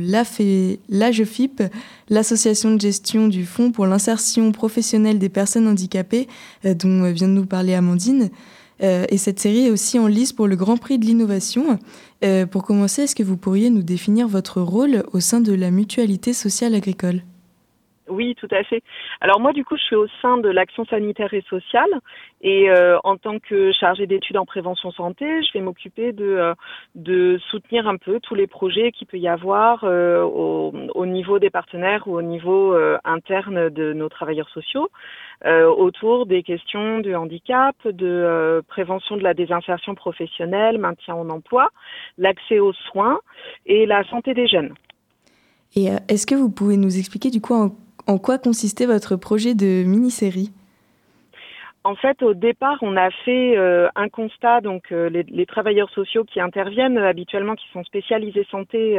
l'AGEFIP, 0.88 1.62
l'association 2.08 2.74
de 2.74 2.80
gestion 2.80 3.28
du 3.28 3.44
Fonds 3.44 3.70
pour 3.70 3.86
l'insertion 3.86 4.50
professionnelle 4.50 5.20
des 5.20 5.28
personnes 5.28 5.68
handicapées, 5.68 6.26
euh, 6.64 6.74
dont 6.74 7.08
vient 7.12 7.28
de 7.28 7.34
nous 7.34 7.46
parler 7.46 7.74
Amandine. 7.74 8.30
Euh, 8.82 9.04
et 9.10 9.18
cette 9.18 9.38
série 9.38 9.66
est 9.66 9.70
aussi 9.70 9.98
en 9.98 10.06
lice 10.06 10.32
pour 10.32 10.46
le 10.46 10.56
Grand 10.56 10.76
Prix 10.76 10.98
de 10.98 11.04
l'innovation. 11.04 11.78
Euh, 12.22 12.46
pour 12.46 12.64
commencer, 12.64 13.02
est-ce 13.02 13.16
que 13.16 13.22
vous 13.22 13.36
pourriez 13.36 13.70
nous 13.70 13.82
définir 13.82 14.28
votre 14.28 14.60
rôle 14.60 15.04
au 15.12 15.20
sein 15.20 15.40
de 15.40 15.54
la 15.54 15.70
mutualité 15.70 16.32
sociale 16.32 16.74
agricole? 16.74 17.22
Oui, 18.08 18.34
tout 18.34 18.48
à 18.50 18.64
fait. 18.64 18.82
Alors 19.20 19.38
moi, 19.38 19.52
du 19.52 19.64
coup, 19.64 19.76
je 19.76 19.82
suis 19.82 19.94
au 19.94 20.08
sein 20.20 20.36
de 20.36 20.48
l'action 20.48 20.84
sanitaire 20.84 21.32
et 21.32 21.44
sociale. 21.48 21.88
Et 22.40 22.68
euh, 22.68 22.98
en 23.04 23.16
tant 23.16 23.38
que 23.38 23.70
chargée 23.70 24.08
d'études 24.08 24.36
en 24.36 24.44
prévention 24.44 24.90
santé, 24.90 25.42
je 25.44 25.52
vais 25.54 25.60
m'occuper 25.60 26.12
de, 26.12 26.54
euh, 27.06 27.38
soutenir 27.50 27.86
un 27.86 27.96
peu 27.96 28.18
tous 28.20 28.34
les 28.34 28.48
projets 28.48 28.90
qu'il 28.90 29.06
peut 29.06 29.18
y 29.18 29.28
avoir 29.28 29.84
au, 29.84 31.06
niveau 31.06 31.38
des 31.38 31.50
partenaires 31.50 32.08
ou 32.08 32.16
au 32.16 32.22
niveau 32.22 32.76
interne 33.04 33.70
de 33.70 33.92
nos 33.92 34.08
travailleurs 34.08 34.48
sociaux 34.50 34.88
autour 35.46 36.26
des 36.26 36.42
questions 36.42 37.00
de 37.00 37.14
handicap, 37.14 37.74
de 37.84 38.62
prévention 38.68 39.16
de 39.16 39.22
la 39.22 39.34
désinsertion 39.34 39.94
professionnelle, 39.94 40.78
maintien 40.78 41.14
en 41.14 41.30
emploi, 41.30 41.68
l'accès 42.18 42.58
aux 42.58 42.72
soins 42.72 43.20
et 43.66 43.86
la 43.86 44.04
santé 44.04 44.34
des 44.34 44.46
jeunes. 44.46 44.74
Et 45.76 45.86
est-ce 46.08 46.26
que 46.26 46.34
vous 46.34 46.50
pouvez 46.50 46.76
nous 46.76 46.98
expliquer 46.98 47.30
du 47.30 47.40
coup 47.40 47.54
en 47.54 47.70
en 48.06 48.18
quoi 48.18 48.38
consistait 48.38 48.86
votre 48.86 49.16
projet 49.16 49.54
de 49.54 49.84
mini-série? 49.84 50.50
En 51.82 51.94
fait, 51.94 52.22
au 52.22 52.34
départ, 52.34 52.78
on 52.82 52.94
a 52.96 53.10
fait 53.10 53.56
euh, 53.56 53.88
un 53.96 54.10
constat. 54.10 54.60
Donc, 54.60 54.92
euh, 54.92 55.08
les, 55.08 55.46
travailleurs 55.46 55.88
sociaux 55.90 56.24
qui 56.24 56.38
interviennent 56.38 56.98
euh, 56.98 57.08
habituellement, 57.08 57.54
qui 57.54 57.66
sont 57.72 57.84
spécialisés 57.84 58.46
santé 58.50 58.98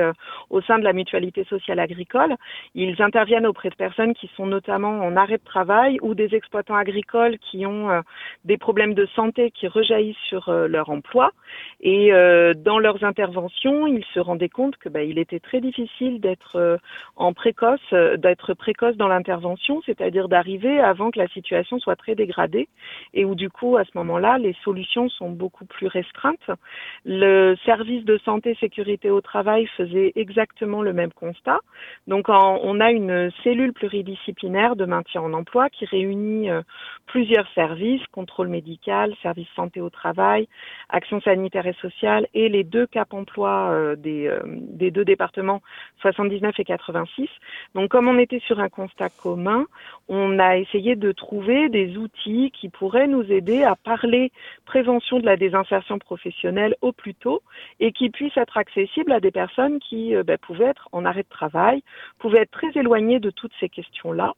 au 0.49 0.61
sein 0.61 0.79
de 0.79 0.83
la 0.83 0.93
mutualité 0.93 1.43
sociale 1.43 1.79
agricole, 1.79 2.35
ils 2.73 3.01
interviennent 3.01 3.45
auprès 3.45 3.69
de 3.69 3.75
personnes 3.75 4.13
qui 4.13 4.29
sont 4.35 4.45
notamment 4.45 4.99
en 5.01 5.15
arrêt 5.15 5.37
de 5.37 5.43
travail 5.43 5.99
ou 6.01 6.15
des 6.15 6.33
exploitants 6.33 6.75
agricoles 6.75 7.37
qui 7.39 7.65
ont 7.65 8.01
des 8.45 8.57
problèmes 8.57 8.93
de 8.93 9.05
santé 9.07 9.51
qui 9.51 9.67
rejaillissent 9.67 10.17
sur 10.27 10.51
leur 10.51 10.89
emploi. 10.89 11.31
Et 11.81 12.11
dans 12.55 12.79
leurs 12.79 13.03
interventions, 13.03 13.87
ils 13.87 14.05
se 14.13 14.19
rendaient 14.19 14.49
compte 14.49 14.77
que 14.77 14.89
bah, 14.89 15.03
il 15.03 15.19
était 15.19 15.39
très 15.39 15.61
difficile 15.61 16.19
d'être 16.19 16.79
en 17.15 17.33
précoce, 17.33 17.93
d'être 18.17 18.53
précoce 18.53 18.97
dans 18.97 19.07
l'intervention, 19.07 19.81
c'est-à-dire 19.85 20.29
d'arriver 20.29 20.79
avant 20.79 21.11
que 21.11 21.19
la 21.19 21.27
situation 21.27 21.79
soit 21.79 21.95
très 21.95 22.15
dégradée 22.15 22.67
et 23.13 23.25
où 23.25 23.35
du 23.35 23.49
coup, 23.49 23.77
à 23.77 23.83
ce 23.85 23.91
moment-là, 23.95 24.37
les 24.37 24.55
solutions 24.63 25.09
sont 25.09 25.29
beaucoup 25.29 25.65
plus 25.65 25.87
restreintes. 25.87 26.51
Le 27.05 27.55
service 27.65 28.05
de 28.05 28.17
santé 28.19 28.55
sécurité 28.59 29.09
au 29.09 29.21
travail 29.21 29.67
faisait 29.77 30.11
exactement 30.15 30.81
le 30.81 30.93
même 30.93 31.11
constat. 31.11 31.59
Donc, 32.07 32.27
on 32.29 32.79
a 32.79 32.91
une 32.91 33.31
cellule 33.43 33.73
pluridisciplinaire 33.73 34.75
de 34.75 34.85
maintien 34.85 35.21
en 35.21 35.33
emploi 35.33 35.69
qui 35.69 35.85
réunit 35.85 36.49
euh, 36.49 36.61
plusieurs 37.07 37.47
services, 37.53 38.01
contrôle 38.11 38.47
médical, 38.47 39.13
service 39.21 39.47
santé 39.55 39.81
au 39.81 39.89
travail, 39.89 40.47
action 40.89 41.21
sanitaire 41.21 41.67
et 41.67 41.75
sociale 41.81 42.27
et 42.33 42.49
les 42.49 42.63
deux 42.63 42.87
cap 42.87 43.13
emploi 43.13 43.69
euh, 43.71 43.95
des, 43.95 44.27
euh, 44.27 44.39
des 44.45 44.91
deux 44.91 45.05
départements 45.05 45.61
79 46.01 46.59
et 46.59 46.63
86. 46.63 47.29
Donc, 47.75 47.89
comme 47.89 48.07
on 48.07 48.17
était 48.17 48.39
sur 48.39 48.59
un 48.59 48.69
constat 48.69 49.09
commun, 49.09 49.65
on 50.07 50.39
a 50.39 50.57
essayé 50.57 50.95
de 50.95 51.11
trouver 51.11 51.69
des 51.69 51.97
outils 51.97 52.51
qui 52.51 52.69
pourrait 52.71 53.07
nous 53.07 53.31
aider 53.31 53.63
à 53.63 53.75
parler 53.75 54.31
prévention 54.65 55.19
de 55.19 55.25
la 55.25 55.37
désinsertion 55.37 55.99
professionnelle 55.99 56.75
au 56.81 56.91
plus 56.91 57.15
tôt 57.15 57.41
et 57.79 57.91
qui 57.91 58.09
puisse 58.09 58.35
être 58.37 58.57
accessible 58.57 59.11
à 59.11 59.19
des 59.19 59.31
personnes 59.31 59.79
qui 59.79 60.15
euh, 60.15 60.23
ben, 60.23 60.37
pouvaient 60.37 60.65
être 60.65 60.89
en 60.91 61.05
arrêt 61.05 61.23
de 61.23 61.29
travail, 61.29 61.83
pouvaient 62.19 62.41
être 62.41 62.51
très 62.51 62.71
éloignées 62.75 63.19
de 63.19 63.29
toutes 63.29 63.53
ces 63.59 63.69
questions-là, 63.69 64.33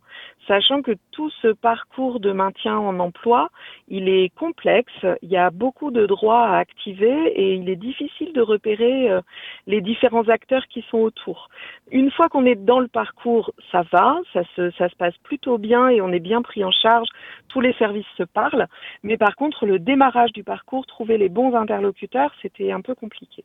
sachant 0.48 0.82
que 0.82 0.92
tout 1.12 1.30
ce 1.42 1.50
parcours 1.50 2.20
de 2.20 2.32
maintien 2.32 2.78
en 2.78 3.00
emploi, 3.00 3.50
il 3.88 4.10
est 4.10 4.34
complexe, 4.36 5.06
il 5.22 5.30
y 5.30 5.38
a 5.38 5.50
beaucoup 5.50 5.92
de 5.92 6.06
droits 6.06 6.48
à 6.48 6.58
activer 6.58 7.28
et 7.36 7.54
il 7.54 7.70
est 7.70 7.76
difficile 7.76 8.34
de 8.34 8.42
repérer 8.42 9.10
euh, 9.12 9.22
les 9.68 9.82
différents 9.82 10.28
acteurs 10.30 10.68
qui 10.68 10.84
sont 10.90 11.00
autour. 11.00 11.50
Une 11.92 12.12
fois 12.12 12.30
qu'on 12.30 12.46
est 12.46 12.56
dans 12.56 12.80
le 12.80 12.88
parcours, 12.88 13.52
ça 13.72 13.84
va, 13.92 14.20
ça 14.34 14.44
se, 14.56 14.72
ça 14.72 14.90
se 14.90 14.96
passe 14.96 15.18
plutôt 15.24 15.58
bien 15.58 15.90
et 15.90 16.02
on 16.02 16.12
est 16.12 16.20
bien 16.20 16.42
pris 16.42 16.64
en 16.64 16.72
charge, 16.72 17.08
tous 17.50 17.62
les 17.62 17.74
services 17.74 18.06
se 18.18 18.23
parlent, 18.26 18.68
mais 19.04 19.18
par 19.18 19.36
contre 19.36 19.66
le 19.66 19.80
démarrage 19.80 20.34
du 20.34 20.44
parcours, 20.44 20.86
trouver 20.86 21.18
les 21.18 21.30
bons 21.30 21.56
interlocuteurs, 21.56 22.34
c'était 22.42 22.72
un 22.72 22.82
peu 22.82 22.96
compliqué. 22.96 23.44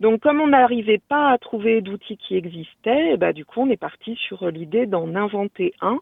Donc 0.00 0.20
comme 0.20 0.40
on 0.40 0.48
n'arrivait 0.48 1.00
pas 1.08 1.30
à 1.30 1.38
trouver 1.38 1.80
d'outils 1.80 2.16
qui 2.16 2.36
existaient, 2.36 3.16
bah, 3.16 3.32
du 3.32 3.44
coup 3.44 3.62
on 3.62 3.70
est 3.70 3.76
parti 3.76 4.14
sur 4.14 4.48
l'idée 4.48 4.86
d'en 4.86 5.16
inventer 5.16 5.74
un 5.80 5.98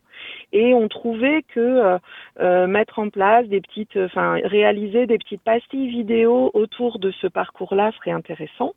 et 0.53 0.75
on 0.75 0.89
trouvait 0.89 1.43
que 1.43 1.61
euh, 1.61 1.99
euh, 2.41 2.67
mettre 2.67 2.99
en 2.99 3.09
place 3.09 3.47
des 3.47 3.61
petites, 3.63 3.97
enfin 3.97 4.39
réaliser 4.45 5.07
des 5.07 5.17
petites 5.17 5.43
pastilles 5.43 5.89
vidéo 5.89 6.51
autour 6.53 6.99
de 6.99 7.11
ce 7.11 7.27
parcours-là 7.27 7.91
serait 7.93 8.11
intéressant. 8.11 8.75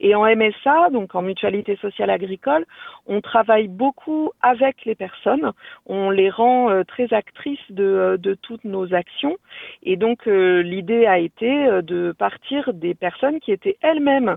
Et 0.00 0.14
en 0.14 0.24
MSA, 0.24 0.90
donc 0.90 1.14
en 1.14 1.22
mutualité 1.22 1.76
sociale 1.76 2.10
agricole, 2.10 2.66
on 3.06 3.20
travaille 3.22 3.68
beaucoup 3.68 4.32
avec 4.42 4.84
les 4.84 4.94
personnes, 4.94 5.52
on 5.86 6.10
les 6.10 6.28
rend 6.28 6.70
euh, 6.70 6.84
très 6.84 7.12
actrices 7.14 7.58
de, 7.70 8.18
de, 8.20 8.34
toutes 8.34 8.64
nos 8.64 8.92
actions. 8.94 9.36
Et 9.82 9.96
donc 9.96 10.26
l'idée 10.26 11.06
a 11.06 11.18
été 11.18 11.66
de 11.82 12.12
partir 12.12 12.72
des 12.74 12.94
personnes 12.94 13.40
qui 13.40 13.52
étaient 13.52 13.76
elles-mêmes 13.80 14.36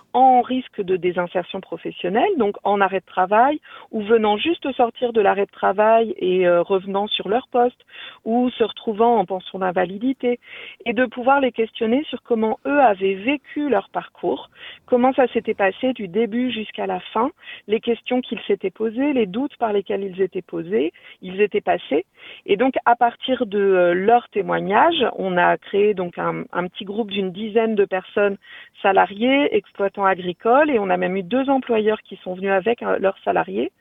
en 0.13 0.41
risque 0.41 0.81
de 0.81 0.97
désinsertion 0.97 1.61
professionnelle, 1.61 2.29
donc 2.37 2.55
en 2.63 2.81
arrêt 2.81 2.99
de 2.99 3.05
travail, 3.05 3.59
ou 3.91 4.01
venant 4.01 4.37
juste 4.37 4.71
sortir 4.73 5.13
de 5.13 5.21
l'arrêt 5.21 5.45
de 5.45 5.51
travail 5.51 6.13
et 6.17 6.47
euh, 6.47 6.61
revenant 6.61 7.07
sur 7.07 7.29
leur 7.29 7.47
poste, 7.47 7.85
ou 8.25 8.49
se 8.51 8.63
retrouvant 8.63 9.17
en 9.17 9.25
pension 9.25 9.59
d'invalidité, 9.59 10.39
et 10.85 10.93
de 10.93 11.05
pouvoir 11.05 11.39
les 11.39 11.51
questionner 11.51 12.03
sur 12.09 12.21
comment 12.23 12.59
eux 12.65 12.79
avaient 12.79 13.15
vécu 13.15 13.69
leur 13.69 13.89
parcours, 13.89 14.49
comment 14.85 15.13
ça 15.13 15.27
s'était 15.27 15.53
passé 15.53 15.93
du 15.93 16.07
début 16.07 16.51
jusqu'à 16.51 16.87
la 16.87 16.99
fin, 16.99 17.31
les 17.67 17.79
questions 17.79 18.21
qu'ils 18.21 18.41
s'étaient 18.47 18.71
posées, 18.71 19.13
les 19.13 19.25
doutes 19.25 19.55
par 19.57 19.73
lesquels 19.73 20.03
ils 20.03 20.21
étaient 20.21 20.41
posés, 20.41 20.93
ils 21.21 21.41
étaient 21.41 21.61
passés, 21.61 22.05
et 22.45 22.57
donc 22.57 22.75
à 22.85 22.95
partir 22.95 23.45
de 23.45 23.59
euh, 23.59 23.93
leurs 23.93 24.29
témoignages, 24.29 25.05
on 25.15 25.37
a 25.37 25.57
créé 25.57 25.93
donc 25.93 26.17
un, 26.17 26.43
petit 26.67 26.85
groupe 26.85 27.11
d'une 27.11 27.31
dizaine 27.31 27.75
de 27.75 27.85
personnes 27.85 28.37
salariés, 28.81 29.55
exploitants 29.55 30.00
agricole 30.05 30.69
et 30.69 30.79
on 30.79 30.89
a 30.89 30.97
même 30.97 31.15
eu 31.15 31.23
deux 31.23 31.49
employeurs 31.49 32.01
qui 32.01 32.17
sont 32.23 32.33
venus 32.33 32.51
avec 32.51 32.83
euh, 32.83 32.97
leurs 32.99 33.17
salariés 33.23 33.71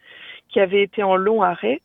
qui 0.48 0.58
avaient 0.58 0.82
été 0.82 1.04
en 1.04 1.14
long 1.14 1.42
arrêt. 1.42 1.80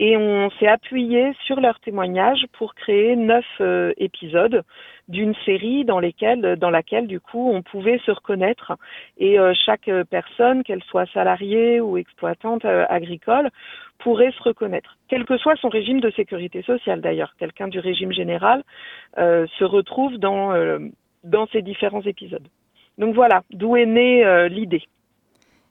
Et 0.00 0.16
on 0.16 0.50
s'est 0.58 0.66
appuyé 0.66 1.32
sur 1.44 1.60
leurs 1.60 1.78
témoignages 1.80 2.46
pour 2.52 2.74
créer 2.74 3.14
neuf 3.14 3.44
euh, 3.60 3.92
épisodes 3.96 4.64
d'une 5.06 5.34
série 5.44 5.84
dans 5.84 6.00
lesquels 6.00 6.56
dans 6.56 6.70
laquelle 6.70 7.06
du 7.06 7.20
coup 7.20 7.50
on 7.50 7.62
pouvait 7.62 7.98
se 8.04 8.10
reconnaître. 8.10 8.72
Et 9.18 9.38
euh, 9.38 9.52
chaque 9.66 9.90
personne 10.10 10.64
qu'elle 10.64 10.82
soit 10.84 11.10
salariée 11.12 11.80
ou 11.80 11.96
exploitante 11.96 12.64
agricole 12.64 13.50
pourrait 13.98 14.32
se 14.32 14.42
reconnaître. 14.42 14.96
Quel 15.08 15.24
que 15.24 15.36
soit 15.38 15.56
son 15.56 15.68
régime 15.68 16.00
de 16.00 16.10
sécurité 16.10 16.62
sociale 16.62 17.00
d'ailleurs. 17.00 17.34
Quelqu'un 17.38 17.68
du 17.68 17.78
régime 17.78 18.12
général 18.12 18.62
se 19.16 19.64
retrouve 19.64 20.18
dans 20.18 20.52
dans 21.24 21.46
ces 21.48 21.62
différents 21.62 22.02
épisodes 22.02 22.46
donc 22.98 23.14
voilà, 23.14 23.42
d'où 23.52 23.76
est 23.76 23.86
née 23.86 24.24
euh, 24.24 24.48
l'idée. 24.48 24.82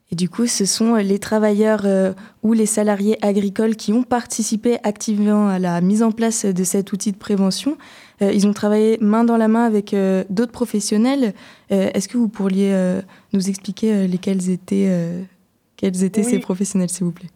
Et 0.10 0.16
du 0.16 0.30
coup, 0.30 0.48
ce 0.48 0.66
sont 0.66 0.96
euh, 0.96 1.02
les 1.02 1.20
travailleurs 1.20 1.82
euh, 1.84 2.14
ou 2.42 2.54
les 2.54 2.66
salariés 2.66 3.18
agricoles 3.22 3.76
qui 3.76 3.92
ont 3.92 4.04
participé 4.04 4.78
activement 4.84 5.50
à 5.50 5.60
la 5.60 5.82
mise 5.82 6.02
en 6.02 6.12
place 6.12 6.46
de 6.46 6.64
cet 6.64 6.94
outil 6.94 7.12
de 7.12 7.18
prévention. 7.18 7.78
ils 8.22 8.48
ont 8.48 8.54
travaillé 8.54 8.98
main 9.02 9.26
dans 9.26 9.38
la 9.38 9.50
main 9.50 9.66
avec 9.66 9.94
d'autres 10.30 10.54
professionnels. 10.54 11.34
Est-ce 11.70 12.08
que 12.08 12.18
vous 12.18 12.30
pourriez 12.30 12.74
nous 13.34 13.50
expliquer 13.50 14.08
lesquels 14.08 14.50
étaient, 14.50 14.90
quels 15.76 16.04
étaient 16.04 16.24
ces 16.24 16.40
professionnels, 16.40 16.90
s'il 16.90 17.06
vous 17.06 17.12
plaît? 17.12 17.30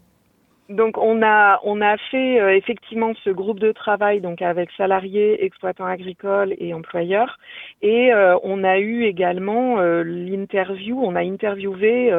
Donc 0.72 0.97
on 0.97 1.22
a 1.22 1.59
on 1.63 1.82
a 1.82 1.97
fait 1.97 2.39
euh, 2.39 2.55
effectivement 2.55 3.13
ce 3.24 3.30
groupe 3.30 3.59
de 3.59 3.72
travail 3.72 4.22
donc 4.22 4.41
avec 4.41 4.69
salariés, 4.72 5.43
exploitants 5.43 5.86
agricoles 5.86 6.55
et 6.57 6.74
employeurs 6.74 7.38
et 7.82 8.13
euh, 8.13 8.38
on 8.43 8.63
a 8.63 8.80
eu 8.80 9.03
également 9.03 9.80
euh, 9.80 10.03
l'interview, 10.03 10.99
on 11.01 11.15
a 11.15 11.22
interviewé 11.22 12.11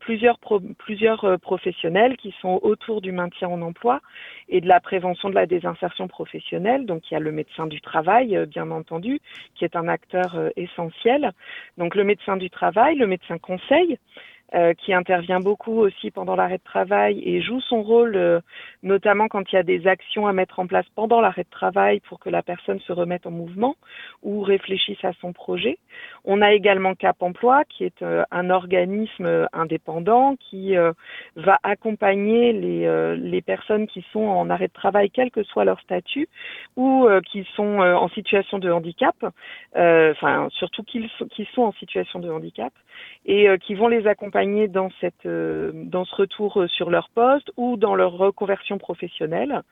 plusieurs 0.00 0.38
plusieurs 0.78 1.38
professionnels 1.40 2.16
qui 2.16 2.34
sont 2.40 2.60
autour 2.62 3.00
du 3.00 3.12
maintien 3.12 3.48
en 3.48 3.62
emploi 3.62 4.00
et 4.48 4.60
de 4.60 4.68
la 4.68 4.80
prévention 4.80 5.28
de 5.28 5.34
la 5.34 5.46
désinsertion 5.46 6.08
professionnelle. 6.08 6.86
Donc 6.86 7.10
il 7.10 7.14
y 7.14 7.16
a 7.16 7.20
le 7.20 7.32
médecin 7.32 7.66
du 7.66 7.80
travail 7.80 8.46
bien 8.46 8.70
entendu 8.70 9.20
qui 9.54 9.64
est 9.64 9.76
un 9.76 9.88
acteur 9.88 10.36
essentiel. 10.56 11.32
Donc 11.78 11.94
le 11.94 12.04
médecin 12.04 12.36
du 12.36 12.48
travail, 12.50 12.96
le 12.96 13.06
médecin 13.06 13.38
conseil 13.38 13.98
euh, 14.54 14.74
qui 14.74 14.94
intervient 14.94 15.40
beaucoup 15.40 15.80
aussi 15.80 16.12
pendant 16.12 16.36
l'arrêt 16.36 16.58
de 16.58 16.62
travail 16.62 17.20
et 17.24 17.40
joue 17.40 17.60
son 17.62 17.82
rôle, 17.82 18.14
euh, 18.14 18.38
notamment 18.84 19.26
quand 19.26 19.42
il 19.50 19.56
y 19.56 19.58
a 19.58 19.64
des 19.64 19.88
actions 19.88 20.28
à 20.28 20.32
mettre 20.32 20.60
en 20.60 20.68
place 20.68 20.86
pendant 20.94 21.20
l'arrêt 21.20 21.42
de 21.42 21.50
travail 21.50 21.98
pour 21.98 22.20
que 22.20 22.30
la 22.30 22.44
personne 22.44 22.78
se 22.78 22.92
remette 22.92 23.26
en 23.26 23.32
mouvement 23.32 23.74
ou 24.22 24.42
réfléchisse 24.42 25.04
à 25.04 25.10
son 25.20 25.32
projet. 25.32 25.78
On 26.24 26.42
a 26.42 26.52
également 26.52 26.94
Cap 26.94 27.20
Emploi, 27.24 27.64
qui 27.64 27.82
est 27.82 28.02
euh, 28.02 28.22
un 28.30 28.50
organisme 28.50 29.48
indépendant 29.52 30.36
qui 30.36 30.76
va 31.34 31.58
accompagner 31.64 32.52
les, 32.52 33.16
les 33.16 33.42
personnes 33.42 33.88
qui 33.88 34.04
sont 34.12 34.20
en 34.20 34.48
arrêt 34.48 34.68
de 34.68 34.72
travail, 34.72 35.10
quel 35.10 35.32
que 35.32 35.42
soit 35.42 35.64
leur 35.64 35.80
statut, 35.80 36.28
ou 36.76 37.08
qui 37.30 37.44
sont 37.56 37.80
en 37.80 38.08
situation 38.10 38.58
de 38.58 38.70
handicap, 38.70 39.16
enfin 39.74 40.48
surtout 40.50 40.84
qui, 40.84 41.10
qui 41.30 41.48
sont 41.52 41.62
en 41.62 41.72
situation 41.72 42.20
de 42.20 42.30
handicap, 42.30 42.72
et 43.24 43.48
qui 43.60 43.74
vont 43.74 43.88
les 43.88 44.06
accompagner 44.06 44.35
euh, 44.36 45.72
dans 45.74 46.04
ce 46.04 46.14
retour 46.14 46.60
euh, 46.60 46.68
sur 46.68 46.90
leur 46.90 47.08
poste 47.10 47.50
ou 47.56 47.76
dans 47.76 47.94
leur 47.94 48.12
reconversion 48.12 48.78
professionnelle. 48.78 49.62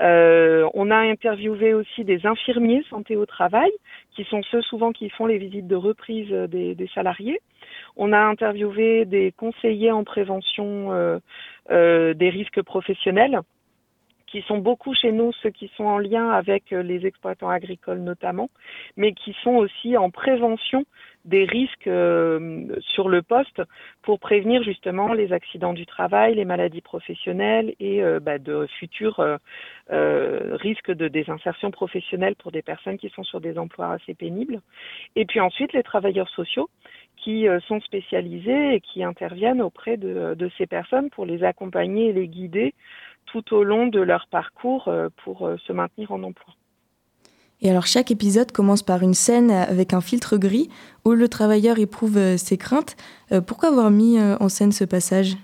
Euh, 0.00 0.68
on 0.74 0.90
a 0.90 0.96
interviewé 0.96 1.74
aussi 1.74 2.04
des 2.04 2.24
infirmiers 2.24 2.84
santé 2.88 3.16
au 3.16 3.26
travail, 3.26 3.70
qui 4.12 4.24
sont 4.24 4.42
ceux 4.50 4.62
souvent 4.62 4.92
qui 4.92 5.10
font 5.10 5.26
les 5.26 5.38
visites 5.38 5.66
de 5.66 5.76
reprise 5.76 6.30
des, 6.30 6.90
salariés. 6.94 7.40
On 7.96 8.12
a 8.12 8.20
interviewé 8.20 9.04
des 9.04 9.32
conseillers 9.32 9.90
en 9.90 10.04
prévention 10.04 11.20
des 11.68 12.30
risques 12.30 12.62
professionnels, 12.62 13.40
qui 14.28 14.42
sont 14.42 14.58
beaucoup 14.58 14.94
chez 14.94 15.10
nous, 15.10 15.32
ceux 15.42 15.50
qui 15.50 15.68
sont 15.76 15.84
en 15.84 15.98
lien 15.98 16.30
avec 16.30 16.70
les 16.70 17.04
exploitants 17.04 17.50
agricoles 17.50 18.00
notamment, 18.00 18.50
mais 18.96 19.14
qui 19.14 19.34
sont 19.42 19.56
aussi 19.56 19.96
en 19.96 20.10
prévention 20.10 20.84
des 21.28 21.44
risques 21.44 21.86
euh, 21.86 22.66
sur 22.80 23.08
le 23.08 23.22
poste 23.22 23.62
pour 24.02 24.18
prévenir 24.18 24.62
justement 24.62 25.12
les 25.12 25.32
accidents 25.32 25.74
du 25.74 25.84
travail, 25.84 26.34
les 26.34 26.46
maladies 26.46 26.80
professionnelles 26.80 27.74
et 27.80 28.02
euh, 28.02 28.18
bah, 28.18 28.38
de 28.38 28.66
futurs 28.78 29.20
euh, 29.20 30.56
risques 30.56 30.90
de 30.90 31.06
désinsertion 31.08 31.70
professionnelle 31.70 32.34
pour 32.36 32.50
des 32.50 32.62
personnes 32.62 32.96
qui 32.96 33.10
sont 33.10 33.24
sur 33.24 33.40
des 33.40 33.58
emplois 33.58 33.92
assez 33.92 34.14
pénibles. 34.14 34.60
Et 35.16 35.26
puis 35.26 35.40
ensuite 35.40 35.72
les 35.74 35.82
travailleurs 35.82 36.30
sociaux 36.30 36.70
qui 37.16 37.46
sont 37.66 37.80
spécialisés 37.80 38.74
et 38.74 38.80
qui 38.80 39.02
interviennent 39.02 39.60
auprès 39.60 39.96
de, 39.96 40.34
de, 40.34 40.50
ces 40.56 40.66
personnes 40.66 41.10
pour 41.10 41.26
les 41.26 41.42
accompagner 41.42 42.10
et 42.10 42.12
les 42.12 42.28
guider 42.28 42.74
tout 43.26 43.52
au 43.54 43.64
long 43.64 43.88
de 43.88 44.00
leur 44.00 44.28
parcours 44.28 44.88
pour 45.24 45.50
se 45.58 45.72
maintenir 45.72 46.12
en 46.12 46.22
emploi. 46.22 46.54
Et 47.60 47.70
alors 47.70 47.86
chaque 47.86 48.10
épisode 48.10 48.52
commence 48.52 48.82
par 48.82 49.02
une 49.02 49.14
scène 49.14 49.50
avec 49.50 49.92
un 49.92 50.00
filtre 50.00 50.36
gris 50.36 50.68
où 51.04 51.12
le 51.12 51.28
travailleur 51.28 51.78
éprouve 51.78 52.16
euh, 52.16 52.36
ses 52.36 52.56
craintes. 52.56 52.96
Euh, 53.32 53.40
pourquoi 53.40 53.70
avoir 53.70 53.90
mis 53.90 54.18
euh, 54.18 54.36
en 54.38 54.48
scène 54.48 54.72
ce 54.72 54.84
passage? 54.84 55.36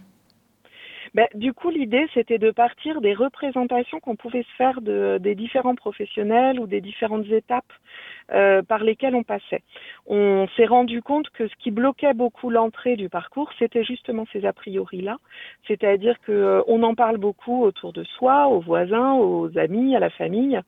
Ben, 1.14 1.28
du 1.34 1.52
coup, 1.52 1.70
l'idée, 1.70 2.06
c'était 2.12 2.38
de 2.38 2.50
partir 2.50 3.00
des 3.00 3.14
représentations 3.14 4.00
qu'on 4.00 4.16
pouvait 4.16 4.42
se 4.42 4.56
faire 4.56 4.80
de, 4.80 5.18
des 5.20 5.36
différents 5.36 5.76
professionnels 5.76 6.58
ou 6.58 6.66
des 6.66 6.80
différentes 6.80 7.26
étapes 7.26 7.72
euh, 8.33 8.62
par 8.62 8.83
lesquelles 8.83 9.14
on 9.14 9.22
passait. 9.22 9.62
On 10.07 10.47
s'est 10.57 10.66
rendu 10.66 11.03
compte 11.03 11.31
que 11.31 11.49
ce 11.49 11.55
qui 11.57 11.70
bloquait 11.70 12.14
beaucoup 12.14 12.51
l'entrée 12.51 12.97
du 12.97 13.09
parcours, 13.09 13.51
c'était 13.59 13.85
justement 13.85 14.27
ces 14.33 14.45
a 14.47 14.53
priori-là, 14.53 15.16
c'est-à-dire 15.66 16.18
que 16.20 16.33
euh, 16.33 16.62
on 16.66 16.83
en 16.83 16.95
parle 16.95 17.18
beaucoup 17.18 17.62
autour 17.62 17.93
de 17.93 18.05
soi, 18.05 18.49
aux 18.49 18.61
voisins, 18.61 19.12
aux 19.12 19.57
amis, 19.59 19.97
à 19.97 20.01
la 20.01 20.11
famille, 20.11 20.61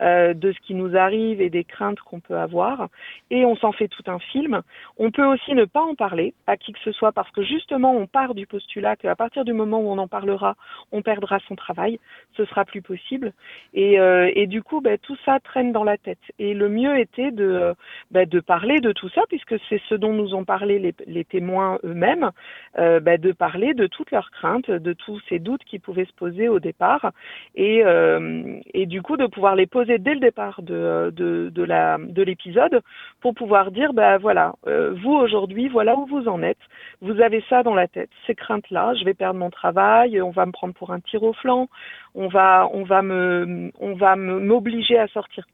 euh, 0.00 0.34
de 0.34 0.52
ce 0.52 0.60
qui 0.60 0.74
nous 0.74 0.96
arrive 0.96 1.40
et 1.40 1.50
des 1.50 1.64
craintes 1.64 2.00
qu'on 2.00 2.20
peut 2.20 2.38
avoir, 2.38 2.88
et 3.30 3.44
on 3.44 3.56
s'en 3.56 3.72
fait 3.72 3.88
tout 3.88 4.04
un 4.06 4.18
film. 4.18 4.62
On 4.98 5.10
peut 5.10 5.24
aussi 5.24 5.54
ne 5.54 5.64
pas 5.64 5.82
en 5.82 5.94
parler 5.94 6.34
à 6.46 6.56
qui 6.56 6.72
que 6.72 6.80
ce 6.80 6.92
soit 6.92 7.12
parce 7.12 7.30
que 7.30 7.42
justement 7.42 7.94
on 7.94 8.06
part 8.06 8.34
du 8.34 8.46
postulat 8.46 8.96
qu'à 8.96 9.16
partir 9.16 9.44
du 9.44 9.52
moment 9.52 9.80
où 9.80 9.90
on 9.90 9.98
en 9.98 10.08
parlera, 10.08 10.54
on 10.92 11.02
perdra 11.02 11.38
son 11.48 11.56
travail, 11.56 11.98
ce 12.36 12.44
sera 12.44 12.64
plus 12.64 12.82
possible, 12.82 13.32
et, 13.74 13.98
euh, 14.00 14.30
et 14.34 14.46
du 14.46 14.62
coup, 14.62 14.80
ben, 14.80 14.98
tout 14.98 15.16
ça 15.24 15.40
traîne 15.40 15.72
dans 15.72 15.84
la 15.84 15.98
tête. 15.98 16.18
Et 16.38 16.54
le 16.54 16.68
mieux 16.68 16.98
était 17.02 17.30
de, 17.30 17.74
ben, 18.10 18.26
de 18.26 18.40
parler 18.40 18.80
de 18.80 18.92
tout 18.92 19.10
ça 19.10 19.22
puisque 19.28 19.56
c'est 19.68 19.80
ce 19.88 19.94
dont 19.94 20.12
nous 20.12 20.34
ont 20.34 20.44
parlé 20.44 20.94
les, 21.06 21.24
témoins 21.24 21.78
eux-mêmes, 21.84 22.30
euh, 22.78 23.00
ben, 23.00 23.20
de 23.20 23.32
parler 23.32 23.74
de 23.74 23.86
toutes 23.86 24.10
leurs 24.10 24.30
craintes, 24.30 24.70
de 24.70 24.92
tous 24.92 25.20
ces 25.28 25.38
doutes 25.38 25.64
qui 25.64 25.78
pouvaient 25.78 26.06
se 26.06 26.12
poser 26.14 26.48
au 26.48 26.60
départ, 26.60 27.12
et, 27.54 27.82
euh, 27.84 28.58
du 28.86 29.02
coup 29.02 29.16
de 29.16 29.26
pouvoir 29.26 29.54
les 29.56 29.66
poser 29.66 29.98
dès 29.98 30.14
le 30.14 30.20
départ 30.20 30.62
de, 30.62 31.10
de, 31.14 32.22
l'épisode 32.22 32.80
pour 33.20 33.34
pouvoir 33.34 33.70
dire 33.70 33.92
ben 33.92 34.16
voilà 34.18 34.54
euh, 34.66 34.94
vous 35.02 35.12
aujourd'hui 35.12 35.68
voilà 35.68 35.96
où 35.96 36.06
vous 36.06 36.28
en 36.28 36.42
êtes. 36.42 36.64
Vous 37.00 37.20
avez 37.20 37.42
ça 37.48 37.62
dans 37.62 37.74
la 37.74 37.88
tête 37.88 38.10
ces 38.26 38.34
craintes 38.34 38.70
là 38.70 38.94
je 38.94 39.04
vais 39.04 39.14
perdre 39.14 39.38
mon 39.38 39.50
travail 39.50 40.20
on 40.20 40.30
va 40.30 40.46
me 40.46 40.52
prendre 40.52 40.74
pour 40.74 40.92
un 40.92 41.00
tir 41.00 41.22
au 41.22 41.32
flanc 41.32 41.68
on 42.14 42.28
va 42.28 42.68
on 42.72 42.84
va 42.84 43.02
me 43.02 43.70
on 43.80 43.94
va 43.94 44.16
m'obliger 44.16 44.98
à 44.98 45.08
sortir 45.08 45.44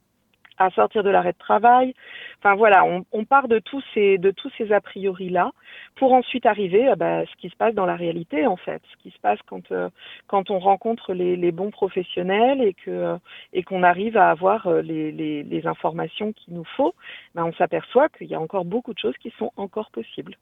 à 0.59 0.71
sortir 0.71 1.03
de 1.03 1.11
l'arrêt 1.11 1.33
de 1.33 1.39
travail. 1.39 1.95
Enfin 2.41 2.55
voilà, 2.55 2.85
on, 2.85 3.25
part 3.25 3.49
de 3.49 3.59
tous 3.59 3.83
ces 3.95 4.19
de 4.19 4.31
tous 4.31 4.51
ces 4.59 4.73
a 4.73 4.81
priori 4.81 5.29
là 5.29 5.53
pour 5.97 6.13
ensuite 6.13 6.47
arriver 6.47 6.89
à 6.89 6.97
bah, 6.97 7.25
ce 7.27 7.37
qui 7.41 7.49
se 7.49 7.57
passe 7.57 7.75
dans 7.75 7.87
la 7.87 7.97
réalité 7.97 8.47
en 8.47 8.57
fait, 8.57 8.83
ce 8.91 9.03
qui 9.03 9.11
se 9.11 9.21
passe 9.21 9.39
quand 9.47 9.71
euh, 9.73 9.89
quand 10.27 10.51
on 10.51 10.59
rencontre 10.59 11.15
les, 11.15 11.37
les, 11.37 11.53
bons 11.53 11.71
professionnels 11.71 12.63
et 12.63 12.75
que 12.75 12.91
euh, 12.91 13.17
et 13.53 13.63
qu'on 13.63 13.83
arrive 13.83 14.17
à 14.17 14.31
avoir 14.31 14.67
euh, 14.67 14.83
les, 14.83 15.13
les, 15.13 15.43
les 15.43 15.67
informations 15.67 16.33
qu'il 16.33 16.55
nous 16.55 16.67
faut, 16.77 16.95
bah, 17.35 17.45
on 17.45 17.53
s'aperçoit 17.55 18.09
qu'il 18.09 18.29
y 18.29 18.35
a 18.35 18.41
encore 18.41 18.65
beaucoup 18.65 18.95
de 18.95 18.99
choses 18.99 19.17
qui 19.21 19.33
sont 19.39 19.53
encore 19.57 19.91
possibles. 19.91 20.37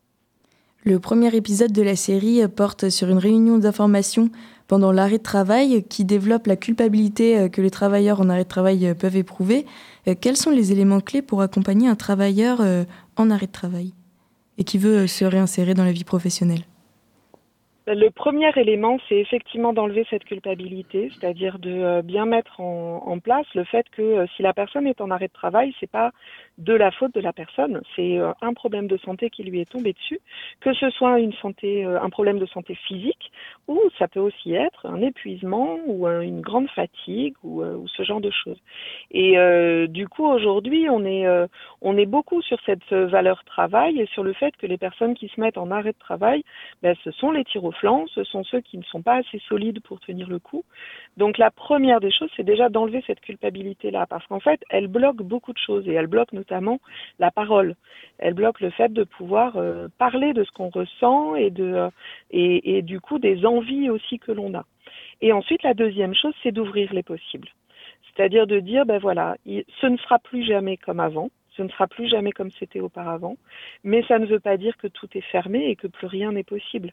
Le 0.84 1.00
premier 1.00 1.34
épisode 1.34 1.72
de 1.72 1.82
la 1.82 1.96
série 1.96 2.46
porte 2.46 2.90
sur 2.90 3.08
une 3.08 3.18
réunion 3.18 3.58
d'information 3.58 4.28
pendant 4.68 4.92
l'arrêt 4.92 5.18
de 5.18 5.22
travail 5.22 5.82
qui 5.82 6.04
développe 6.04 6.46
la 6.46 6.54
culpabilité 6.54 7.50
que 7.50 7.60
les 7.60 7.70
travailleurs 7.70 8.20
en 8.20 8.28
arrêt 8.28 8.44
de 8.44 8.48
travail 8.48 8.94
peuvent 8.94 9.16
éprouver. 9.16 9.66
Quels 10.20 10.36
sont 10.36 10.50
les 10.50 10.72
éléments 10.72 11.00
clés 11.00 11.22
pour 11.22 11.42
accompagner 11.42 11.88
un 11.88 11.96
travailleur 11.96 12.60
en 13.16 13.30
arrêt 13.30 13.46
de 13.46 13.52
travail 13.52 13.92
et 14.58 14.64
qui 14.64 14.78
veut 14.78 15.06
se 15.06 15.24
réinsérer 15.24 15.74
dans 15.74 15.84
la 15.84 15.92
vie 15.92 16.04
professionnelle? 16.04 16.62
Le 17.88 18.08
premier 18.10 18.50
élément, 18.56 18.98
c'est 19.08 19.14
effectivement 19.14 19.72
d'enlever 19.72 20.04
cette 20.10 20.24
culpabilité, 20.24 21.08
c'est-à-dire 21.14 21.60
de 21.60 21.70
euh, 21.70 22.02
bien 22.02 22.26
mettre 22.26 22.58
en, 22.60 23.20
place 23.20 23.46
le 23.54 23.62
fait 23.62 23.86
que 23.90 24.02
euh, 24.02 24.26
si 24.34 24.42
la 24.42 24.52
personne 24.52 24.88
est 24.88 25.00
en 25.00 25.12
arrêt 25.12 25.28
de 25.28 25.32
travail, 25.32 25.72
c'est 25.78 25.90
pas 25.90 26.10
de 26.58 26.72
la 26.72 26.90
faute 26.90 27.14
de 27.14 27.20
la 27.20 27.32
personne, 27.32 27.82
c'est 27.94 28.18
euh, 28.18 28.32
un 28.40 28.54
problème 28.54 28.86
de 28.86 28.96
santé 28.98 29.30
qui 29.30 29.42
lui 29.44 29.60
est 29.60 29.70
tombé 29.70 29.92
dessus, 29.92 30.20
que 30.60 30.72
ce 30.72 30.90
soit 30.90 31.18
une 31.20 31.32
santé, 31.34 31.84
un 31.84 32.10
problème 32.10 32.38
de 32.38 32.46
santé 32.46 32.74
physique, 32.74 33.30
ou 33.68 33.80
ça 33.98 34.08
peut 34.08 34.20
aussi 34.20 34.54
être 34.54 34.86
un 34.86 35.00
épuisement 35.02 35.78
ou 35.86 36.06
une 36.06 36.40
grande 36.40 36.70
fatigue 36.70 37.34
ou, 37.42 37.62
ou 37.62 37.86
ce 37.88 38.02
genre 38.02 38.20
de 38.20 38.30
choses. 38.30 38.58
Et 39.10 39.36
du 39.88 40.08
coup, 40.08 40.24
aujourd'hui, 40.24 40.88
on 40.90 41.04
est 41.04 41.26
on 41.80 41.96
est 41.98 42.06
beaucoup 42.06 42.42
sur 42.42 42.58
cette 42.64 42.90
valeur 42.92 43.44
travail 43.44 44.00
et 44.00 44.06
sur 44.06 44.22
le 44.22 44.32
fait 44.32 44.56
que 44.56 44.66
les 44.66 44.78
personnes 44.78 45.14
qui 45.14 45.28
se 45.28 45.40
mettent 45.40 45.58
en 45.58 45.70
arrêt 45.70 45.92
de 45.92 45.98
travail, 45.98 46.44
ben, 46.82 46.94
ce 47.04 47.10
sont 47.10 47.30
les 47.30 47.44
tirs 47.44 47.70
flancs, 47.74 48.06
ce 48.14 48.24
sont 48.24 48.44
ceux 48.44 48.60
qui 48.60 48.78
ne 48.78 48.84
sont 48.84 49.02
pas 49.02 49.16
assez 49.16 49.40
solides 49.48 49.80
pour 49.82 50.00
tenir 50.00 50.28
le 50.28 50.38
coup. 50.38 50.64
Donc 51.16 51.38
la 51.38 51.50
première 51.50 52.00
des 52.00 52.10
choses, 52.10 52.30
c'est 52.36 52.44
déjà 52.44 52.68
d'enlever 52.68 53.02
cette 53.06 53.20
culpabilité-là, 53.20 54.06
parce 54.06 54.26
qu'en 54.26 54.40
fait, 54.40 54.60
elle 54.70 54.86
bloque 54.86 55.22
beaucoup 55.22 55.52
de 55.52 55.58
choses, 55.58 55.88
et 55.88 55.92
elle 55.92 56.06
bloque 56.06 56.32
notamment 56.32 56.45
la 57.18 57.30
parole. 57.30 57.74
Elle 58.18 58.34
bloque 58.34 58.60
le 58.60 58.70
fait 58.70 58.92
de 58.92 59.04
pouvoir 59.04 59.56
euh, 59.56 59.88
parler 59.98 60.32
de 60.32 60.44
ce 60.44 60.50
qu'on 60.52 60.70
ressent 60.70 61.34
euh, 61.36 61.90
et, 62.30 62.78
et 62.78 62.82
du 62.82 63.00
coup 63.00 63.18
des 63.18 63.44
envies 63.44 63.90
aussi 63.90 64.18
que 64.18 64.32
l'on 64.32 64.54
a. 64.54 64.64
Et 65.20 65.32
ensuite, 65.32 65.62
la 65.62 65.74
deuxième 65.74 66.14
chose, 66.14 66.34
c'est 66.42 66.52
d'ouvrir 66.52 66.92
les 66.92 67.02
possibles. 67.02 67.48
C'est-à-dire 68.14 68.46
de 68.46 68.60
dire, 68.60 68.86
ben 68.86 68.98
voilà, 68.98 69.36
ce 69.46 69.86
ne 69.86 69.96
sera 69.98 70.18
plus 70.18 70.44
jamais 70.44 70.76
comme 70.76 71.00
avant. 71.00 71.30
Ce 71.56 71.62
ne 71.62 71.68
sera 71.68 71.86
plus 71.86 72.08
jamais 72.08 72.32
comme 72.32 72.50
c'était 72.58 72.80
auparavant, 72.80 73.36
mais 73.82 74.02
ça 74.08 74.18
ne 74.18 74.26
veut 74.26 74.40
pas 74.40 74.56
dire 74.56 74.76
que 74.76 74.88
tout 74.88 75.08
est 75.14 75.22
fermé 75.32 75.70
et 75.70 75.76
que 75.76 75.86
plus 75.86 76.06
rien 76.06 76.32
n'est 76.32 76.44
possible. 76.44 76.92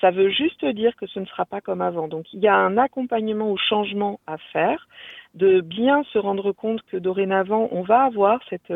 Ça 0.00 0.10
veut 0.10 0.30
juste 0.30 0.64
dire 0.64 0.94
que 0.96 1.06
ce 1.06 1.18
ne 1.18 1.24
sera 1.24 1.44
pas 1.44 1.60
comme 1.60 1.80
avant. 1.80 2.06
Donc 2.06 2.32
il 2.32 2.40
y 2.40 2.48
a 2.48 2.54
un 2.54 2.78
accompagnement 2.78 3.50
au 3.50 3.56
changement 3.56 4.20
à 4.26 4.38
faire, 4.38 4.86
de 5.34 5.60
bien 5.60 6.04
se 6.12 6.18
rendre 6.18 6.52
compte 6.52 6.82
que 6.82 6.96
dorénavant 6.96 7.68
on 7.72 7.82
va 7.82 8.02
avoir 8.04 8.40
cette, 8.48 8.72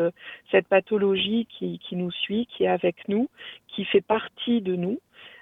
cette 0.51 0.67
pathologie 0.67 1.47
qui, 1.49 1.79
qui 1.79 1.95
nous 1.95 2.11
suit, 2.11 2.47
qui 2.47 2.65
est 2.65 2.67
avec 2.67 3.07
nous, 3.07 3.29
qui 3.67 3.85
fait 3.85 4.01
partie 4.01 4.61
de 4.61 4.75
nous. 4.75 4.99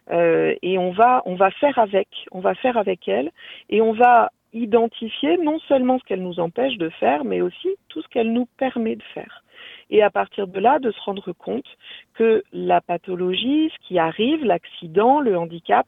Euh, 0.09 0.55
et 0.61 0.77
on 0.77 0.91
va 0.91 1.21
on 1.25 1.35
va 1.35 1.51
faire 1.51 1.77
avec, 1.79 2.07
on 2.31 2.39
va 2.39 2.55
faire 2.55 2.77
avec 2.77 3.09
elle 3.09 3.31
et 3.69 3.81
on 3.81 3.91
va 3.91 4.31
identifier 4.53 5.37
non 5.37 5.59
seulement 5.59 5.99
ce 5.99 6.05
qu'elle 6.05 6.23
nous 6.23 6.39
empêche 6.39 6.77
de 6.77 6.89
faire, 6.89 7.25
mais 7.25 7.41
aussi 7.41 7.69
tout 7.89 8.01
ce 8.01 8.07
qu'elle 8.07 8.31
nous 8.31 8.47
permet 8.57 8.95
de 8.95 9.03
faire 9.13 9.43
et 9.89 10.01
à 10.01 10.09
partir 10.09 10.47
de 10.47 10.59
là 10.59 10.79
de 10.79 10.91
se 10.91 11.01
rendre 11.01 11.31
compte 11.33 11.65
que 12.13 12.43
la 12.51 12.81
pathologie, 12.81 13.69
ce 13.69 13.87
qui 13.87 13.99
arrive, 13.99 14.43
l'accident, 14.43 15.19
le 15.19 15.37
handicap, 15.37 15.87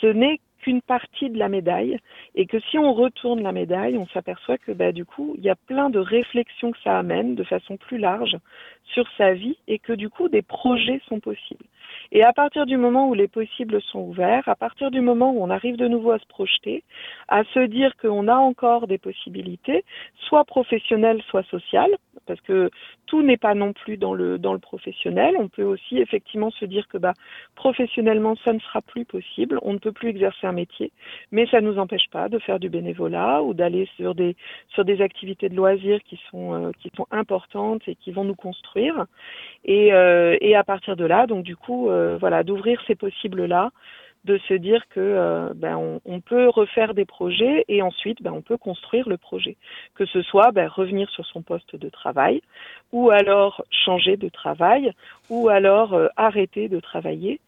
ce 0.00 0.06
n'est 0.06 0.40
qu'une 0.60 0.82
partie 0.82 1.30
de 1.30 1.38
la 1.38 1.48
médaille 1.48 1.98
et 2.34 2.46
que 2.46 2.60
si 2.60 2.78
on 2.78 2.92
retourne 2.92 3.42
la 3.42 3.52
médaille, 3.52 3.96
on 3.96 4.06
s'aperçoit 4.08 4.58
que 4.58 4.72
bah, 4.72 4.92
du 4.92 5.04
coup, 5.04 5.34
il 5.38 5.44
y 5.44 5.50
a 5.50 5.56
plein 5.56 5.90
de 5.90 5.98
réflexions 5.98 6.72
que 6.72 6.78
ça 6.84 6.98
amène 6.98 7.34
de 7.34 7.44
façon 7.44 7.76
plus 7.76 7.98
large 7.98 8.36
sur 8.84 9.06
sa 9.16 9.32
vie 9.32 9.56
et 9.68 9.78
que 9.78 9.92
du 9.92 10.10
coup, 10.10 10.28
des 10.28 10.42
projets 10.42 11.00
sont 11.08 11.20
possibles. 11.20 11.64
Et 12.12 12.24
à 12.24 12.32
partir 12.32 12.66
du 12.66 12.76
moment 12.76 13.08
où 13.08 13.14
les 13.14 13.28
possibles 13.28 13.80
sont 13.82 14.00
ouverts, 14.00 14.48
à 14.48 14.56
partir 14.56 14.90
du 14.90 15.00
moment 15.00 15.32
où 15.32 15.42
on 15.42 15.50
arrive 15.50 15.76
de 15.76 15.86
nouveau 15.86 16.10
à 16.10 16.18
se 16.18 16.26
projeter, 16.26 16.82
à 17.28 17.44
se 17.44 17.60
dire 17.60 17.96
qu'on 17.96 18.26
a 18.26 18.36
encore 18.36 18.88
des 18.88 18.98
possibilités, 18.98 19.84
soit 20.28 20.44
professionnelles, 20.44 21.22
soit 21.28 21.44
sociales, 21.44 21.96
parce 22.26 22.40
que 22.40 22.70
tout 23.06 23.22
n'est 23.22 23.36
pas 23.36 23.54
non 23.54 23.72
plus 23.72 23.96
dans 23.96 24.14
le 24.14 24.38
dans 24.38 24.52
le 24.52 24.58
professionnel. 24.58 25.34
On 25.38 25.48
peut 25.48 25.64
aussi 25.64 25.98
effectivement 25.98 26.50
se 26.50 26.64
dire 26.64 26.86
que 26.88 26.98
bah 26.98 27.14
professionnellement 27.56 28.36
ça 28.44 28.52
ne 28.52 28.60
sera 28.60 28.80
plus 28.82 29.04
possible, 29.04 29.58
on 29.62 29.72
ne 29.72 29.78
peut 29.78 29.92
plus 29.92 30.10
exercer 30.10 30.46
un 30.46 30.52
métier, 30.52 30.92
mais 31.32 31.46
ça 31.46 31.60
ne 31.60 31.68
nous 31.68 31.78
empêche 31.78 32.08
pas 32.10 32.28
de 32.28 32.38
faire 32.38 32.60
du 32.60 32.68
bénévolat 32.68 33.42
ou 33.42 33.54
d'aller 33.54 33.88
sur 33.96 34.14
des 34.14 34.36
sur 34.68 34.84
des 34.84 35.00
activités 35.02 35.48
de 35.48 35.56
loisirs 35.56 36.00
qui 36.04 36.20
sont 36.30 36.54
euh, 36.54 36.70
qui 36.80 36.90
sont 36.96 37.06
importantes 37.10 37.82
et 37.88 37.94
qui 37.94 38.12
vont 38.12 38.24
nous 38.24 38.36
construire. 38.36 39.06
Et 39.64 39.92
euh, 39.92 40.36
et 40.40 40.54
à 40.54 40.64
partir 40.64 40.94
de 40.96 41.04
là, 41.04 41.26
donc 41.26 41.42
du 41.42 41.56
coup 41.56 41.90
euh, 41.90 41.99
voilà 42.18 42.42
d'ouvrir 42.42 42.80
ces 42.86 42.94
possibles 42.94 43.44
là 43.44 43.70
de 44.24 44.38
se 44.48 44.54
dire 44.54 44.82
que 44.90 45.00
euh, 45.00 45.52
ben, 45.54 45.76
on, 45.76 46.00
on, 46.04 46.20
peut 46.20 46.48
refaire 46.48 46.94
des 46.94 47.04
projets 47.04 47.64
et 47.68 47.80
ensuite 47.80 48.22
ben, 48.22 48.32
on 48.32 48.42
peut 48.42 48.58
construire 48.58 49.08
le 49.08 49.16
projet. 49.16 49.56
Que 49.94 50.04
ce 50.04 50.20
soit 50.22 50.52
ben, 50.52 50.68
revenir 50.68 51.08
sur 51.10 51.24
son 51.26 51.42
poste 51.42 51.74
de 51.76 51.88
travail 51.88 52.42
ou 52.92 53.10
alors 53.10 53.64
changer 53.70 54.16
de 54.16 54.28
travail 54.28 54.92
ou 55.30 55.48
alors 55.48 55.94
euh, 55.94 56.08
arrêter 56.16 56.68
de 56.68 56.80
travailler 56.80 57.40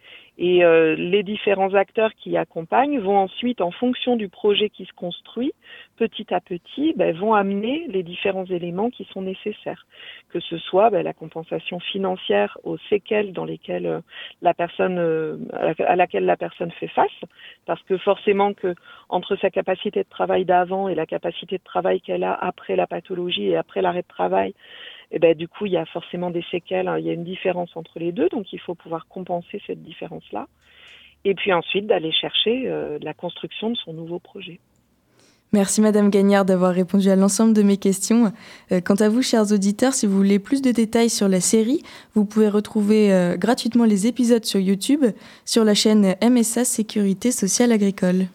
et 0.42 0.64
euh, 0.64 0.96
les 0.96 1.22
différents 1.22 1.72
acteurs 1.74 2.12
qui 2.14 2.36
accompagnent 2.36 2.98
vont 2.98 3.16
ensuite, 3.16 3.60
en 3.60 3.70
fonction 3.70 4.16
du 4.16 4.28
projet 4.28 4.70
qui 4.70 4.84
se 4.86 4.92
construit, 4.92 5.52
petit 5.96 6.34
à 6.34 6.40
petit, 6.40 6.94
ben, 6.96 7.16
vont 7.16 7.32
amener 7.32 7.86
les 7.86 8.02
différents 8.02 8.46
éléments 8.46 8.90
qui 8.90 9.04
sont 9.12 9.22
nécessaires. 9.22 9.86
Que 10.30 10.40
ce 10.40 10.58
soit 10.58 10.90
ben, 10.90 11.04
la 11.04 11.12
compensation 11.12 11.78
financière 11.78 12.58
aux 12.64 12.76
séquelles 12.90 13.32
dans 13.32 13.44
lesquelles 13.44 13.86
euh, 13.86 14.00
la 14.42 14.52
personne, 14.52 14.98
euh, 14.98 15.36
à 15.52 15.94
laquelle 15.94 16.24
la 16.24 16.36
personne 16.36 16.72
fait 16.72 16.88
face, 16.88 17.20
parce 17.64 17.82
que 17.84 17.96
forcément 17.96 18.52
que 18.52 18.74
entre 19.08 19.36
sa 19.36 19.48
capacité 19.48 20.02
de 20.02 20.08
travail 20.08 20.44
d'avant 20.44 20.88
et 20.88 20.96
la 20.96 21.06
capacité 21.06 21.58
de 21.58 21.62
travail 21.62 22.00
qu'elle 22.00 22.24
a 22.24 22.34
après 22.34 22.74
la 22.74 22.88
pathologie 22.88 23.50
et 23.50 23.56
après 23.56 23.80
l'arrêt 23.80 24.02
de 24.02 24.08
travail, 24.08 24.54
ben, 25.18 25.36
du 25.36 25.48
coup, 25.48 25.66
il 25.66 25.72
y 25.72 25.76
a 25.76 25.84
forcément 25.86 26.30
des 26.30 26.44
séquelles, 26.50 26.88
hein. 26.88 26.98
il 26.98 27.04
y 27.04 27.10
a 27.10 27.12
une 27.12 27.24
différence 27.24 27.76
entre 27.76 27.98
les 27.98 28.12
deux, 28.12 28.28
donc 28.28 28.52
il 28.52 28.60
faut 28.60 28.74
pouvoir 28.74 29.06
compenser 29.08 29.60
cette 29.66 29.82
différence-là. 29.82 30.46
Et 31.24 31.34
puis 31.34 31.52
ensuite, 31.52 31.86
d'aller 31.86 32.12
chercher 32.12 32.64
euh, 32.66 32.98
la 33.00 33.14
construction 33.14 33.70
de 33.70 33.76
son 33.76 33.92
nouveau 33.92 34.18
projet. 34.18 34.58
Merci 35.52 35.82
Madame 35.82 36.08
Gagnard 36.08 36.46
d'avoir 36.46 36.72
répondu 36.72 37.10
à 37.10 37.16
l'ensemble 37.16 37.52
de 37.52 37.62
mes 37.62 37.76
questions. 37.76 38.32
Euh, 38.72 38.80
quant 38.80 38.94
à 38.94 39.10
vous, 39.10 39.20
chers 39.20 39.52
auditeurs, 39.52 39.92
si 39.92 40.06
vous 40.06 40.16
voulez 40.16 40.38
plus 40.38 40.62
de 40.62 40.70
détails 40.70 41.10
sur 41.10 41.28
la 41.28 41.40
série, 41.40 41.82
vous 42.14 42.24
pouvez 42.24 42.48
retrouver 42.48 43.12
euh, 43.12 43.36
gratuitement 43.36 43.84
les 43.84 44.06
épisodes 44.06 44.46
sur 44.46 44.60
YouTube 44.60 45.04
sur 45.44 45.64
la 45.64 45.74
chaîne 45.74 46.14
MSA 46.22 46.64
Sécurité 46.64 47.32
Sociale 47.32 47.70
Agricole. 47.70 48.28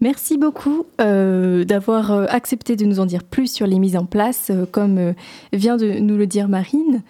Merci 0.00 0.38
beaucoup 0.38 0.86
euh, 1.00 1.64
d'avoir 1.64 2.12
euh, 2.12 2.26
accepté 2.28 2.76
de 2.76 2.84
nous 2.84 3.00
en 3.00 3.06
dire 3.06 3.24
plus 3.24 3.50
sur 3.52 3.66
les 3.66 3.80
mises 3.80 3.96
en 3.96 4.04
place, 4.04 4.46
euh, 4.50 4.64
comme 4.64 5.12
vient 5.52 5.76
de 5.76 5.98
nous 5.98 6.16
le 6.16 6.28
dire 6.28 6.48
Marine. 6.48 7.02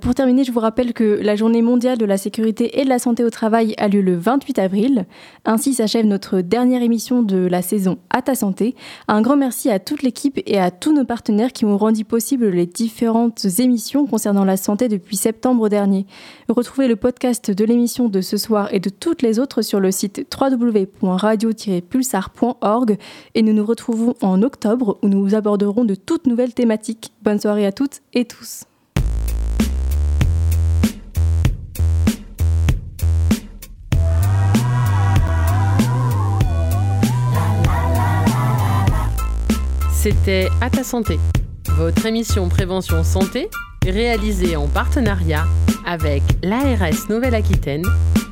pour 0.00 0.14
terminer, 0.14 0.44
je 0.44 0.52
vous 0.52 0.60
rappelle 0.60 0.92
que 0.92 1.20
la 1.22 1.34
journée 1.36 1.62
mondiale 1.62 1.98
de 1.98 2.04
la 2.04 2.16
sécurité 2.16 2.80
et 2.80 2.84
de 2.84 2.88
la 2.88 2.98
santé 2.98 3.24
au 3.24 3.30
travail 3.30 3.74
a 3.78 3.88
lieu 3.88 4.00
le 4.00 4.16
28 4.16 4.58
avril. 4.58 5.06
Ainsi 5.44 5.74
s'achève 5.74 6.06
notre 6.06 6.40
dernière 6.40 6.82
émission 6.82 7.22
de 7.22 7.36
la 7.36 7.62
saison 7.62 7.98
À 8.10 8.22
ta 8.22 8.34
santé. 8.34 8.74
Un 9.08 9.22
grand 9.22 9.36
merci 9.36 9.70
à 9.70 9.78
toute 9.78 10.02
l'équipe 10.02 10.40
et 10.46 10.58
à 10.58 10.70
tous 10.70 10.94
nos 10.94 11.04
partenaires 11.04 11.52
qui 11.52 11.64
ont 11.64 11.76
rendu 11.76 12.04
possible 12.04 12.48
les 12.48 12.66
différentes 12.66 13.46
émissions 13.58 14.06
concernant 14.06 14.44
la 14.44 14.56
santé 14.56 14.88
depuis 14.88 15.16
septembre 15.16 15.68
dernier. 15.68 16.06
Retrouvez 16.48 16.86
le 16.86 16.96
podcast 16.96 17.50
de 17.50 17.64
l'émission 17.64 18.08
de 18.08 18.20
ce 18.20 18.36
soir 18.36 18.72
et 18.72 18.80
de 18.80 18.90
toutes 18.90 19.22
les 19.22 19.38
autres 19.38 19.62
sur 19.62 19.80
le 19.80 19.90
site 19.90 20.26
www.radio-pulsar 20.38 22.21
et 23.34 23.42
nous 23.42 23.52
nous 23.52 23.64
retrouvons 23.64 24.14
en 24.22 24.42
octobre 24.42 24.98
où 25.02 25.08
nous 25.08 25.34
aborderons 25.34 25.84
de 25.84 25.94
toutes 25.94 26.26
nouvelles 26.26 26.54
thématiques. 26.54 27.12
Bonne 27.22 27.40
soirée 27.40 27.66
à 27.66 27.72
toutes 27.72 28.00
et 28.12 28.24
tous. 28.24 28.64
C'était 40.02 40.48
À 40.60 40.68
ta 40.68 40.82
santé, 40.82 41.20
votre 41.76 42.04
émission 42.06 42.48
prévention 42.48 43.04
santé 43.04 43.48
réalisée 43.86 44.56
en 44.56 44.68
partenariat 44.68 45.44
avec 45.86 46.22
l'ARS 46.42 47.08
Nouvelle-Aquitaine, 47.08 47.84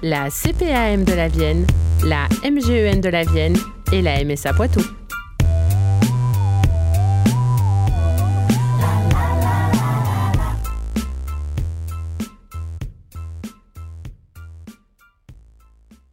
la 0.03 0.29
CPAM 0.31 1.05
de 1.05 1.13
la 1.13 1.29
Vienne, 1.29 1.67
la 2.05 2.29
MGEN 2.49 3.01
de 3.01 3.09
la 3.09 3.25
Vienne 3.25 3.57
et 3.93 4.03
la 4.03 4.25
MSA 4.25 4.53
Poitou. 4.53 4.83